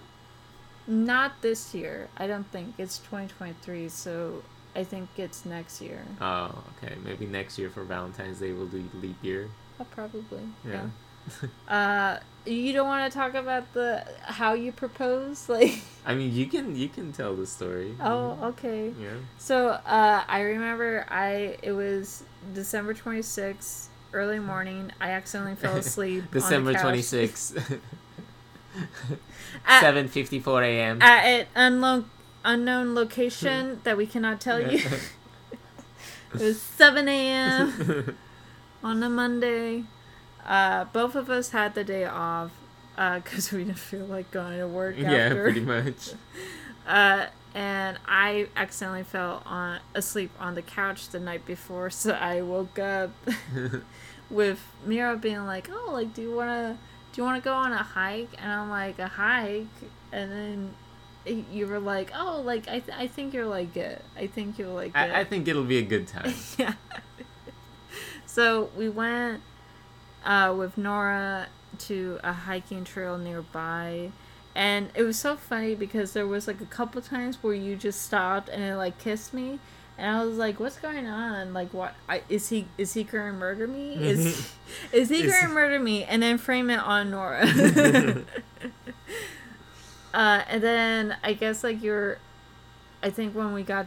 Not 0.86 1.40
this 1.42 1.74
year. 1.74 2.08
I 2.16 2.26
don't 2.26 2.46
think 2.50 2.74
it's 2.78 2.98
2023. 2.98 3.88
So 3.88 4.42
I 4.76 4.84
think 4.84 5.08
it's 5.16 5.44
next 5.44 5.80
year. 5.80 6.04
Oh, 6.20 6.64
okay. 6.82 6.94
Maybe 7.04 7.26
next 7.26 7.58
year 7.58 7.70
for 7.70 7.84
Valentine's 7.84 8.40
Day 8.40 8.52
we'll 8.52 8.66
do 8.66 8.84
leap 8.94 9.16
year. 9.22 9.48
Oh, 9.80 9.84
probably. 9.90 10.42
Yeah. 10.66 10.72
Yeah. 10.72 11.48
Uh, 11.68 12.18
you 12.44 12.74
don't 12.74 12.86
want 12.86 13.10
to 13.10 13.18
talk 13.18 13.32
about 13.32 13.72
the 13.72 14.04
how 14.24 14.52
you 14.52 14.70
propose, 14.72 15.48
like. 15.56 15.72
I 16.04 16.14
mean, 16.14 16.34
you 16.34 16.44
can 16.44 16.76
you 16.76 16.90
can 16.90 17.12
tell 17.12 17.34
the 17.34 17.46
story. 17.46 17.96
Oh, 17.98 18.36
okay. 18.50 18.92
Yeah. 19.00 19.08
So 19.38 19.68
uh, 19.68 20.22
I 20.28 20.40
remember 20.42 21.06
I 21.08 21.56
it 21.62 21.72
was 21.72 22.24
December 22.52 22.92
26th, 22.92 23.86
early 24.12 24.38
morning. 24.38 24.92
I 25.00 25.12
accidentally 25.12 25.56
fell 25.56 25.76
asleep. 25.78 26.30
December 26.30 26.56
on 26.56 26.64
the 26.66 26.72
couch. 26.74 26.82
twenty 26.82 27.00
sixth. 27.02 27.80
Seven 29.80 30.08
fifty 30.08 30.40
four 30.40 30.62
a.m. 30.62 31.00
at 31.00 31.24
an 31.24 31.46
unknown 31.54 32.10
unknown 32.44 32.94
location 32.94 33.80
that 33.84 33.96
we 33.96 34.06
cannot 34.06 34.40
tell 34.40 34.60
you. 34.60 34.78
it 36.34 36.40
was 36.40 36.60
7 36.60 37.08
a.m. 37.08 38.16
on 38.82 39.02
a 39.02 39.08
Monday. 39.08 39.84
Uh, 40.44 40.84
both 40.84 41.14
of 41.14 41.30
us 41.30 41.50
had 41.50 41.74
the 41.74 41.84
day 41.84 42.04
off 42.04 42.52
because 42.96 43.50
we 43.50 43.64
didn't 43.64 43.78
feel 43.78 44.04
like 44.04 44.30
going 44.30 44.58
to 44.58 44.68
work 44.68 44.96
yeah, 44.98 45.10
after. 45.10 45.42
pretty 45.42 45.60
much. 45.60 46.10
Uh, 46.86 47.26
and 47.54 47.98
I 48.06 48.48
accidentally 48.56 49.04
fell 49.04 49.42
on 49.46 49.78
asleep 49.94 50.30
on 50.38 50.54
the 50.54 50.62
couch 50.62 51.08
the 51.08 51.20
night 51.20 51.46
before, 51.46 51.88
so 51.88 52.10
I 52.12 52.42
woke 52.42 52.78
up 52.78 53.10
with 54.28 54.60
Mira 54.84 55.16
being 55.16 55.46
like, 55.46 55.70
"Oh, 55.72 55.90
like, 55.92 56.12
do 56.14 56.22
you 56.22 56.34
wanna, 56.36 56.78
do 57.14 57.20
you 57.20 57.24
wanna 57.24 57.40
go 57.40 57.54
on 57.54 57.72
a 57.72 57.82
hike?" 57.82 58.34
And 58.38 58.50
I'm 58.50 58.70
like, 58.70 58.98
"A 58.98 59.08
hike?" 59.08 59.66
And 60.12 60.30
then 60.32 60.74
you 61.50 61.66
were 61.66 61.78
like, 61.78 62.10
"Oh, 62.14 62.42
like, 62.44 62.68
I, 62.68 62.80
th- 62.80 62.98
I 62.98 63.06
think 63.06 63.32
you're 63.32 63.46
like 63.46 63.76
it. 63.76 64.04
I 64.16 64.26
think 64.26 64.58
you'll 64.58 64.74
like 64.74 64.90
it." 64.90 64.96
I, 64.96 65.20
I 65.20 65.24
think 65.24 65.48
it'll 65.48 65.64
be 65.64 65.78
a 65.78 65.82
good 65.82 66.08
time. 66.08 66.34
yeah. 66.58 66.74
So 68.26 68.70
we 68.76 68.88
went 68.88 69.42
uh, 70.24 70.52
with 70.58 70.76
Nora 70.76 71.46
to 71.78 72.18
a 72.24 72.32
hiking 72.32 72.82
trail 72.82 73.16
nearby. 73.16 74.10
And 74.56 74.90
it 74.94 75.02
was 75.02 75.18
so 75.18 75.36
funny 75.36 75.76
because 75.76 76.14
there 76.14 76.26
was 76.26 76.48
like 76.48 76.60
a 76.60 76.66
couple 76.66 77.00
times 77.00 77.42
where 77.42 77.54
you 77.54 77.76
just 77.76 78.02
stopped 78.02 78.48
and 78.48 78.62
it 78.62 78.76
like 78.76 78.98
kissed 78.98 79.34
me, 79.34 79.60
and 79.98 80.16
I 80.16 80.24
was 80.24 80.36
like, 80.36 80.58
"What's 80.60 80.78
going 80.78 81.06
on? 81.06 81.52
Like, 81.54 81.72
what? 81.72 81.94
I, 82.08 82.22
is 82.28 82.48
he 82.48 82.66
is 82.78 82.94
he 82.94 83.04
gonna 83.04 83.32
murder 83.32 83.66
me? 83.66 83.94
Is 83.94 84.52
is 84.92 85.08
he 85.08 85.26
gonna 85.26 85.52
murder 85.52 85.78
me?" 85.78 86.04
And 86.04 86.22
then 86.22 86.38
frame 86.38 86.70
it 86.70 86.80
on 86.80 87.10
Nora. 87.10 87.46
uh, 90.14 90.42
and 90.48 90.62
then 90.62 91.16
I 91.22 91.32
guess 91.32 91.64
like 91.64 91.82
you're, 91.82 92.18
I 93.02 93.10
think 93.10 93.34
when 93.34 93.52
we 93.52 93.62
got 93.62 93.86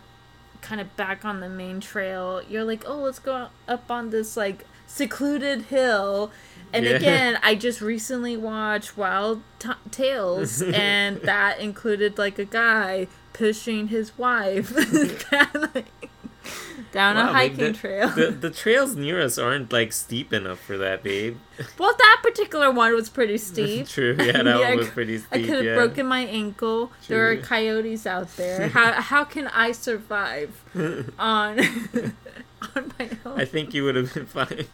kind 0.61 0.81
of 0.81 0.95
back 0.97 1.23
on 1.23 1.39
the 1.39 1.49
main 1.49 1.79
trail, 1.79 2.41
you're 2.49 2.63
like, 2.63 2.83
oh, 2.87 2.97
let's 2.97 3.19
go 3.19 3.47
up 3.67 3.89
on 3.89 4.09
this 4.09 4.35
like 4.35 4.65
secluded 4.87 5.63
hill. 5.63 6.31
And 6.73 6.85
Yeah. 6.85 6.91
again, 6.91 7.39
I 7.43 7.55
just 7.55 7.79
recently 7.79 8.35
watched 8.35 8.97
Wild 8.97 9.41
T- 9.59 9.69
Tales, 9.89 10.61
and 10.61 11.17
that 11.21 11.59
included 11.59 12.17
like 12.17 12.37
a 12.39 12.45
guy 12.45 13.07
pushing 13.37 13.89
his 13.89 14.17
wife 14.17 14.73
down, 15.29 15.69
like, 15.75 15.85
down 16.91 17.17
a 17.17 17.19
Wow, 17.19 17.25
babe, 17.27 17.33
hiking 17.33 17.57
the, 17.57 17.73
trail. 17.73 18.09
The, 18.09 18.31
the 18.31 18.49
trails 18.49 18.95
near 18.95 19.21
us 19.21 19.37
aren't 19.37 19.71
like 19.71 19.93
steep 19.93 20.33
enough 20.33 20.59
for 20.59 20.77
that, 20.77 21.03
babe. 21.03 21.37
well, 21.77 21.93
that 21.97 22.19
particular 22.23 22.71
one 22.71 22.93
was 22.93 23.09
pretty 23.09 23.37
steep. 23.37 23.87
True, 23.87 24.15
yeah, 24.17 24.31
that 24.43 24.45
Yeah, 24.45 24.69
one 24.69 24.77
was 24.77 24.89
pretty 24.89 25.21
I 25.31 25.39
could 25.39 25.49
have 25.49 25.63
yeah. 25.65 25.75
broken 25.75 26.07
my 26.07 26.21
ankle. 26.21 26.91
There 27.07 27.29
are 27.29 27.37
coyotes 27.37 28.07
out 28.07 28.35
there. 28.37 28.69
How 28.69 28.93
how 28.93 29.23
can 29.23 29.47
I 29.49 29.71
survive 29.71 30.63
on 31.19 31.59
on 32.75 32.91
my 32.97 33.09
own? 33.25 33.39
I 33.39 33.45
think 33.45 33.73
you 33.73 33.83
would 33.83 33.95
have 33.95 34.13
been 34.13 34.25
fine. 34.25 34.65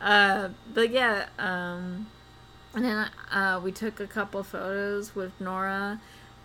Uh, 0.00 0.48
but 0.72 0.90
yeah, 0.90 1.26
um, 1.38 2.06
and 2.74 2.84
then 2.84 3.10
uh, 3.30 3.60
we 3.62 3.70
took 3.70 4.00
a 4.00 4.06
couple 4.06 4.42
photos 4.42 5.14
with 5.14 5.38
Nora. 5.40 6.00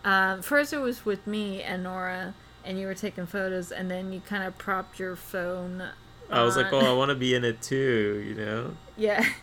Um, 0.05 0.41
first, 0.41 0.71
it 0.71 0.77
was 0.77 1.03
with 1.03 1.27
me 1.27 1.61
and 1.61 1.83
Nora, 1.83 2.33
and 2.63 2.79
you 2.79 2.87
were 2.87 2.93
taking 2.93 3.25
photos, 3.25 3.71
and 3.71 3.91
then 3.91 4.13
you 4.13 4.21
kind 4.21 4.43
of 4.43 4.57
propped 4.57 4.99
your 4.99 5.15
phone. 5.17 5.83
I 6.29 6.43
was 6.43 6.55
like, 6.55 6.71
oh, 6.71 6.79
I 6.79 6.93
want 6.97 7.09
to 7.09 7.15
be 7.15 7.35
in 7.35 7.43
it 7.43 7.61
too, 7.61 8.23
you 8.25 8.35
know? 8.35 8.77
Yeah. 8.95 9.25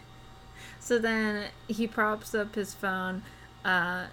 So 0.83 0.99
then 0.99 1.45
he 1.69 1.87
props 1.87 2.35
up 2.35 2.57
his 2.57 2.75
phone, 2.75 3.23
uh, 3.65 4.07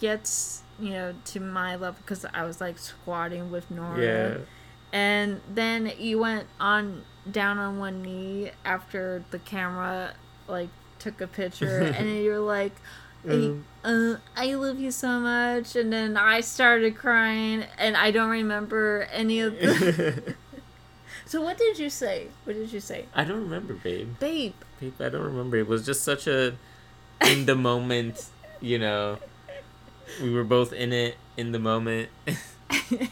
gets 0.00 0.62
you 0.80 0.90
know 0.90 1.14
to 1.26 1.40
my 1.40 1.76
level 1.76 2.00
because 2.02 2.24
I 2.34 2.44
was 2.44 2.60
like 2.60 2.78
squatting 2.78 3.52
with 3.52 3.70
Nora. 3.70 4.02
Yeah. 4.02 4.36
And 4.92 5.40
then 5.48 5.92
you 5.98 6.18
went 6.18 6.48
on 6.58 7.04
down 7.30 7.58
on 7.58 7.78
one 7.78 8.02
knee 8.02 8.50
after 8.64 9.24
the 9.30 9.38
camera 9.38 10.14
like 10.48 10.68
took 10.98 11.20
a 11.20 11.28
picture, 11.28 11.78
and 11.96 12.10
you're 12.22 12.40
like, 12.40 12.74
I, 13.28 13.88
uh, 13.88 14.16
"I 14.36 14.54
love 14.54 14.78
you 14.78 14.90
so 14.90 15.20
much," 15.20 15.76
and 15.76 15.92
then 15.92 16.16
I 16.16 16.40
started 16.40 16.96
crying, 16.96 17.64
and 17.78 17.96
I 17.96 18.10
don't 18.10 18.30
remember 18.30 19.08
any 19.12 19.40
of 19.40 19.58
the. 19.58 20.34
so 21.26 21.40
what 21.40 21.58
did 21.58 21.78
you 21.78 21.90
say? 21.90 22.28
What 22.44 22.54
did 22.54 22.72
you 22.72 22.80
say, 22.80 23.06
I 23.14 23.24
don't 23.24 23.40
remember, 23.40 23.74
babe. 23.74 24.18
babe? 24.18 24.54
Babe, 24.80 24.94
I 25.00 25.08
don't 25.08 25.24
remember. 25.24 25.56
It 25.56 25.68
was 25.68 25.84
just 25.86 26.02
such 26.02 26.26
a 26.26 26.56
in 27.26 27.46
the 27.46 27.54
moment, 27.54 28.26
you 28.60 28.78
know. 28.78 29.18
We 30.20 30.32
were 30.32 30.44
both 30.44 30.72
in 30.72 30.92
it 30.92 31.16
in 31.36 31.52
the 31.52 31.58
moment. 31.58 32.10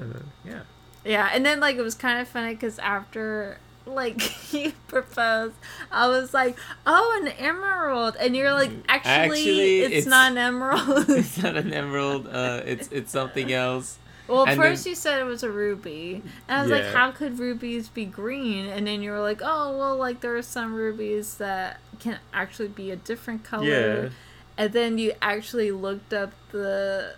Uh, 0.00 0.20
yeah. 0.44 0.62
Yeah, 1.04 1.30
and 1.32 1.44
then 1.44 1.60
like 1.60 1.76
it 1.76 1.82
was 1.82 1.94
kind 1.94 2.20
of 2.20 2.26
funny 2.26 2.54
because 2.54 2.78
after 2.78 3.58
like 3.86 4.20
he 4.50 4.72
proposed, 4.88 5.54
I 5.90 6.08
was 6.08 6.32
like, 6.34 6.56
"Oh, 6.86 7.20
an 7.22 7.28
emerald," 7.28 8.16
and 8.18 8.34
you're 8.36 8.52
like, 8.52 8.70
"Actually, 8.88 9.12
Actually, 9.12 9.80
it's, 9.80 9.92
it's- 9.92 10.06
not 10.06 10.32
an 10.32 10.38
emerald." 10.48 11.06
It's 11.08 11.42
not 11.42 11.56
an 11.56 11.72
emerald. 11.72 12.26
Uh, 12.28 12.62
it's 12.64 12.88
it's 12.92 13.10
something 13.12 13.52
else. 13.52 13.98
well, 14.28 14.44
and 14.46 14.58
first 14.60 14.84
then- 14.84 14.90
you 14.92 14.94
said 14.96 15.20
it 15.20 15.24
was 15.24 15.42
a 15.42 15.50
ruby, 15.50 16.22
and 16.48 16.58
I 16.58 16.62
was 16.62 16.70
like, 16.70 16.84
"How 16.94 17.10
could 17.10 17.38
rubies 17.38 17.88
be 17.88 18.04
green?" 18.06 18.66
And 18.66 18.86
then 18.86 19.02
you 19.02 19.10
were 19.10 19.20
like, 19.20 19.40
"Oh, 19.44 19.76
well, 19.76 19.96
like 19.96 20.20
there 20.20 20.36
are 20.36 20.42
some 20.42 20.74
rubies 20.74 21.36
that 21.36 21.78
can 22.00 22.18
actually 22.32 22.68
be 22.68 22.90
a 22.90 22.96
different 22.96 23.44
color." 23.44 23.64
Yeah. 23.64 24.08
And 24.56 24.72
then 24.72 24.98
you 24.98 25.12
actually 25.20 25.72
looked 25.72 26.12
up 26.14 26.32
the 26.52 27.16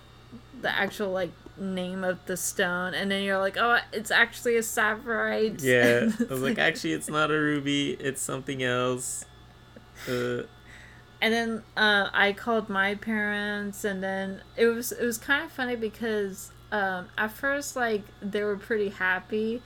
the 0.63 0.71
actual 0.75 1.11
like 1.13 1.31
name 1.59 2.05
of 2.05 2.25
the 2.27 2.37
stone, 2.37 2.95
and 2.95 3.11
then 3.11 3.23
you're 3.23 3.39
like, 3.39 3.57
"Oh, 3.59 3.79
it's 3.93 4.11
actually 4.11 4.57
a 4.57 4.63
sapphire. 4.63 5.55
Yeah. 5.59 6.11
I 6.21 6.25
was 6.25 6.43
like, 6.43 6.59
actually, 6.59 6.93
it's 6.93 7.09
not 7.09 7.31
a 7.31 7.39
ruby. 7.39 7.93
It's 7.93 8.21
something 8.21 8.63
else. 8.63 9.25
Uh, 10.09 10.43
and 11.21 11.33
then 11.33 11.63
uh, 11.77 12.11
I 12.13 12.33
called 12.33 12.69
my 12.69 12.95
parents, 12.95 13.85
and 13.85 14.03
then 14.03 14.43
it 14.57 14.67
was 14.67 14.93
it 14.93 15.05
was 15.05 15.19
kind 15.19 15.45
of 15.45 15.53
funny 15.53 15.77
because 15.77 16.53
um, 16.73 17.09
at 17.17 17.33
first 17.33 17.77
like 17.77 18.03
they 18.21 18.43
were 18.43 18.57
pretty 18.57 18.91
happy, 18.91 19.63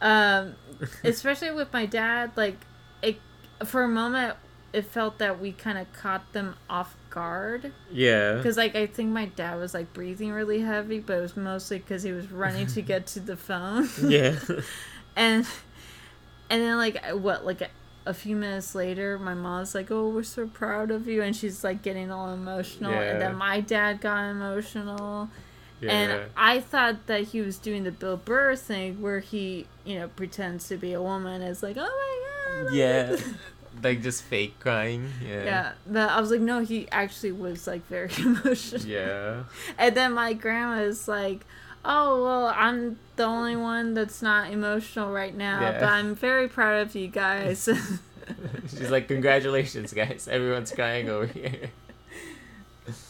um, 0.00 0.54
especially 1.04 1.50
with 1.50 1.72
my 1.72 1.86
dad. 1.86 2.32
Like 2.36 2.56
it 3.02 3.18
for 3.64 3.82
a 3.82 3.88
moment, 3.88 4.36
it 4.72 4.86
felt 4.86 5.18
that 5.18 5.40
we 5.40 5.52
kind 5.52 5.78
of 5.78 5.92
caught 5.92 6.32
them 6.32 6.56
off 6.70 6.96
guard 7.14 7.72
yeah. 7.92 8.34
because 8.34 8.56
like 8.56 8.74
I 8.74 8.86
think 8.86 9.10
my 9.10 9.26
dad 9.26 9.58
was 9.58 9.72
like 9.72 9.92
breathing 9.92 10.32
really 10.32 10.60
heavy, 10.60 10.98
but 10.98 11.18
it 11.18 11.20
was 11.20 11.36
mostly 11.36 11.78
because 11.78 12.02
he 12.02 12.10
was 12.10 12.30
running 12.32 12.66
to 12.66 12.82
get 12.82 13.06
to 13.08 13.20
the 13.20 13.36
phone. 13.36 13.88
Yeah. 14.04 14.38
and 15.16 15.46
and 16.50 16.62
then 16.62 16.76
like 16.76 17.02
what 17.12 17.46
like 17.46 17.70
a, 18.06 18.12
few 18.12 18.36
minutes 18.36 18.74
later 18.74 19.18
my 19.18 19.32
mom's 19.32 19.74
like 19.74 19.90
oh 19.90 20.08
we're 20.08 20.22
so 20.22 20.46
proud 20.46 20.90
of 20.90 21.08
you 21.08 21.22
and 21.22 21.34
she's 21.34 21.64
like 21.64 21.82
getting 21.82 22.10
all 22.10 22.30
emotional 22.34 22.92
and 22.92 23.20
then 23.20 23.34
my 23.34 23.60
dad 23.60 24.00
got 24.00 24.28
emotional 24.28 25.30
Yeah. 25.80 25.90
and 25.90 26.30
i 26.36 26.60
thought 26.60 27.06
that 27.06 27.28
he 27.28 27.40
was 27.40 27.56
doing 27.56 27.84
the 27.84 27.90
bill 27.90 28.18
burr 28.18 28.56
thing 28.56 29.00
where 29.00 29.20
he 29.20 29.66
you 29.84 29.98
know 29.98 30.08
pretends 30.08 30.68
to 30.68 30.76
be 30.76 30.92
a 30.92 31.00
woman 31.00 31.40
is 31.40 31.62
like 31.62 31.76
oh 31.78 31.80
my 31.80 32.64
god 32.64 32.74
yeah. 32.74 33.16
like 33.82 34.02
just 34.02 34.22
fake 34.22 34.58
crying. 34.60 35.10
Yeah. 35.22 35.44
yeah 35.44 35.72
but 35.86 36.08
i 36.10 36.20
was 36.20 36.30
like 36.30 36.40
no 36.40 36.60
he 36.60 36.86
actually 36.92 37.32
was 37.32 37.66
like 37.66 37.86
very 37.88 38.10
emotional 38.18 38.82
Yeah. 38.86 39.44
and 39.78 39.94
then 39.96 40.12
my 40.12 40.32
grandma 40.32 40.80
is 40.82 41.08
like, 41.08 41.44
"Oh 41.84 42.22
well, 42.24 42.46
I'm 42.56 42.98
the 43.16 43.24
only 43.24 43.56
one 43.56 43.92
that's 43.94 44.22
not 44.22 44.50
emotional 44.50 45.12
right 45.12 45.34
now, 45.36 45.60
Yeah. 45.60 45.80
but 45.80 45.88
I'm 45.88 46.14
very 46.14 46.48
proud 46.48 46.86
of 46.86 46.94
you 46.94 47.08
guys." 47.08 47.68
She's 48.70 48.90
like, 48.90 49.06
congratulations, 49.06 49.92
guys. 49.92 50.26
Everyone's 50.30 50.72
crying 50.72 51.10
over 51.10 51.26
here. 51.26 51.68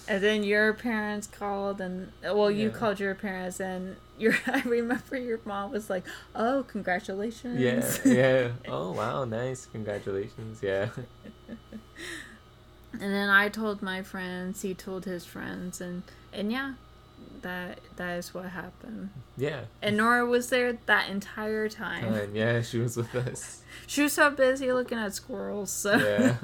and 0.09 0.23
then 0.23 0.43
your 0.43 0.73
parents 0.75 1.27
called, 1.29 1.81
and 1.81 2.11
well, 2.23 2.51
you 2.51 2.69
Yeah. 2.69 2.75
called 2.75 2.99
your 2.99 3.15
parents, 3.15 3.61
and 3.61 3.97
your 4.19 4.35
I 4.47 4.61
remember 4.63 5.17
your 5.19 5.41
mom 5.45 5.71
was 5.73 5.91
like, 5.91 6.05
"Oh, 6.35 6.65
congratulations!" 6.69 7.61
Yeah. 7.61 8.13
Yeah. 8.13 8.49
Oh, 8.69 8.93
wow. 8.93 9.25
Nice. 9.25 9.67
Congratulations. 9.67 10.61
Yeah. 10.63 10.89
and 12.93 13.01
then 13.01 13.29
I 13.29 13.49
told 13.49 13.83
my 13.83 14.03
friends, 14.03 14.63
he 14.63 14.75
told 14.75 15.05
his 15.05 15.25
friends, 15.25 15.81
and 15.81 16.03
and 16.33 16.53
yeah, 16.53 16.75
that 17.43 17.81
that 17.97 18.19
is 18.19 18.35
what 18.35 18.47
happened. 18.47 19.11
Yeah. 19.37 19.65
And 19.83 19.97
Nora 19.97 20.27
was 20.27 20.51
there 20.51 20.79
that 20.87 21.09
entire 21.09 21.69
time. 21.69 22.13
Time. 22.13 22.35
Yeah. 22.35 22.63
She 22.63 22.79
was 22.79 22.97
with 22.97 23.15
us. 23.15 23.63
She 23.87 24.03
was 24.03 24.13
so 24.13 24.31
busy 24.31 24.73
looking 24.73 24.99
at 24.99 25.15
squirrels, 25.15 25.71
so 25.71 25.97
Yeah. 25.97 26.37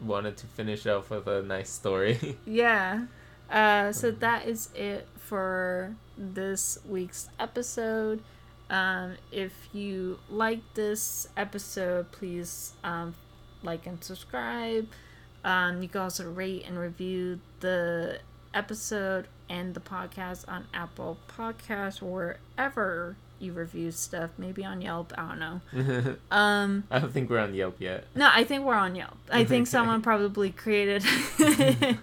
Wanted 0.00 0.36
to 0.38 0.46
finish 0.46 0.84
off 0.86 1.10
with 1.10 1.28
a 1.28 1.42
nice 1.42 1.70
story. 1.70 2.36
Yeah. 2.44 3.06
Uh, 3.48 3.92
so 3.92 4.10
that 4.10 4.46
is 4.46 4.70
it 4.74 5.06
for 5.16 5.94
this 6.16 6.78
week's 6.88 7.28
episode. 7.38 8.22
Um, 8.70 9.14
if 9.30 9.52
you 9.72 10.18
like 10.30 10.60
this 10.74 11.28
episode, 11.36 12.10
please 12.12 12.72
um, 12.84 13.14
like 13.62 13.86
and 13.86 14.02
subscribe. 14.02 14.88
Um, 15.44 15.82
you 15.82 15.88
can 15.88 16.00
also 16.02 16.30
rate 16.30 16.64
and 16.66 16.78
review 16.78 17.40
the 17.60 18.20
episode 18.54 19.26
and 19.48 19.74
the 19.74 19.80
podcast 19.80 20.44
on 20.48 20.66
Apple 20.72 21.18
Podcasts 21.36 22.02
or 22.02 22.38
wherever 22.56 23.16
you 23.40 23.52
review 23.52 23.90
stuff. 23.90 24.30
Maybe 24.38 24.64
on 24.64 24.80
Yelp. 24.80 25.12
I 25.18 25.28
don't 25.28 25.38
know. 25.40 26.16
Um, 26.30 26.84
I 26.90 26.98
don't 27.00 27.12
think 27.12 27.28
we're 27.28 27.40
on 27.40 27.54
Yelp 27.54 27.76
yet. 27.80 28.04
no, 28.14 28.30
I 28.32 28.44
think 28.44 28.64
we're 28.64 28.74
on 28.76 28.94
Yelp. 28.94 29.16
I 29.30 29.44
think 29.44 29.62
Okay. 29.62 29.70
someone 29.70 30.00
probably 30.00 30.50
created. 30.50 31.04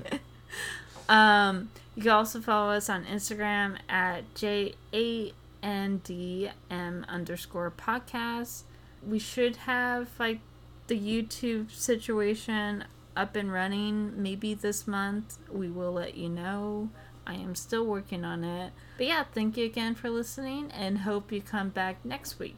um, 1.10 1.70
you 2.00 2.04
can 2.04 2.12
also 2.14 2.40
follow 2.40 2.72
us 2.72 2.90
on 2.90 3.04
Instagram 3.04 3.78
at 3.90 4.34
j 4.34 4.76
a 4.94 5.34
n 5.62 6.00
d 6.02 6.50
m 6.72 7.06
underscore 7.10 7.70
podcast. 7.70 8.64
We 9.06 9.20
should 9.20 9.58
have 9.58 10.08
like 10.18 10.40
the 10.88 10.98
YouTube 10.98 11.72
situation 11.72 12.86
up 13.18 13.36
and 13.36 13.52
running 13.52 14.14
maybe 14.24 14.54
this 14.54 14.88
month. 14.88 15.40
We 15.52 15.70
will 15.70 15.92
let 15.92 16.16
you 16.16 16.30
know. 16.30 16.88
I 17.28 17.34
am 17.34 17.54
still 17.54 17.86
working 17.86 18.24
on 18.24 18.46
it. 18.46 18.72
But 18.96 19.08
yeah, 19.08 19.26
thank 19.34 19.58
you 19.58 19.66
again 19.66 19.94
for 19.94 20.10
listening 20.10 20.72
and 20.72 21.00
hope 21.00 21.34
you 21.34 21.42
come 21.42 21.68
back 21.68 22.06
next 22.06 22.40
week. 22.40 22.56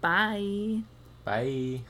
Bye. 0.00 0.80
Bye. 1.24 1.82